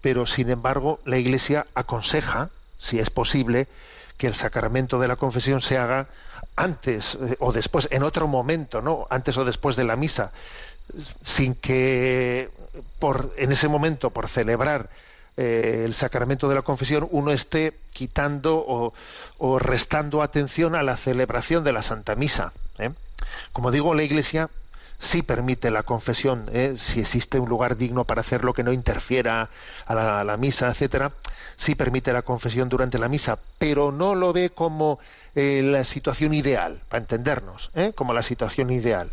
pero 0.00 0.26
sin 0.26 0.50
embargo 0.50 1.00
la 1.04 1.18
Iglesia 1.18 1.66
aconseja, 1.74 2.50
si 2.84 3.00
es 3.00 3.08
posible, 3.08 3.66
que 4.18 4.26
el 4.26 4.34
sacramento 4.34 5.00
de 5.00 5.08
la 5.08 5.16
confesión 5.16 5.60
se 5.60 5.78
haga 5.78 6.06
antes 6.54 7.14
eh, 7.14 7.36
o 7.40 7.52
después, 7.52 7.88
en 7.90 8.02
otro 8.02 8.28
momento, 8.28 8.82
¿no? 8.82 9.06
Antes 9.10 9.38
o 9.38 9.44
después 9.44 9.74
de 9.74 9.84
la 9.84 9.96
misa, 9.96 10.32
sin 11.22 11.54
que 11.54 12.50
por 12.98 13.32
en 13.38 13.52
ese 13.52 13.68
momento 13.68 14.10
por 14.10 14.28
celebrar 14.28 14.90
eh, 15.38 15.82
el 15.86 15.94
sacramento 15.94 16.48
de 16.48 16.56
la 16.56 16.62
confesión 16.62 17.08
uno 17.10 17.32
esté 17.32 17.72
quitando 17.92 18.56
o, 18.56 18.92
o 19.38 19.58
restando 19.58 20.22
atención 20.22 20.74
a 20.74 20.82
la 20.82 20.98
celebración 20.98 21.64
de 21.64 21.72
la 21.72 21.82
Santa 21.82 22.14
Misa. 22.14 22.52
¿eh? 22.78 22.90
Como 23.54 23.70
digo, 23.70 23.94
la 23.94 24.02
Iglesia 24.02 24.50
sí 24.98 25.22
permite 25.22 25.70
la 25.70 25.82
confesión, 25.82 26.48
¿eh? 26.52 26.74
si 26.76 27.00
existe 27.00 27.38
un 27.38 27.48
lugar 27.48 27.76
digno 27.76 28.04
para 28.04 28.20
hacerlo 28.20 28.54
que 28.54 28.64
no 28.64 28.72
interfiera 28.72 29.50
a 29.86 30.24
la, 30.24 30.36
misa, 30.36 30.68
etcétera, 30.68 31.12
sí 31.56 31.74
permite 31.74 32.12
la 32.12 32.22
confesión 32.22 32.68
durante 32.68 32.98
la 32.98 33.08
misa, 33.08 33.38
pero 33.58 33.92
no 33.92 34.14
lo 34.14 34.32
ve 34.32 34.50
como 34.50 34.98
eh, 35.34 35.62
la 35.64 35.84
situación 35.84 36.34
ideal, 36.34 36.80
para 36.88 37.02
entendernos, 37.02 37.70
¿eh? 37.74 37.92
como 37.94 38.14
la 38.14 38.22
situación 38.22 38.70
ideal. 38.70 39.10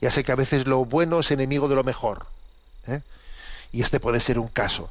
Ya 0.00 0.10
sé 0.10 0.24
que 0.24 0.32
a 0.32 0.36
veces 0.36 0.66
lo 0.66 0.84
bueno 0.84 1.20
es 1.20 1.30
enemigo 1.30 1.68
de 1.68 1.76
lo 1.76 1.84
mejor, 1.84 2.26
¿eh? 2.86 3.00
y 3.72 3.82
este 3.82 4.00
puede 4.00 4.20
ser 4.20 4.38
un 4.38 4.48
caso. 4.48 4.90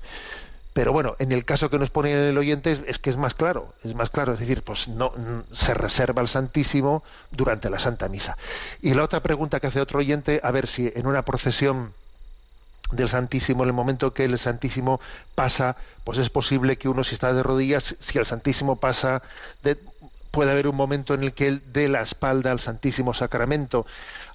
Pero 0.74 0.94
bueno, 0.94 1.16
en 1.20 1.32
el 1.32 1.44
caso 1.44 1.70
que 1.70 1.78
nos 1.78 1.90
pone 1.90 2.30
el 2.30 2.38
oyente 2.38 2.82
es, 2.88 3.00
que 3.00 3.10
es 3.10 3.18
más 3.18 3.34
claro, 3.34 3.74
es 3.84 3.94
más 3.94 4.10
claro, 4.10 4.34
es 4.34 4.40
decir, 4.40 4.64
pues 4.64 4.88
no 4.88 5.10
mm, 5.10 5.54
se 5.54 5.74
reserva 5.74 6.22
el 6.22 6.30
Santísimo 6.30 7.04
durante 7.32 7.70
la 7.70 7.78
Santa 7.78 8.08
Misa. 8.08 8.38
Y 8.82 8.94
la 8.94 9.04
otra 9.04 9.22
pregunta 9.22 9.60
que 9.60 9.68
hace 9.68 9.82
otro 9.82 10.00
oyente, 10.00 10.40
a 10.44 10.52
ver 10.52 10.68
si 10.68 10.92
en 10.96 11.08
una 11.08 11.24
procesión 11.24 11.94
del 12.92 13.10
Santísimo, 13.10 13.64
en 13.64 13.70
el 13.70 13.74
momento 13.74 14.14
que 14.14 14.26
el 14.26 14.38
Santísimo 14.38 15.02
pasa, 15.36 15.76
pues 16.06 16.18
es 16.20 16.30
posible 16.30 16.78
que 16.78 16.88
uno 16.88 17.04
si 17.04 17.16
está 17.16 17.34
de 17.34 17.44
rodillas, 17.44 17.98
si 18.00 18.18
el 18.18 18.26
Santísimo 18.26 18.78
pasa, 18.78 19.24
de, 19.64 19.78
puede 20.32 20.52
haber 20.52 20.68
un 20.68 20.76
momento 20.76 21.14
en 21.14 21.24
el 21.24 21.34
que 21.34 21.50
él 21.50 21.62
dé 21.74 21.90
la 21.90 22.02
espalda 22.02 22.52
al 22.52 22.62
Santísimo 22.62 23.14
Sacramento. 23.14 23.86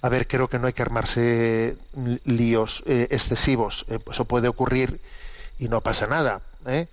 A 0.03 0.09
ver, 0.09 0.27
creo 0.27 0.47
que 0.47 0.59
no 0.59 0.67
hay 0.67 0.73
que 0.73 0.83
armarse 0.83 1.77
líos 2.25 2.83
eh, 2.85 3.07
excesivos. 3.09 3.85
Eh, 3.89 3.97
pues 3.97 4.17
eso 4.17 4.25
puede 4.25 4.47
ocurrir 4.47 4.99
y 5.59 5.69
no 5.69 5.81
pasa 5.81 6.07
nada. 6.07 6.41
¿eh? 6.65 6.87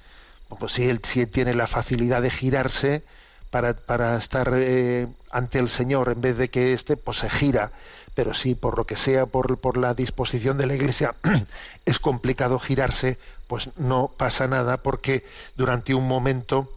Pues 0.59 0.73
si 0.73 0.89
él, 0.89 1.01
si 1.03 1.21
él 1.21 1.29
tiene 1.29 1.55
la 1.55 1.67
facilidad 1.67 2.23
de 2.23 2.31
girarse 2.31 3.03
para, 3.51 3.75
para 3.75 4.17
estar 4.17 4.53
eh, 4.55 5.07
ante 5.31 5.59
el 5.59 5.69
Señor 5.69 6.11
en 6.11 6.21
vez 6.21 6.39
de 6.39 6.49
que 6.49 6.73
éste 6.73 6.97
pues 6.97 7.19
se 7.19 7.31
gira, 7.31 7.73
pero 8.15 8.35
si 8.35 8.55
por 8.55 8.79
lo 8.79 8.85
que 8.85 8.97
sea, 8.97 9.27
por, 9.27 9.59
por 9.59 9.77
la 9.77 9.95
disposición 9.95 10.59
de 10.59 10.67
la 10.67 10.75
Iglesia, 10.75 11.15
es 11.85 11.99
complicado 11.99 12.59
girarse, 12.59 13.19
pues 13.47 13.71
no 13.77 14.11
pasa 14.17 14.47
nada 14.47 14.79
porque 14.79 15.25
durante 15.57 15.95
un 15.95 16.07
momento 16.07 16.71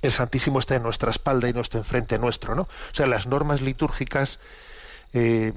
el 0.00 0.12
Santísimo 0.12 0.58
está 0.58 0.76
en 0.76 0.82
nuestra 0.82 1.10
espalda 1.10 1.48
y 1.48 1.52
no 1.52 1.60
está 1.60 1.78
enfrente 1.78 2.18
nuestro, 2.18 2.54
¿no? 2.54 2.62
O 2.62 2.94
sea, 2.94 3.06
las 3.06 3.26
normas 3.26 3.60
litúrgicas 3.60 4.38
eh, 5.12 5.52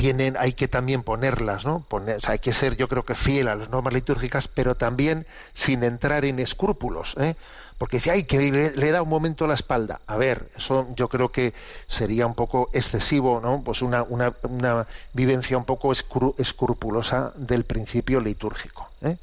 tienen, 0.00 0.36
hay 0.38 0.54
que 0.54 0.66
también 0.66 1.02
ponerlas, 1.02 1.66
¿no? 1.66 1.84
Poner, 1.86 2.16
o 2.16 2.20
sea, 2.20 2.32
hay 2.32 2.38
que 2.38 2.52
ser, 2.52 2.76
yo 2.76 2.88
creo 2.88 3.04
que 3.04 3.14
fiel 3.14 3.48
a 3.48 3.54
las 3.54 3.68
normas 3.68 3.92
litúrgicas, 3.92 4.48
pero 4.48 4.74
también 4.74 5.26
sin 5.52 5.84
entrar 5.84 6.24
en 6.24 6.38
escrúpulos, 6.38 7.14
¿eh? 7.18 7.34
Porque 7.76 7.96
dice, 7.96 8.10
ay, 8.10 8.24
que 8.24 8.72
le, 8.74 8.90
da 8.90 9.02
un 9.02 9.08
momento 9.08 9.46
la 9.46 9.54
espalda. 9.54 10.00
A 10.06 10.18
ver, 10.18 10.50
eso 10.54 10.88
yo 10.96 11.08
creo 11.08 11.32
que 11.32 11.54
sería 11.88 12.26
un 12.26 12.34
poco 12.34 12.68
excesivo, 12.74 13.40
¿no? 13.40 13.62
Pues 13.62 13.80
una, 13.80 14.02
una, 14.02 14.34
una 14.42 14.86
vivencia 15.14 15.56
un 15.56 15.64
poco 15.64 15.90
escru, 15.92 16.34
escrupulosa 16.36 17.32
del 17.36 17.64
principio 17.64 18.20
litúrgico. 18.20 18.88
¿eh? 19.00 19.16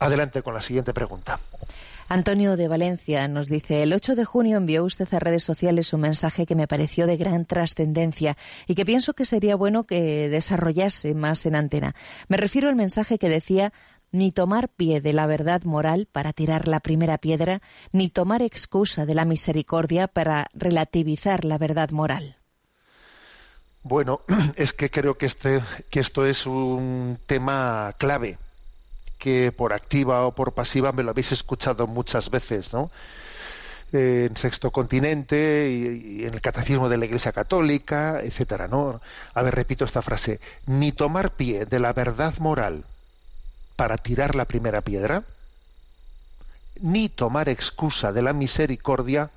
Adelante 0.00 0.42
con 0.42 0.54
la 0.54 0.62
siguiente 0.62 0.94
pregunta. 0.94 1.38
Antonio 2.08 2.56
de 2.56 2.68
Valencia 2.68 3.28
nos 3.28 3.46
dice, 3.48 3.82
el 3.82 3.92
8 3.92 4.16
de 4.16 4.24
junio 4.24 4.56
envió 4.56 4.82
usted 4.82 5.06
a 5.12 5.18
redes 5.18 5.44
sociales 5.44 5.92
un 5.92 6.00
mensaje 6.00 6.46
que 6.46 6.54
me 6.54 6.66
pareció 6.66 7.06
de 7.06 7.18
gran 7.18 7.44
trascendencia 7.44 8.36
y 8.66 8.74
que 8.74 8.86
pienso 8.86 9.12
que 9.12 9.26
sería 9.26 9.56
bueno 9.56 9.84
que 9.84 10.30
desarrollase 10.30 11.14
más 11.14 11.44
en 11.44 11.54
antena. 11.54 11.94
Me 12.28 12.38
refiero 12.38 12.70
al 12.70 12.76
mensaje 12.76 13.18
que 13.18 13.28
decía 13.28 13.74
ni 14.10 14.32
tomar 14.32 14.70
pie 14.70 15.02
de 15.02 15.12
la 15.12 15.26
verdad 15.26 15.62
moral 15.64 16.08
para 16.10 16.32
tirar 16.32 16.66
la 16.66 16.80
primera 16.80 17.18
piedra, 17.18 17.60
ni 17.92 18.08
tomar 18.08 18.40
excusa 18.40 19.04
de 19.04 19.14
la 19.14 19.26
misericordia 19.26 20.08
para 20.08 20.48
relativizar 20.54 21.44
la 21.44 21.58
verdad 21.58 21.90
moral. 21.90 22.38
Bueno, 23.82 24.22
es 24.56 24.72
que 24.72 24.90
creo 24.90 25.18
que, 25.18 25.26
este, 25.26 25.60
que 25.90 26.00
esto 26.00 26.24
es 26.24 26.46
un 26.46 27.18
tema 27.26 27.94
clave 27.98 28.38
que 29.20 29.52
por 29.52 29.72
activa 29.72 30.26
o 30.26 30.34
por 30.34 30.52
pasiva 30.52 30.90
me 30.90 31.04
lo 31.04 31.10
habéis 31.10 31.30
escuchado 31.30 31.86
muchas 31.86 32.30
veces, 32.30 32.72
¿no? 32.72 32.90
Eh, 33.92 34.26
en 34.30 34.36
Sexto 34.36 34.70
Continente 34.70 35.68
y, 35.70 36.22
y, 36.22 36.24
en 36.24 36.34
el 36.34 36.40
Catecismo 36.40 36.88
de 36.88 36.96
la 36.96 37.04
Iglesia 37.04 37.32
Católica, 37.32 38.20
etcétera, 38.22 38.66
¿no? 38.66 39.00
A 39.34 39.42
ver, 39.42 39.54
repito 39.54 39.84
esta 39.84 40.02
frase: 40.02 40.40
ni 40.66 40.90
tomar 40.90 41.32
pie 41.32 41.66
de 41.66 41.78
la 41.78 41.92
verdad 41.92 42.34
moral 42.38 42.84
para 43.76 43.98
tirar 43.98 44.34
la 44.34 44.46
primera 44.46 44.80
piedra, 44.80 45.24
ni 46.80 47.08
tomar 47.08 47.48
excusa 47.48 48.12
de 48.12 48.22
la 48.22 48.32
misericordia 48.32 49.30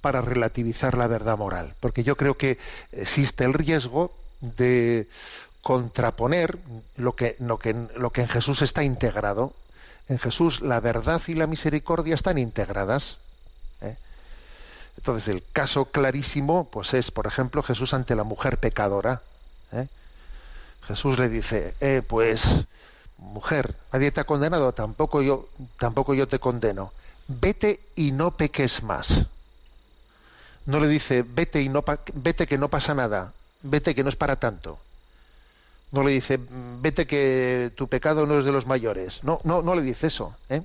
para 0.00 0.20
relativizar 0.20 0.96
la 0.96 1.06
verdad 1.06 1.38
moral, 1.38 1.74
porque 1.80 2.02
yo 2.02 2.16
creo 2.16 2.36
que 2.36 2.58
existe 2.92 3.44
el 3.44 3.52
riesgo 3.52 4.12
de 4.40 5.06
contraponer 5.62 6.58
lo 6.96 7.14
que, 7.14 7.36
lo 7.38 7.58
que, 7.58 7.70
en 7.70 8.28
Jesús 8.28 8.62
está 8.62 8.82
integrado. 8.82 9.52
En 10.08 10.18
Jesús 10.18 10.60
la 10.60 10.80
verdad 10.80 11.20
y 11.26 11.34
la 11.34 11.46
misericordia 11.46 12.14
están 12.14 12.38
integradas. 12.38 13.18
¿eh? 13.80 13.96
Entonces 14.96 15.28
el 15.28 15.42
caso 15.52 15.86
clarísimo 15.86 16.68
pues 16.70 16.94
es, 16.94 17.10
por 17.10 17.26
ejemplo, 17.26 17.62
Jesús 17.62 17.94
ante 17.94 18.14
la 18.14 18.24
mujer 18.24 18.58
pecadora. 18.58 19.22
¿eh? 19.72 19.86
Jesús 20.86 21.18
le 21.18 21.28
dice, 21.28 21.74
eh, 21.80 22.02
pues 22.06 22.66
mujer, 23.18 23.76
nadie 23.92 24.10
te 24.10 24.20
ha 24.20 24.24
condenado, 24.24 24.72
tampoco 24.72 25.20
yo, 25.20 25.48
tampoco 25.78 26.14
yo 26.14 26.26
te 26.26 26.38
condeno. 26.38 26.92
Vete 27.28 27.80
y 27.94 28.12
no 28.12 28.32
peques 28.32 28.82
más. 28.82 29.26
No 30.66 30.80
le 30.80 30.88
dice, 30.88 31.22
vete 31.22 31.62
y 31.62 31.68
no 31.68 31.84
vete 32.14 32.46
que 32.46 32.58
no 32.58 32.68
pasa 32.68 32.94
nada, 32.94 33.32
vete 33.62 33.94
que 33.94 34.02
no 34.02 34.08
es 34.08 34.16
para 34.16 34.36
tanto 34.36 34.78
no 35.92 36.04
le 36.04 36.12
dice, 36.12 36.38
vete 36.40 37.06
que 37.06 37.72
tu 37.74 37.88
pecado 37.88 38.26
no 38.26 38.38
es 38.38 38.44
de 38.44 38.52
los 38.52 38.66
mayores. 38.66 39.22
No, 39.24 39.40
no, 39.44 39.62
no 39.62 39.74
le 39.74 39.82
dice 39.82 40.06
eso. 40.06 40.36
¿eh? 40.48 40.62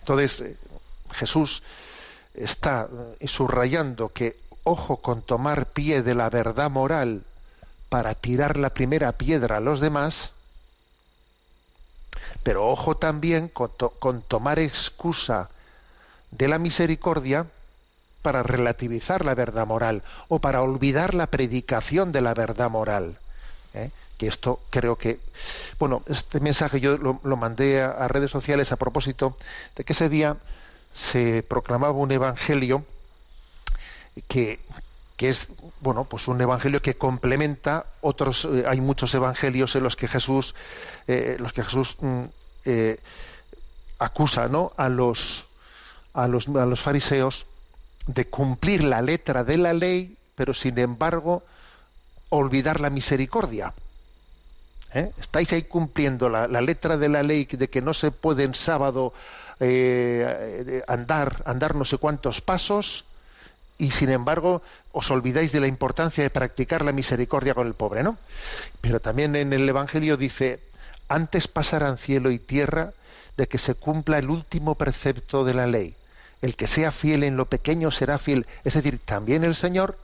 Entonces, 0.00 0.40
eh, 0.40 0.56
Jesús 1.12 1.62
está 2.34 2.88
eh, 3.20 3.28
subrayando 3.28 4.08
que 4.08 4.36
ojo 4.64 4.96
con 4.98 5.22
tomar 5.22 5.66
pie 5.66 6.02
de 6.02 6.14
la 6.14 6.28
verdad 6.28 6.70
moral 6.70 7.22
para 7.88 8.14
tirar 8.14 8.56
la 8.56 8.70
primera 8.70 9.12
piedra 9.12 9.58
a 9.58 9.60
los 9.60 9.78
demás, 9.78 10.32
pero 12.42 12.68
ojo 12.68 12.96
también 12.96 13.48
con, 13.48 13.70
to 13.76 13.90
con 13.90 14.22
tomar 14.22 14.58
excusa 14.58 15.50
de 16.32 16.48
la 16.48 16.58
misericordia 16.58 17.46
para 18.22 18.42
relativizar 18.42 19.24
la 19.24 19.36
verdad 19.36 19.66
moral 19.66 20.02
o 20.28 20.40
para 20.40 20.62
olvidar 20.62 21.14
la 21.14 21.28
predicación 21.28 22.10
de 22.10 22.22
la 22.22 22.34
verdad 22.34 22.68
moral. 22.68 23.20
¿Eh? 23.76 23.90
que 24.18 24.26
esto 24.26 24.60
creo 24.70 24.96
que 24.96 25.20
bueno 25.78 26.02
este 26.06 26.40
mensaje 26.40 26.80
yo 26.80 26.96
lo, 26.96 27.36
mandé 27.36 27.82
a, 27.82 28.08
redes 28.08 28.30
sociales 28.30 28.72
a 28.72 28.76
propósito 28.76 29.36
de 29.76 29.84
que 29.84 29.92
ese 29.92 30.08
día 30.08 30.36
se 30.92 31.42
proclamaba 31.42 31.92
un 31.92 32.10
evangelio 32.10 32.84
que, 34.28 34.60
que 35.16 35.28
es 35.28 35.48
bueno 35.80 36.04
pues 36.04 36.28
un 36.28 36.40
evangelio 36.40 36.80
que 36.80 36.96
complementa 36.96 37.86
otros 38.00 38.46
eh, 38.46 38.64
hay 38.66 38.80
muchos 38.80 39.14
evangelios 39.14 39.76
en 39.76 39.82
los 39.82 39.96
que 39.96 40.08
Jesús 40.08 40.54
eh, 41.06 41.36
los 41.38 41.52
que 41.52 41.62
Jesús 41.62 41.96
mm, 42.00 42.24
acusa 43.98 44.48
no 44.48 44.72
a 44.76 44.88
los 44.88 45.46
a 46.14 46.26
los 46.26 46.48
a 46.48 46.66
los 46.66 46.80
fariseos 46.80 47.46
de 48.06 48.26
cumplir 48.28 48.84
la 48.84 49.02
letra 49.02 49.44
de 49.44 49.58
la 49.58 49.72
ley 49.72 50.16
pero 50.34 50.54
sin 50.54 50.78
embargo 50.78 51.42
olvidar 52.28 52.80
la 52.80 52.90
misericordia. 52.90 53.72
¿Eh? 54.94 55.10
Estáis 55.18 55.52
ahí 55.52 55.62
cumpliendo 55.62 56.28
la, 56.28 56.46
letra 56.60 56.96
de 56.96 57.08
la 57.08 57.22
ley 57.22 57.44
de 57.44 57.68
que 57.68 57.82
no 57.82 57.92
se 57.92 58.10
puede 58.10 58.44
en 58.44 58.54
sábado 58.54 59.12
eh, 59.60 60.82
andar, 60.86 61.42
andar 61.44 61.74
no 61.74 61.84
sé 61.84 61.98
cuántos 61.98 62.40
pasos 62.40 63.04
y 63.78 63.90
sin 63.90 64.10
embargo 64.10 64.62
os 64.92 65.10
olvidáis 65.10 65.52
de 65.52 65.60
la 65.60 65.66
importancia 65.66 66.22
de 66.22 66.30
practicar 66.30 66.84
la 66.84 66.92
misericordia 66.92 67.54
con 67.54 67.66
el 67.66 67.74
pobre, 67.74 68.02
¿no? 68.02 68.16
Pero 68.80 69.00
también 69.00 69.36
en 69.36 69.52
el 69.52 69.68
Evangelio 69.68 70.16
dice, 70.16 70.60
antes 71.08 71.48
pasarán 71.48 71.98
cielo 71.98 72.30
y 72.30 72.38
tierra 72.38 72.92
de 73.36 73.46
que 73.48 73.58
se 73.58 73.74
cumpla 73.74 74.18
el 74.18 74.30
último 74.30 74.76
precepto 74.76 75.44
de 75.44 75.54
la 75.54 75.66
ley. 75.66 75.94
El 76.40 76.56
que 76.56 76.66
sea 76.66 76.90
fiel 76.90 77.24
en 77.24 77.36
lo 77.36 77.46
pequeño 77.46 77.90
será 77.90 78.18
fiel. 78.18 78.46
Es 78.64 78.74
decir, 78.74 78.98
también 79.04 79.44
el 79.44 79.54
Señor 79.54 79.98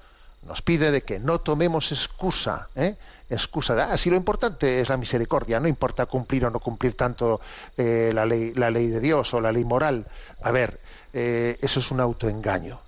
nos 0.47 0.63
pide 0.63 0.91
de 0.91 1.03
que 1.03 1.19
no 1.19 1.41
tomemos 1.41 1.93
excusa, 1.93 2.69
¿eh? 2.75 2.97
excusa 3.31 3.75
de, 3.75 3.83
ah, 3.83 3.97
si 3.97 4.11
lo 4.11 4.17
importante 4.17 4.81
es 4.81 4.89
la 4.89 4.97
misericordia, 4.97 5.61
no 5.61 5.69
importa 5.69 6.07
cumplir 6.07 6.45
o 6.45 6.51
no 6.51 6.61
cumplir 6.61 6.97
tanto 6.97 7.41
eh, 7.77 8.11
la, 8.15 8.27
ley, 8.27 8.53
la 8.55 8.71
ley 8.71 8.89
de 8.89 9.01
Dios 9.01 9.33
o 9.35 9.41
la 9.41 9.53
ley 9.53 9.65
moral. 9.65 10.07
A 10.43 10.51
ver, 10.51 10.81
eh, 11.13 11.59
eso 11.63 11.81
es 11.81 11.91
un 11.91 12.01
autoengaño. 12.01 12.81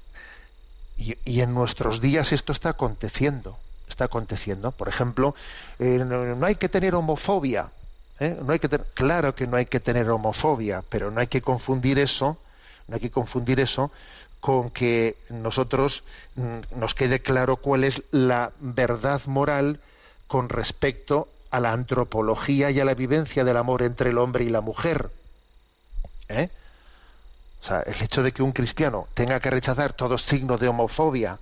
Y, 0.97 1.41
en 1.41 1.55
nuestros 1.55 2.01
días 2.01 2.33
esto 2.33 2.53
está 2.53 2.71
aconteciendo, 2.71 3.59
está 3.89 4.05
aconteciendo. 4.05 4.71
Por 4.71 4.89
ejemplo, 4.89 5.35
eh, 5.81 6.05
no, 6.07 6.37
no, 6.37 6.47
hay 6.47 6.55
que 6.55 6.69
tener 6.69 6.95
homofobia. 6.95 7.71
No 8.21 8.53
hay 8.53 8.61
que 8.61 8.69
claro 8.69 9.35
que 9.35 9.49
no 9.49 9.57
hay 9.57 9.67
que 9.67 9.81
tener 9.81 10.09
homofobia, 10.09 10.85
pero 10.89 11.11
no 11.11 11.21
hay 11.21 11.27
que 11.27 11.43
confundir 11.43 11.99
eso, 11.99 12.39
no 12.87 12.95
hay 12.95 13.01
que 13.01 13.11
confundir 13.11 13.59
eso 13.59 13.91
con 14.45 14.69
que 14.69 15.17
nosotros 15.31 16.05
mm, 16.35 16.79
nos 16.79 16.93
quede 16.95 17.21
claro 17.21 17.57
cuál 17.57 17.83
es 17.83 18.03
la 18.11 18.53
verdad 18.61 19.23
moral 19.25 19.81
con 20.27 20.51
respecto 20.51 21.29
a 21.51 21.61
la 21.61 21.73
antropología 21.73 22.71
y 22.71 22.79
a 22.79 22.85
la 22.85 22.93
vivencia 22.93 23.43
del 23.45 23.57
amor 23.57 23.81
entre 23.83 24.11
el 24.11 24.19
hombre 24.19 24.45
y 24.45 24.51
la 24.51 24.61
mujer. 24.61 25.09
¿Eh? 26.29 26.51
O 27.63 27.67
sea, 27.67 27.81
el 27.81 28.03
hecho 28.03 28.23
de 28.23 28.33
que 28.33 28.43
un 28.43 28.53
cristiano 28.53 29.09
tenga 29.15 29.41
que 29.41 29.49
rechazar 29.49 29.95
todo 29.95 30.19
signo 30.19 30.59
de 30.59 30.69
homofobia 30.69 31.39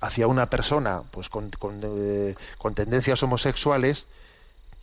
hacia 0.00 0.26
una 0.26 0.48
persona 0.48 1.02
pues 1.10 1.28
con, 1.28 1.50
con, 1.50 1.80
eh, 1.84 2.34
con 2.56 2.74
tendencias 2.74 3.22
homosexuales, 3.22 4.06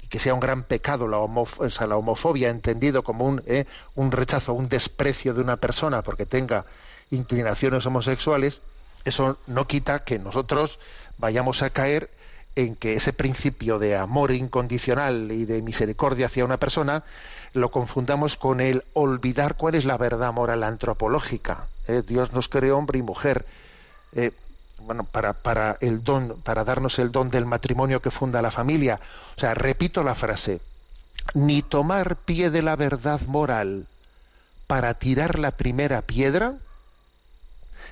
que 0.10 0.20
sea 0.20 0.36
un 0.36 0.40
gran 0.40 0.64
pecado 0.64 1.08
la, 1.08 1.18
homof- 1.18 1.60
o 1.66 1.70
sea, 1.72 1.88
la 1.88 1.98
homofobia 1.98 2.50
entendido 2.50 3.04
como 3.04 3.26
un, 3.26 3.42
eh, 3.48 3.66
un 3.96 4.12
rechazo, 4.12 4.54
un 4.54 4.70
desprecio 4.70 5.34
de 5.34 5.42
una 5.42 5.58
persona 5.58 6.04
porque 6.04 6.28
tenga 6.28 6.66
inclinaciones 7.12 7.86
homosexuales, 7.86 8.62
eso 9.06 9.38
no 9.48 9.68
quita 9.68 10.04
que 10.04 10.20
nosotros 10.20 10.80
vayamos 11.18 11.62
a 11.64 11.70
caer 11.70 12.10
en 12.56 12.76
que 12.76 12.96
ese 12.96 13.14
principio 13.14 13.80
de 13.80 13.96
amor 13.96 14.32
incondicional 14.32 15.32
y 15.32 15.46
de 15.46 15.62
misericordia 15.62 16.26
hacia 16.26 16.46
una 16.46 16.58
persona 16.58 17.04
lo 17.54 17.72
confundamos 17.72 18.36
con 18.36 18.60
el 18.60 18.84
olvidar 18.94 19.56
cuál 19.56 19.76
es 19.76 19.86
la 19.86 19.98
verdad 19.98 20.34
moral 20.34 20.64
antropológica. 20.64 21.68
¿eh? 21.88 22.04
Dios 22.06 22.34
nos 22.34 22.50
creó 22.50 22.78
hombre 22.78 23.00
y 23.00 23.04
mujer. 23.04 23.46
eh, 24.14 24.32
bueno, 24.82 25.04
para, 25.04 25.34
para 25.34 25.78
el 25.82 26.04
don, 26.04 26.42
para 26.42 26.64
darnos 26.64 27.00
el 27.00 27.12
don 27.12 27.30
del 27.30 27.46
matrimonio 27.46 28.02
que 28.02 28.12
funda 28.12 28.42
la 28.42 28.52
familia. 28.52 29.00
O 29.36 29.40
sea, 29.40 29.54
repito 29.54 30.04
la 30.04 30.16
frase, 30.16 30.62
ni 31.34 31.62
tomar 31.62 32.16
pie 32.16 32.50
de 32.50 32.62
la 32.62 32.76
verdad 32.76 33.22
moral 33.28 33.88
para 34.68 34.94
tirar 34.94 35.38
la 35.40 35.52
primera 35.52 36.02
piedra, 36.02 36.56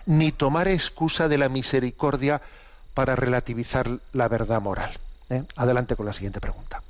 ni 0.05 0.31
tomar 0.31 0.67
excusa 0.67 1.27
de 1.27 1.37
la 1.37 1.49
misericordia 1.49 2.41
para 2.93 3.15
relativizar 3.15 3.99
la 4.13 4.27
verdad 4.27 4.61
moral. 4.61 4.91
¿eh? 5.29 5.43
Adelante 5.55 5.95
con 5.95 6.05
la 6.05 6.13
siguiente 6.13 6.41
pregunta. 6.41 6.81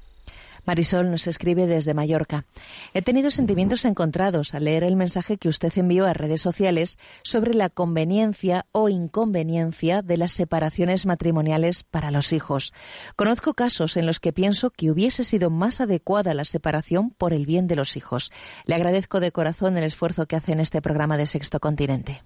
Marisol 0.68 1.10
nos 1.10 1.28
escribe 1.28 1.66
desde 1.66 1.94
Mallorca. 1.94 2.46
He 2.94 3.02
tenido 3.02 3.32
sentimientos 3.32 3.86
encontrados 3.86 4.54
al 4.54 4.66
leer 4.66 4.84
el 4.84 4.98
mensaje 4.98 5.38
que 5.38 5.48
usted 5.48 5.72
envió 5.78 6.06
a 6.06 6.14
redes 6.14 6.42
sociales 6.42 7.00
sobre 7.24 7.54
la 7.54 7.70
conveniencia 7.70 8.66
o 8.74 8.90
inconveniencia 8.90 10.02
de 10.02 10.18
las 10.18 10.34
separaciones 10.34 11.06
matrimoniales 11.06 11.84
para 11.84 12.12
los 12.12 12.34
hijos. 12.34 12.74
Conozco 13.16 13.54
casos 13.54 13.96
en 13.96 14.06
los 14.06 14.20
que 14.20 14.34
pienso 14.34 14.70
que 14.70 14.92
hubiese 14.92 15.24
sido 15.24 15.50
más 15.50 15.80
adecuada 15.80 16.34
la 16.34 16.44
separación 16.44 17.12
por 17.12 17.32
el 17.32 17.46
bien 17.46 17.68
de 17.68 17.78
los 17.78 17.96
hijos. 17.96 18.30
Le 18.66 18.76
agradezco 18.76 19.22
de 19.22 19.32
corazón 19.32 19.78
el 19.78 19.86
esfuerzo 19.86 20.26
que 20.26 20.36
hace 20.36 20.52
en 20.52 20.60
este 20.60 20.82
programa 20.82 21.16
de 21.16 21.28
Sexto 21.28 21.62
Continente. 21.62 22.24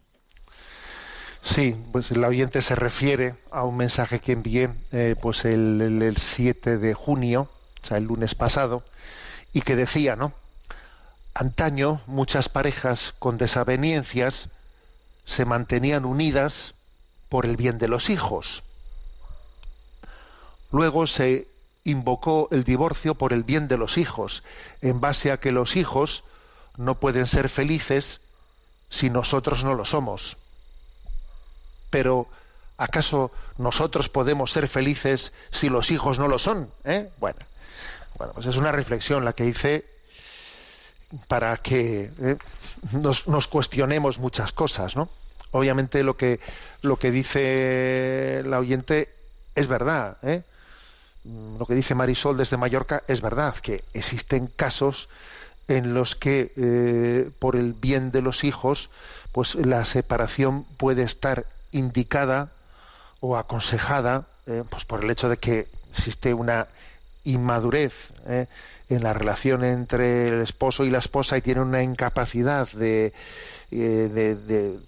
Sí, 1.44 1.76
pues 1.92 2.10
el 2.12 2.24
oyente 2.24 2.62
se 2.62 2.76
refiere 2.76 3.36
a 3.52 3.64
un 3.64 3.78
mensaje 3.78 4.20
que 4.22 4.32
envié 4.32 4.70
eh, 4.92 5.16
pues 5.22 5.44
el, 5.46 5.82
el- 5.82 6.02
el 6.02 6.18
7 6.18 6.78
de 6.78 6.94
junio, 6.94 7.50
o 7.84 7.86
sea, 7.86 7.98
el 7.98 8.06
lunes 8.06 8.34
pasado, 8.36 8.84
y 9.54 9.62
que 9.62 9.76
decía, 9.76 10.16
¿no? 10.16 10.34
Antaño 11.34 12.02
muchas 12.08 12.48
parejas 12.50 13.14
con 13.20 13.38
desavenencias 13.38 14.50
se 15.26 15.46
mantenían 15.46 16.06
unidas 16.06 16.76
por 17.30 17.46
el 17.46 17.58
bien 17.58 17.78
de 17.80 17.90
los 17.90 18.10
hijos. 18.10 18.64
Luego 20.72 21.06
se 21.08 21.48
invocó 21.84 22.48
el 22.52 22.64
divorcio 22.64 23.16
por 23.16 23.32
el 23.34 23.44
bien 23.44 23.68
de 23.68 23.78
los 23.78 23.98
hijos, 24.00 24.44
en 24.82 25.00
base 25.02 25.32
a 25.32 25.40
que 25.40 25.52
los 25.52 25.76
hijos 25.76 26.24
no 26.78 27.00
pueden 27.00 27.28
ser 27.28 27.50
felices 27.50 28.22
si 28.90 29.10
nosotros 29.10 29.64
no 29.64 29.76
lo 29.76 29.86
somos. 29.86 30.38
Pero 31.92 32.28
¿acaso 32.78 33.32
nosotros 33.60 34.10
podemos 34.10 34.52
ser 34.52 34.68
felices 34.68 35.32
si 35.52 35.70
los 35.70 35.92
hijos 35.92 36.18
no 36.18 36.28
lo 36.28 36.40
son? 36.40 36.72
¿Eh? 36.84 37.12
Bueno, 37.20 37.40
bueno, 38.18 38.34
pues 38.34 38.48
es 38.48 38.56
una 38.56 38.72
reflexión 38.72 39.24
la 39.24 39.34
que 39.34 39.46
hice 39.46 39.86
para 41.28 41.56
que 41.58 42.12
eh, 42.20 42.38
nos, 42.94 43.28
nos 43.28 43.48
cuestionemos 43.48 44.18
muchas 44.18 44.52
cosas, 44.52 44.96
¿no? 44.96 45.10
Obviamente 45.52 46.04
lo 46.04 46.16
que 46.16 46.40
lo 46.82 46.98
que 46.98 47.12
dice 47.12 48.42
la 48.46 48.58
oyente 48.60 49.14
es 49.54 49.68
verdad, 49.68 50.18
¿eh? 50.24 50.44
Lo 51.24 51.66
que 51.68 51.76
dice 51.76 51.94
Marisol 51.94 52.38
desde 52.38 52.58
Mallorca 52.58 53.04
es 53.08 53.22
verdad, 53.22 53.56
que 53.58 53.84
existen 53.94 54.48
casos 54.48 55.08
en 55.68 55.94
los 55.94 56.16
que 56.16 56.52
eh, 56.56 57.30
por 57.38 57.56
el 57.56 57.74
bien 57.74 58.12
de 58.12 58.22
los 58.22 58.44
hijos, 58.44 58.90
pues 59.32 59.56
la 59.56 59.86
separación 59.86 60.64
puede 60.78 61.04
estar 61.04 61.46
indicada 61.72 62.52
o 63.20 63.38
aconsejada, 63.38 64.28
eh, 64.48 64.64
pues 64.70 64.86
por 64.86 65.04
el 65.04 65.10
hecho 65.12 65.30
de 65.30 65.38
que 65.38 65.68
existe 65.92 66.34
una 66.34 66.68
inmadurez 67.24 68.14
eh, 68.28 68.48
en 68.90 69.04
la 69.04 69.14
relación 69.14 69.64
entre 69.64 70.30
el 70.30 70.42
esposo 70.42 70.86
y 70.86 70.90
la 70.90 70.98
esposa 71.00 71.38
y 71.38 71.42
tiene 71.42 71.62
una 71.62 71.84
incapacidad 71.84 72.68
de, 72.72 73.14
eh, 73.72 73.78
de, 74.14 74.36
de- 74.36 74.80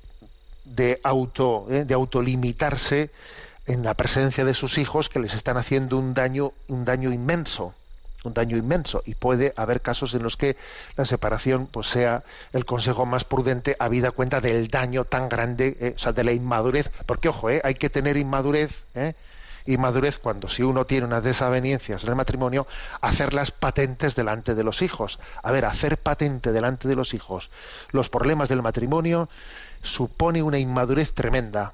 de 0.65 0.99
auto 1.03 1.65
de 1.67 1.93
autolimitarse 1.93 3.11
en 3.65 3.83
la 3.83 3.95
presencia 3.95 4.45
de 4.45 4.53
sus 4.53 4.77
hijos 4.77 5.09
que 5.09 5.19
les 5.19 5.33
están 5.33 5.57
haciendo 5.57 5.97
un 5.97 6.13
daño 6.13 6.53
un 6.69 6.85
daño 6.85 7.11
inmenso 7.11 7.75
un 8.23 8.33
daño 8.33 8.57
inmenso 8.57 9.03
y 9.05 9.15
puede 9.15 9.53
haber 9.55 9.81
casos 9.81 10.13
en 10.13 10.23
los 10.23 10.37
que 10.37 10.55
la 10.95 11.05
separación 11.05 11.67
pues 11.67 11.87
sea 11.87 12.23
el 12.51 12.65
consejo 12.65 13.05
más 13.05 13.23
prudente 13.25 13.75
habida 13.79 14.11
cuenta 14.11 14.41
del 14.41 14.67
daño 14.67 15.05
tan 15.05 15.29
grande 15.29 15.77
eh, 15.79 15.93
o 15.95 15.99
sea 15.99 16.13
de 16.13 16.23
la 16.23 16.33
inmadurez. 16.33 16.91
Porque 17.05 17.29
ojo 17.29 17.49
eh, 17.49 17.61
hay 17.63 17.75
que 17.75 17.89
tener 17.89 18.17
inmadurez 18.17 18.85
eh, 18.95 19.13
inmadurez 19.65 20.17
cuando 20.17 20.49
si 20.49 20.63
uno 20.63 20.85
tiene 20.85 21.05
unas 21.05 21.23
desavenencias 21.23 22.03
en 22.03 22.09
el 22.09 22.15
matrimonio 22.15 22.67
hacerlas 22.99 23.51
patentes 23.51 24.15
delante 24.15 24.55
de 24.55 24.63
los 24.63 24.81
hijos. 24.81 25.19
A 25.41 25.51
ver 25.51 25.65
hacer 25.65 25.97
patente 25.97 26.51
delante 26.51 26.87
de 26.87 26.95
los 26.95 27.13
hijos 27.13 27.49
los 27.91 28.09
problemas 28.09 28.49
del 28.49 28.61
matrimonio 28.61 29.29
supone 29.81 30.43
una 30.43 30.59
inmadurez 30.59 31.13
tremenda 31.13 31.73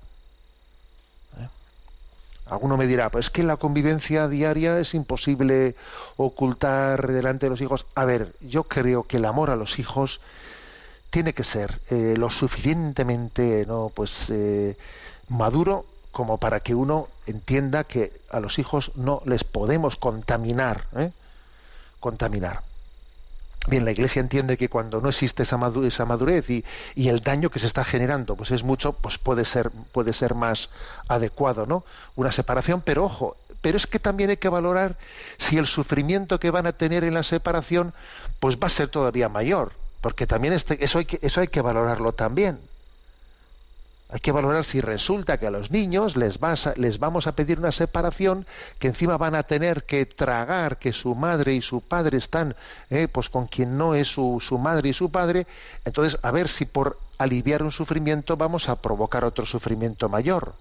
Alguno 2.50 2.78
me 2.78 2.88
dirá, 2.88 3.10
pues 3.10 3.28
es 3.28 3.30
que 3.30 3.43
la 3.43 3.58
convivencia 3.58 4.28
diaria 4.28 4.80
es 4.80 4.93
imposible 4.93 5.76
ocultar 6.18 7.08
delante 7.08 7.45
de 7.45 7.52
los 7.52 7.62
hijos. 7.62 7.86
A 7.95 8.06
ver, 8.06 8.34
yo 8.41 8.64
creo 8.64 9.04
que 9.04 9.18
el 9.18 9.26
amor 9.26 9.50
a 9.50 9.56
los 9.56 9.80
hijos 9.80 10.20
tiene 11.10 11.34
que 11.34 11.43
ser 11.43 11.80
eh, 11.89 12.16
lo 12.18 12.30
suficientemente 12.30 13.66
no 13.68 13.91
pues 13.93 14.30
eh, 14.30 14.78
maduro 15.28 15.86
como 16.12 16.38
para 16.38 16.60
que 16.60 16.76
uno 16.76 17.08
entienda 17.26 17.84
que 17.84 18.22
a 18.30 18.39
los 18.39 18.60
hijos 18.60 18.91
no 18.95 19.22
les 19.26 19.43
podemos 19.43 19.95
contaminar 19.95 20.86
¿eh? 20.95 21.12
contaminar 22.00 22.62
bien 23.68 23.86
la 23.86 23.91
iglesia 23.91 24.20
entiende 24.22 24.57
que 24.57 24.70
cuando 24.70 25.01
no 25.01 25.10
existe 25.10 25.43
esa 25.43 25.57
madu- 25.57 25.86
esa 25.86 26.05
madurez 26.05 26.49
y, 26.49 26.64
el 26.95 27.20
daño 27.22 27.49
que 27.49 27.60
se 27.60 27.68
está 27.68 27.84
generando 27.84 28.36
pues 28.36 28.51
es 28.51 28.64
mucho 28.64 28.93
pues 28.93 29.18
puede 29.18 29.45
ser 29.45 29.72
puede 29.72 30.14
ser 30.14 30.36
más 30.36 30.70
adecuado 31.07 31.66
no 31.66 31.84
una 32.16 32.32
separación 32.32 32.82
pero 32.82 33.03
ojo 33.05 33.38
pero 33.62 33.78
es 33.78 33.88
que 33.88 33.99
también 33.99 34.30
hay 34.30 34.38
que 34.38 34.49
valorar 34.49 34.97
si 35.38 35.57
el 35.57 35.68
sufrimiento 35.68 36.39
que 36.39 36.51
van 36.51 36.68
a 36.68 36.74
tener 36.74 37.03
en 37.03 37.14
la 37.14 37.24
separación 37.24 37.93
pues 38.39 38.57
va 38.57 38.68
a 38.68 38.70
ser 38.70 38.88
todavía 38.88 39.28
mayor 39.30 39.74
porque 40.01 40.26
también 40.28 40.53
este- 40.53 40.84
eso 40.84 40.99
eso 41.22 41.41
hay 41.41 41.47
que 41.47 41.62
valorarlo 41.62 42.14
también 42.14 42.68
hay 44.12 44.20
que 44.22 44.32
valorar 44.32 44.66
si 44.66 44.82
resulta 44.82 45.38
que 45.38 45.45
a 45.45 45.51
los 45.51 45.70
niños 45.70 46.16
les, 46.18 46.39
vamos 46.39 47.28
a 47.28 47.32
pedir 47.34 47.60
una 47.60 47.72
separación 47.72 48.47
que 48.80 48.88
encima 48.88 49.18
van 49.18 49.36
a 49.36 49.43
tener 49.43 49.84
que 49.84 50.07
tragar 50.07 50.80
que 50.80 50.93
su 50.93 51.14
madre 51.14 51.53
y 51.53 51.62
su 51.62 51.82
padre 51.82 52.18
están 52.18 52.55
eh, 52.89 53.07
pues 53.07 53.30
con 53.30 53.45
quien 53.45 53.78
no 53.78 53.93
es 53.93 54.07
su, 54.07 54.41
madre 54.60 54.89
y 54.89 54.93
su 54.93 55.12
padre. 55.12 55.45
Entonces, 55.86 56.18
a 56.24 56.32
ver 56.32 56.47
si 56.47 56.66
por 56.66 56.97
aliviar 57.20 57.62
un 57.62 57.72
sufrimiento 57.72 58.36
vamos 58.36 58.68
a 58.68 58.82
provocar 58.82 59.24
otro 59.24 59.45
sufrimiento 59.45 60.10
mayor. 60.10 60.55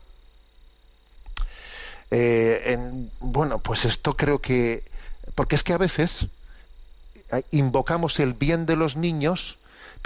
Eh, 2.10 2.62
en- 2.66 3.10
bueno, 3.20 3.58
pues 3.60 3.84
esto 3.86 4.14
creo 4.14 4.40
que... 4.40 4.84
Porque 5.34 5.56
es 5.56 5.62
que 5.62 5.72
a 5.72 5.78
veces 5.78 6.26
eh, 7.32 7.42
invocamos 7.50 8.18
el 8.20 8.34
bien 8.34 8.66
de 8.66 8.76
los 8.76 8.96
niños, 8.96 9.58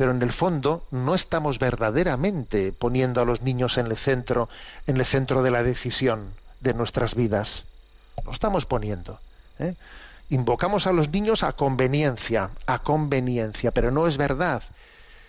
pero 0.03 0.11
en 0.11 0.23
el 0.23 0.33
fondo 0.33 0.85
no 0.91 1.15
estamos 1.15 1.61
verdaderamente 1.61 2.73
poniendo 2.73 3.21
a 3.21 3.25
los 3.25 3.43
niños 3.43 3.79
en 3.79 3.87
el 3.87 3.97
centro, 3.97 4.49
en 4.89 4.97
el 4.97 5.07
centro 5.07 5.45
de 5.45 5.53
la 5.53 5.63
decisión 5.63 6.33
de 6.59 6.75
nuestras 6.75 7.15
vidas. 7.15 7.63
Lo 8.25 8.33
estamos 8.33 8.67
poniendo. 8.67 9.21
¿eh? 9.61 9.77
Invocamos 10.29 10.89
a 10.89 10.93
los 10.93 11.11
niños 11.11 11.45
a 11.45 11.53
conveniencia, 11.53 12.51
a 12.67 12.81
conveniencia, 12.81 13.71
pero 13.71 13.93
no 13.93 14.09
es 14.09 14.17
verdad 14.17 14.65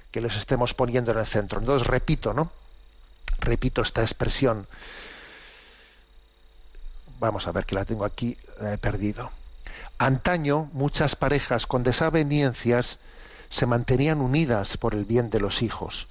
que 0.09 0.21
los 0.21 0.35
estemos 0.37 0.73
poniendo 0.73 1.11
en 1.11 1.19
el 1.19 1.27
centro. 1.27 1.59
Entonces 1.59 1.85
repito, 1.85 2.33
¿no? 2.33 2.49
Repito 3.41 3.83
esta 3.83 4.01
expresión. 4.01 4.65
Vamos 7.19 7.45
a 7.45 7.51
ver 7.51 7.67
que 7.67 7.75
la 7.75 7.85
tengo 7.85 8.05
aquí, 8.05 8.35
la 8.59 8.73
he 8.73 8.79
perdido. 8.79 9.29
Antaño 9.99 10.67
muchas 10.73 11.15
parejas 11.15 11.67
con 11.67 11.83
desavenencias 11.83 12.97
se 13.53 13.67
mantenían 13.67 14.19
unidas 14.19 14.77
por 14.77 14.95
el 14.95 15.05
bien 15.05 15.29
de 15.29 15.39
los 15.39 15.61
hijos. 15.61 16.07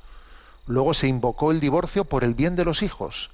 Luego 0.68 0.94
se 0.94 1.08
invocó 1.08 1.50
el 1.50 1.58
divorcio 1.58 2.04
por 2.04 2.22
el 2.22 2.34
bien 2.34 2.54
de 2.54 2.64
los 2.64 2.84
hijos, 2.84 3.30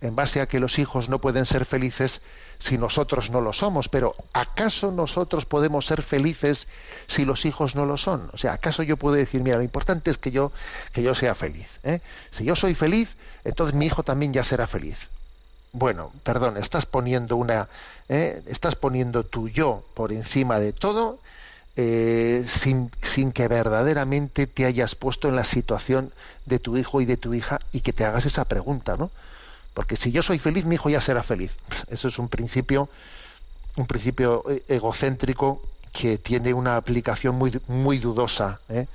en 0.00 0.16
base 0.16 0.40
a 0.40 0.48
que 0.48 0.58
los 0.58 0.80
hijos 0.80 1.08
no 1.08 1.20
pueden 1.20 1.46
ser 1.46 1.64
felices 1.64 2.22
si 2.58 2.76
nosotros 2.76 3.30
no 3.30 3.40
lo 3.40 3.52
somos. 3.52 3.88
Pero 3.88 4.16
¿acaso 4.32 4.90
nosotros 4.90 5.44
podemos 5.44 5.86
ser 5.86 6.02
felices 6.02 6.66
si 7.06 7.24
los 7.24 7.44
hijos 7.44 7.76
no 7.76 7.86
lo 7.86 7.96
son? 7.96 8.30
O 8.32 8.36
sea, 8.36 8.54
¿acaso 8.54 8.82
yo 8.82 8.96
puedo 8.96 9.14
decir, 9.14 9.44
mira, 9.44 9.58
lo 9.58 9.62
importante 9.62 10.10
es 10.10 10.18
que 10.18 10.32
yo, 10.32 10.50
que 10.92 11.04
yo 11.04 11.14
sea 11.14 11.36
feliz? 11.36 11.78
¿eh? 11.84 12.00
Si 12.32 12.42
yo 12.42 12.56
soy 12.56 12.74
feliz, 12.74 13.14
entonces 13.44 13.76
mi 13.76 13.86
hijo 13.86 14.02
también 14.02 14.32
ya 14.32 14.42
será 14.42 14.66
feliz. 14.66 15.08
bueno, 15.70 16.10
perdón, 16.24 16.56
estás 16.56 16.84
poniendo 16.84 17.36
una, 17.36 17.68
¿eh? 18.08 18.42
estás 18.46 18.74
poniendo 18.74 19.24
tu 19.24 19.48
yo 19.48 19.84
por 19.94 20.12
encima 20.12 20.58
de 20.58 20.72
todo, 20.72 21.20
eh, 21.76 22.44
sin, 22.46 22.90
que 23.32 23.48
verdaderamente 23.48 24.46
te 24.46 24.66
hayas 24.66 24.94
puesto 24.94 25.28
en 25.28 25.36
la 25.36 25.44
situación 25.44 26.12
de 26.44 26.58
tu 26.58 26.76
hijo 26.76 27.00
y 27.00 27.06
de 27.06 27.16
tu 27.16 27.32
hija 27.34 27.60
y 27.72 27.80
que 27.80 27.92
te 27.92 28.04
hagas 28.04 28.26
esa 28.26 28.44
pregunta, 28.44 28.96
¿no? 28.96 29.10
Porque 29.74 29.96
si 29.96 30.12
yo 30.12 30.22
soy 30.22 30.38
feliz, 30.38 30.66
mi 30.66 30.74
hijo 30.74 30.90
ya 30.90 31.00
será 31.00 31.22
feliz. 31.22 31.56
Eso 31.88 32.08
es 32.08 32.18
un 32.18 32.28
principio, 32.28 32.88
un 33.76 33.86
principio 33.86 34.44
eh, 34.50 34.62
egocéntrico 34.68 35.62
que 35.92 36.18
tiene 36.18 36.52
una 36.52 36.76
aplicación 36.76 37.36
muy, 37.36 37.58
muy 37.68 37.98
dudosa, 37.98 38.60
¿eh? 38.68 38.86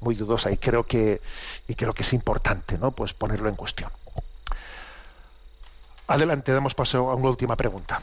muy 0.00 0.14
dudosa 0.14 0.50
y 0.50 0.58
creo 0.58 0.84
que 0.84 1.20
y 1.68 1.74
creo 1.74 1.94
que 1.94 2.02
es 2.02 2.12
importante, 2.12 2.78
¿no? 2.78 2.90
Pues 2.90 3.14
ponerlo 3.14 3.48
en 3.48 3.56
cuestión. 3.56 3.90
Adelante, 6.08 6.52
damos 6.52 6.74
paso 6.74 7.10
a 7.10 7.14
una 7.14 7.30
última 7.30 7.56
pregunta. 7.56 8.00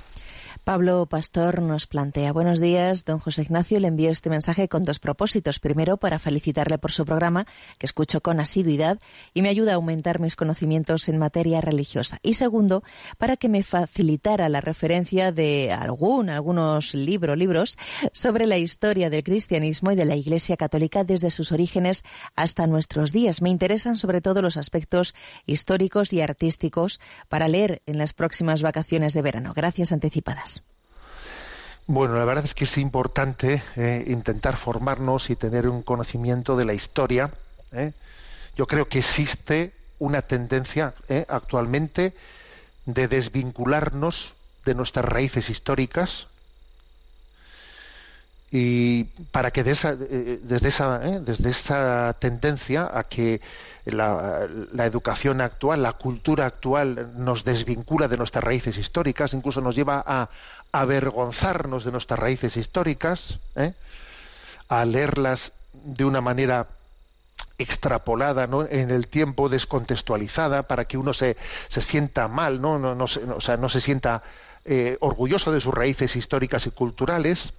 Pablo 0.63 1.05
Pastor 1.05 1.61
nos 1.61 1.87
plantea, 1.87 2.31
buenos 2.31 2.59
días, 2.59 3.05
don 3.05 3.19
José 3.19 3.43
Ignacio, 3.43 3.79
le 3.79 3.87
envío 3.87 4.09
este 4.09 4.29
mensaje 4.29 4.67
con 4.67 4.83
dos 4.83 4.99
propósitos. 4.99 5.59
Primero, 5.59 5.97
para 5.97 6.19
felicitarle 6.19 6.77
por 6.77 6.91
su 6.91 7.05
programa, 7.05 7.45
que 7.77 7.85
escucho 7.85 8.21
con 8.21 8.39
asiduidad 8.39 8.99
y 9.33 9.41
me 9.41 9.49
ayuda 9.49 9.73
a 9.73 9.75
aumentar 9.75 10.19
mis 10.19 10.35
conocimientos 10.35 11.09
en 11.09 11.17
materia 11.17 11.61
religiosa. 11.61 12.19
Y 12.23 12.35
segundo, 12.35 12.83
para 13.17 13.37
que 13.37 13.49
me 13.49 13.63
facilitara 13.63 14.49
la 14.49 14.61
referencia 14.61 15.31
de 15.31 15.71
algún, 15.71 16.29
algunos 16.29 16.93
libros, 16.93 17.37
libros 17.37 17.77
sobre 18.11 18.47
la 18.47 18.57
historia 18.57 19.09
del 19.09 19.23
cristianismo 19.23 19.91
y 19.91 19.95
de 19.95 20.05
la 20.05 20.15
Iglesia 20.15 20.57
Católica 20.57 21.03
desde 21.03 21.29
sus 21.29 21.51
orígenes 21.51 22.03
hasta 22.35 22.67
nuestros 22.67 23.11
días. 23.11 23.41
Me 23.41 23.49
interesan 23.49 23.97
sobre 23.97 24.21
todo 24.21 24.41
los 24.41 24.57
aspectos 24.57 25.13
históricos 25.45 26.13
y 26.13 26.21
artísticos 26.21 26.99
para 27.27 27.47
leer 27.47 27.81
en 27.85 27.97
las 27.97 28.13
próximas 28.13 28.61
vacaciones 28.61 29.13
de 29.13 29.21
verano. 29.21 29.53
Gracias 29.55 29.91
anticipadas. 29.91 30.42
Bueno, 31.85 32.15
la 32.15 32.23
verdad 32.23 32.45
es 32.45 32.55
que 32.55 32.63
es 32.63 32.77
importante 32.77 33.61
eh, 33.75 34.05
intentar 34.07 34.55
formarnos 34.55 35.29
y 35.29 35.35
tener 35.35 35.67
un 35.67 35.83
conocimiento 35.83 36.55
de 36.55 36.65
la 36.65 36.73
historia. 36.73 37.31
¿eh? 37.73 37.91
Yo 38.55 38.67
creo 38.67 38.87
que 38.87 38.99
existe 38.99 39.73
una 39.99 40.21
tendencia 40.21 40.93
eh, 41.09 41.25
actualmente 41.27 42.13
de 42.85 43.07
desvincularnos 43.07 44.33
de 44.65 44.75
nuestras 44.75 45.05
raíces 45.05 45.49
históricas 45.49 46.27
y 48.55 49.05
para 49.31 49.49
que 49.49 49.63
de 49.63 49.71
esa, 49.71 49.95
desde, 49.95 50.67
esa, 50.67 50.99
desde 50.99 51.49
esa 51.49 52.15
tendencia 52.19 52.87
a 52.93 53.05
que 53.05 53.41
la, 53.83 54.47
la, 54.71 54.85
educación 54.85 55.41
actual, 55.41 55.81
la 55.81 55.93
cultura 55.93 56.45
actual 56.45 57.13
nos 57.17 57.43
desvincula 57.45 58.07
de 58.07 58.15
nuestras 58.15 58.43
raíces 58.43 58.77
históricas, 58.77 59.33
incluso 59.33 59.59
nos 59.59 59.73
lleva 59.75 60.03
a, 60.05 60.29
avergonzarnos 60.71 61.83
de 61.83 61.91
nuestras 61.91 62.19
raíces 62.19 62.55
históricas, 62.55 63.39
¿eh? 63.55 63.73
a 64.69 64.85
leerlas 64.85 65.51
de 65.71 66.05
una 66.05 66.21
manera 66.21 66.67
extrapolada 67.57 68.45
¿no? 68.45 68.67
en 68.67 68.91
el 68.91 69.07
tiempo, 69.07 69.49
descontextualizada, 69.49 70.63
para 70.63 70.85
que 70.85 70.99
uno 70.99 71.13
se, 71.13 71.37
se 71.69 71.81
sienta 71.81 72.27
mal, 72.27 72.61
no, 72.61 72.77
no, 72.77 72.93
no, 72.93 73.05
o 73.05 73.41
sea, 73.41 73.57
no 73.57 73.69
se 73.69 73.81
sienta 73.81 74.21
eh, 74.65 74.97
orgulloso 74.99 75.51
de 75.51 75.59
sus 75.59 75.73
raíces 75.73 76.15
históricas 76.15 76.67
y 76.67 76.69
culturales. 76.71 77.53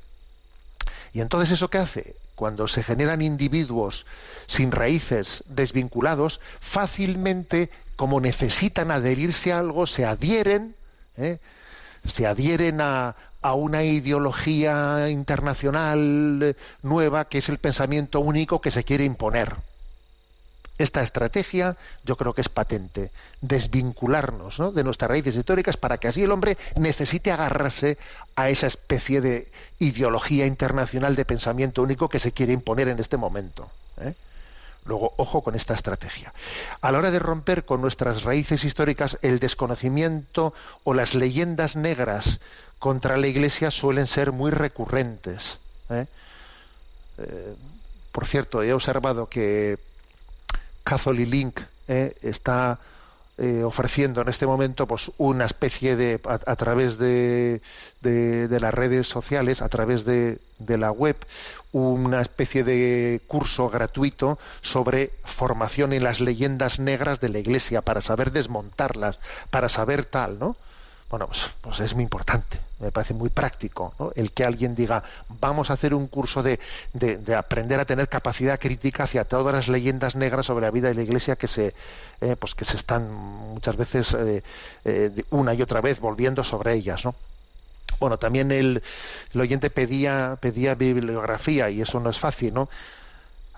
Y 1.15 1.21
entonces 1.21 1.53
eso 1.53 1.71
qué 1.71 1.79
hace? 1.79 2.17
Cuando 2.35 2.67
se 2.67 2.83
generan 2.83 3.23
individuos 3.23 4.05
sin 4.47 4.73
raíces, 4.73 5.45
desvinculados, 5.47 6.41
fácilmente, 6.61 7.71
como 7.95 8.21
necesitan 8.21 8.91
adherirse 8.91 9.53
a 9.53 9.61
algo, 9.61 9.87
se 9.87 10.05
adhieren, 10.05 10.75
¿eh? 11.17 11.39
se 12.05 12.27
adhieren 12.27 12.81
a, 12.81 13.15
a 13.41 13.55
una 13.55 13.85
ideología 13.85 15.09
internacional 15.09 16.57
nueva 16.83 17.29
que 17.29 17.39
es 17.39 17.49
el 17.49 17.59
pensamiento 17.59 18.19
único 18.19 18.61
que 18.61 18.73
se 18.73 18.83
quiere 18.83 19.05
imponer. 19.05 19.55
Esta 20.77 21.03
estrategia 21.03 21.77
yo 22.05 22.17
creo 22.17 22.35
que 22.35 22.41
es 22.41 22.49
patente, 22.49 23.13
desvincularnos 23.41 24.59
¿no? 24.59 24.73
de 24.73 24.83
nuestras 24.83 25.09
raíces 25.09 25.37
históricas 25.37 25.77
para 25.77 25.99
que 25.99 26.09
así 26.09 26.25
el 26.25 26.33
hombre 26.33 26.59
necesite 26.77 27.31
agarrarse 27.31 27.97
a 28.35 28.51
esa 28.51 28.67
especie 28.67 29.21
de 29.21 29.49
ideología 29.79 30.47
internacional 30.47 31.15
de 31.15 31.25
pensamiento 31.25 31.83
único 31.83 32.09
que 32.09 32.19
se 32.19 32.33
quiere 32.33 32.53
imponer 32.53 32.89
en 32.89 32.99
este 32.99 33.17
momento. 33.17 33.71
¿eh? 34.01 34.15
Luego, 34.85 35.15
ojo 35.17 35.43
con 35.43 35.55
esta 35.55 35.75
estrategia. 35.75 36.35
A 36.81 36.91
la 36.91 36.99
hora 36.99 37.11
de 37.11 37.21
romper 37.21 37.65
con 37.65 37.81
nuestras 37.81 38.25
raíces 38.25 38.65
históricas, 38.65 39.19
el 39.23 39.39
desconocimiento 39.39 40.53
o 40.83 40.93
las 40.93 41.15
leyendas 41.15 41.77
negras 41.77 42.41
contra 42.81 43.17
la 43.17 43.29
Iglesia 43.29 43.71
suelen 43.71 44.09
ser 44.09 44.33
muy 44.33 44.51
recurrentes. 44.51 45.59
¿eh? 45.89 46.07
Eh, 47.19 47.55
por 48.13 48.27
cierto, 48.27 48.63
he 48.63 48.73
observado 48.73 49.29
que 49.29 49.79
Catholic 50.85 51.29
Link 51.29 51.61
eh, 51.89 52.15
está 52.23 52.79
ofreciendo 53.65 54.23
en 54.23 54.29
este 54.29 54.47
momento 54.47 54.87
pues 54.87 55.11
una 55.19 55.45
especie 55.45 55.97
de 55.97 56.21
a, 56.25 56.55
través 56.55 56.99
de, 56.99 57.63
de, 58.01 58.61
las 58.61 58.73
redes 58.73 59.09
sociales 59.09 59.61
a 59.61 59.69
través 59.69 60.05
de 60.05 60.39
la 60.61 60.93
web 60.93 61.17
una 61.75 62.21
especie 62.21 62.63
de 62.63 63.21
curso 63.27 63.69
gratuito 63.69 64.39
sobre 64.63 65.11
formación 65.25 65.93
en 65.93 66.05
las 66.05 66.21
leyendas 66.21 66.79
negras 66.79 67.19
de 67.21 67.29
la 67.29 67.41
Iglesia 67.41 67.83
para 67.83 68.01
saber 68.01 68.31
desmontarlas, 68.31 69.19
para 69.51 69.69
saber 69.69 70.05
tal, 70.05 70.39
¿no? 70.39 70.57
Bueno, 71.11 71.27
pues, 71.27 71.51
pues 71.61 71.81
es 71.81 71.95
muy 71.95 72.03
importante, 72.03 72.59
me 72.81 72.91
parece 72.91 73.15
muy 73.15 73.29
práctico 73.29 73.95
el 74.17 74.33
que 74.33 74.45
alguien 74.45 74.75
diga 74.75 75.05
vamos 75.29 75.71
a 75.71 75.75
hacer 75.75 75.95
un 75.95 76.09
curso 76.09 76.43
de, 76.43 76.59
de, 76.93 77.19
de, 77.19 77.35
aprender 77.37 77.79
a 77.79 77.85
tener 77.85 78.09
capacidad 78.09 78.59
crítica 78.59 79.05
hacia 79.05 79.25
todas 79.25 79.55
las 79.55 79.69
leyendas 79.69 80.17
negras 80.17 80.47
sobre 80.47 80.65
la 80.65 80.71
vida 80.73 80.89
de 80.89 80.95
la 80.95 81.03
Iglesia 81.03 81.37
que 81.37 81.47
se 81.47 81.75
eh, 82.21 82.37
pues 82.37 82.55
que 82.55 82.65
se 82.65 82.77
están 82.77 83.13
muchas 83.13 83.77
veces 83.77 84.15
eh, 84.15 84.43
eh, 84.85 85.25
una 85.31 85.53
y 85.53 85.61
otra 85.61 85.83
vez 85.83 86.01
volviendo 86.01 86.43
sobre 86.43 86.73
ellas, 86.73 87.05
¿no? 87.05 87.15
Bueno, 88.01 88.19
también 88.19 88.51
el, 88.51 88.83
el, 89.35 89.41
oyente 89.41 89.69
pedía, 89.69 90.39
pedía 90.41 90.75
bibliografía 90.75 91.69
y 91.69 91.83
eso 91.83 92.01
no 92.01 92.09
es 92.09 92.19
fácil, 92.19 92.55
¿no? 92.55 92.69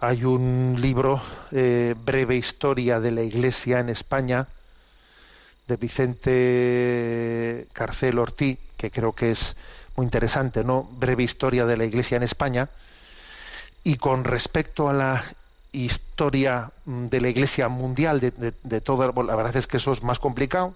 Hay 0.00 0.24
un 0.24 0.76
libro, 0.78 1.22
Breve 1.50 2.36
Historia 2.36 3.00
de 3.00 3.12
la 3.12 3.22
Iglesia 3.22 3.78
en 3.78 3.88
España, 3.88 4.48
de 5.66 5.76
Vicente 5.76 7.66
Carcel 7.72 8.18
Ortí, 8.18 8.58
que 8.76 8.90
creo 8.90 9.12
que 9.12 9.32
es 9.32 9.56
muy 9.96 10.04
interesante, 10.04 10.62
¿no? 10.64 10.84
Breve 10.84 11.22
Historia 11.22 11.66
de 11.66 11.76
la 11.76 11.84
Iglesia 11.84 12.16
en 12.16 12.22
España. 12.22 12.68
Y 13.82 13.96
con 13.96 14.24
respecto 14.24 14.88
a 14.88 14.92
la 14.92 15.24
historia 15.72 16.70
de 16.84 17.20
la 17.20 17.28
Iglesia 17.28 17.68
mundial, 17.68 18.20
de, 18.20 18.30
de, 18.30 18.52
de 18.62 18.80
toda, 18.80 19.06
la 19.06 19.36
verdad 19.36 19.56
es 19.56 19.66
que 19.66 19.76
eso 19.78 19.92
es 19.92 20.02
más 20.02 20.18
complicado, 20.18 20.74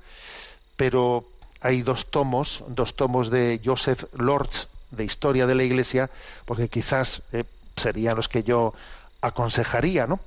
pero 0.76 1.26
hay 1.60 1.82
dos 1.82 2.06
tomos, 2.10 2.64
dos 2.68 2.96
tomos 2.96 3.30
de 3.30 3.60
Joseph 3.64 4.04
Lords 4.16 4.68
de 4.90 5.04
Historia 5.04 5.46
de 5.46 5.54
la 5.54 5.62
Iglesia, 5.64 6.10
porque 6.44 6.68
quizás 6.68 7.22
eh, 7.32 7.44
serían 7.76 8.16
los 8.16 8.28
que 8.28 8.42
yo 8.42 8.74
aconsejaría, 9.20 10.06
¿no? 10.06 10.20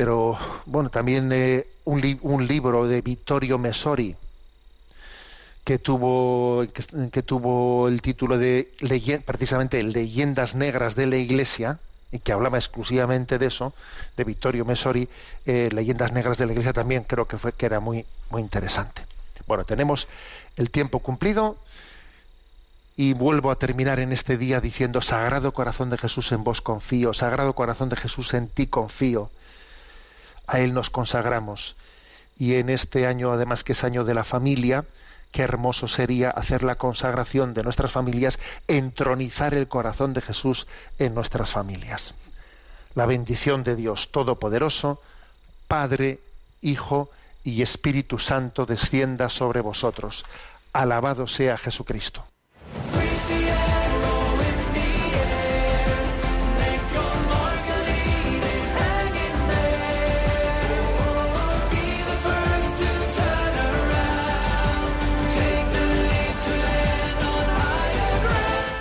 Pero 0.00 0.38
bueno, 0.64 0.88
también 0.88 1.30
eh, 1.30 1.66
un, 1.84 2.00
li 2.00 2.18
un, 2.22 2.46
libro 2.46 2.88
de 2.88 3.02
Vittorio 3.02 3.58
Messori 3.58 4.16
que 5.62 5.78
tuvo 5.78 6.64
que 7.12 7.22
tuvo 7.22 7.86
el 7.86 8.00
título 8.00 8.38
de 8.38 8.72
precisamente 9.26 9.82
Leyendas 9.82 10.54
negras 10.54 10.94
de 10.94 11.04
la 11.04 11.16
Iglesia 11.16 11.80
y 12.10 12.20
que 12.20 12.32
hablaba 12.32 12.56
exclusivamente 12.56 13.36
de 13.36 13.44
eso, 13.44 13.74
de 14.16 14.24
Vittorio 14.24 14.64
Messori, 14.64 15.06
eh, 15.44 15.68
Leyendas 15.70 16.12
negras 16.12 16.38
de 16.38 16.46
la 16.46 16.52
Iglesia 16.52 16.72
también 16.72 17.04
creo 17.04 17.28
que 17.28 17.36
fue 17.36 17.52
que 17.52 17.66
era 17.66 17.78
muy 17.78 18.06
muy 18.30 18.40
interesante. 18.40 19.02
Bueno, 19.46 19.66
tenemos 19.66 20.08
el 20.56 20.70
tiempo 20.70 21.00
cumplido 21.00 21.58
y 22.96 23.12
vuelvo 23.12 23.50
a 23.50 23.56
terminar 23.56 24.00
en 24.00 24.12
este 24.12 24.38
día 24.38 24.62
diciendo, 24.62 25.02
Sagrado 25.02 25.52
Corazón 25.52 25.90
de 25.90 25.98
Jesús 25.98 26.32
en 26.32 26.42
vos 26.42 26.62
confío, 26.62 27.12
Sagrado 27.12 27.52
Corazón 27.52 27.90
de 27.90 27.96
Jesús 27.96 28.32
en 28.32 28.48
ti 28.48 28.66
confío. 28.66 29.30
A 30.50 30.58
Él 30.58 30.74
nos 30.74 30.90
consagramos. 30.90 31.76
Y 32.36 32.56
en 32.56 32.70
este 32.70 33.06
año, 33.06 33.30
además 33.30 33.62
que 33.62 33.70
es 33.70 33.84
año 33.84 34.02
de 34.04 34.14
la 34.14 34.24
familia, 34.24 34.84
qué 35.30 35.42
hermoso 35.42 35.86
sería 35.86 36.30
hacer 36.30 36.64
la 36.64 36.74
consagración 36.74 37.54
de 37.54 37.62
nuestras 37.62 37.92
familias, 37.92 38.40
entronizar 38.66 39.54
el 39.54 39.68
corazón 39.68 40.12
de 40.12 40.22
Jesús 40.22 40.66
en 40.98 41.14
nuestras 41.14 41.50
familias. 41.50 42.14
La 42.96 43.06
bendición 43.06 43.62
de 43.62 43.76
Dios 43.76 44.10
Todopoderoso, 44.10 45.00
Padre, 45.68 46.18
Hijo 46.62 47.10
y 47.44 47.62
Espíritu 47.62 48.18
Santo 48.18 48.66
descienda 48.66 49.28
sobre 49.28 49.60
vosotros. 49.60 50.24
Alabado 50.72 51.28
sea 51.28 51.58
Jesucristo. 51.58 52.24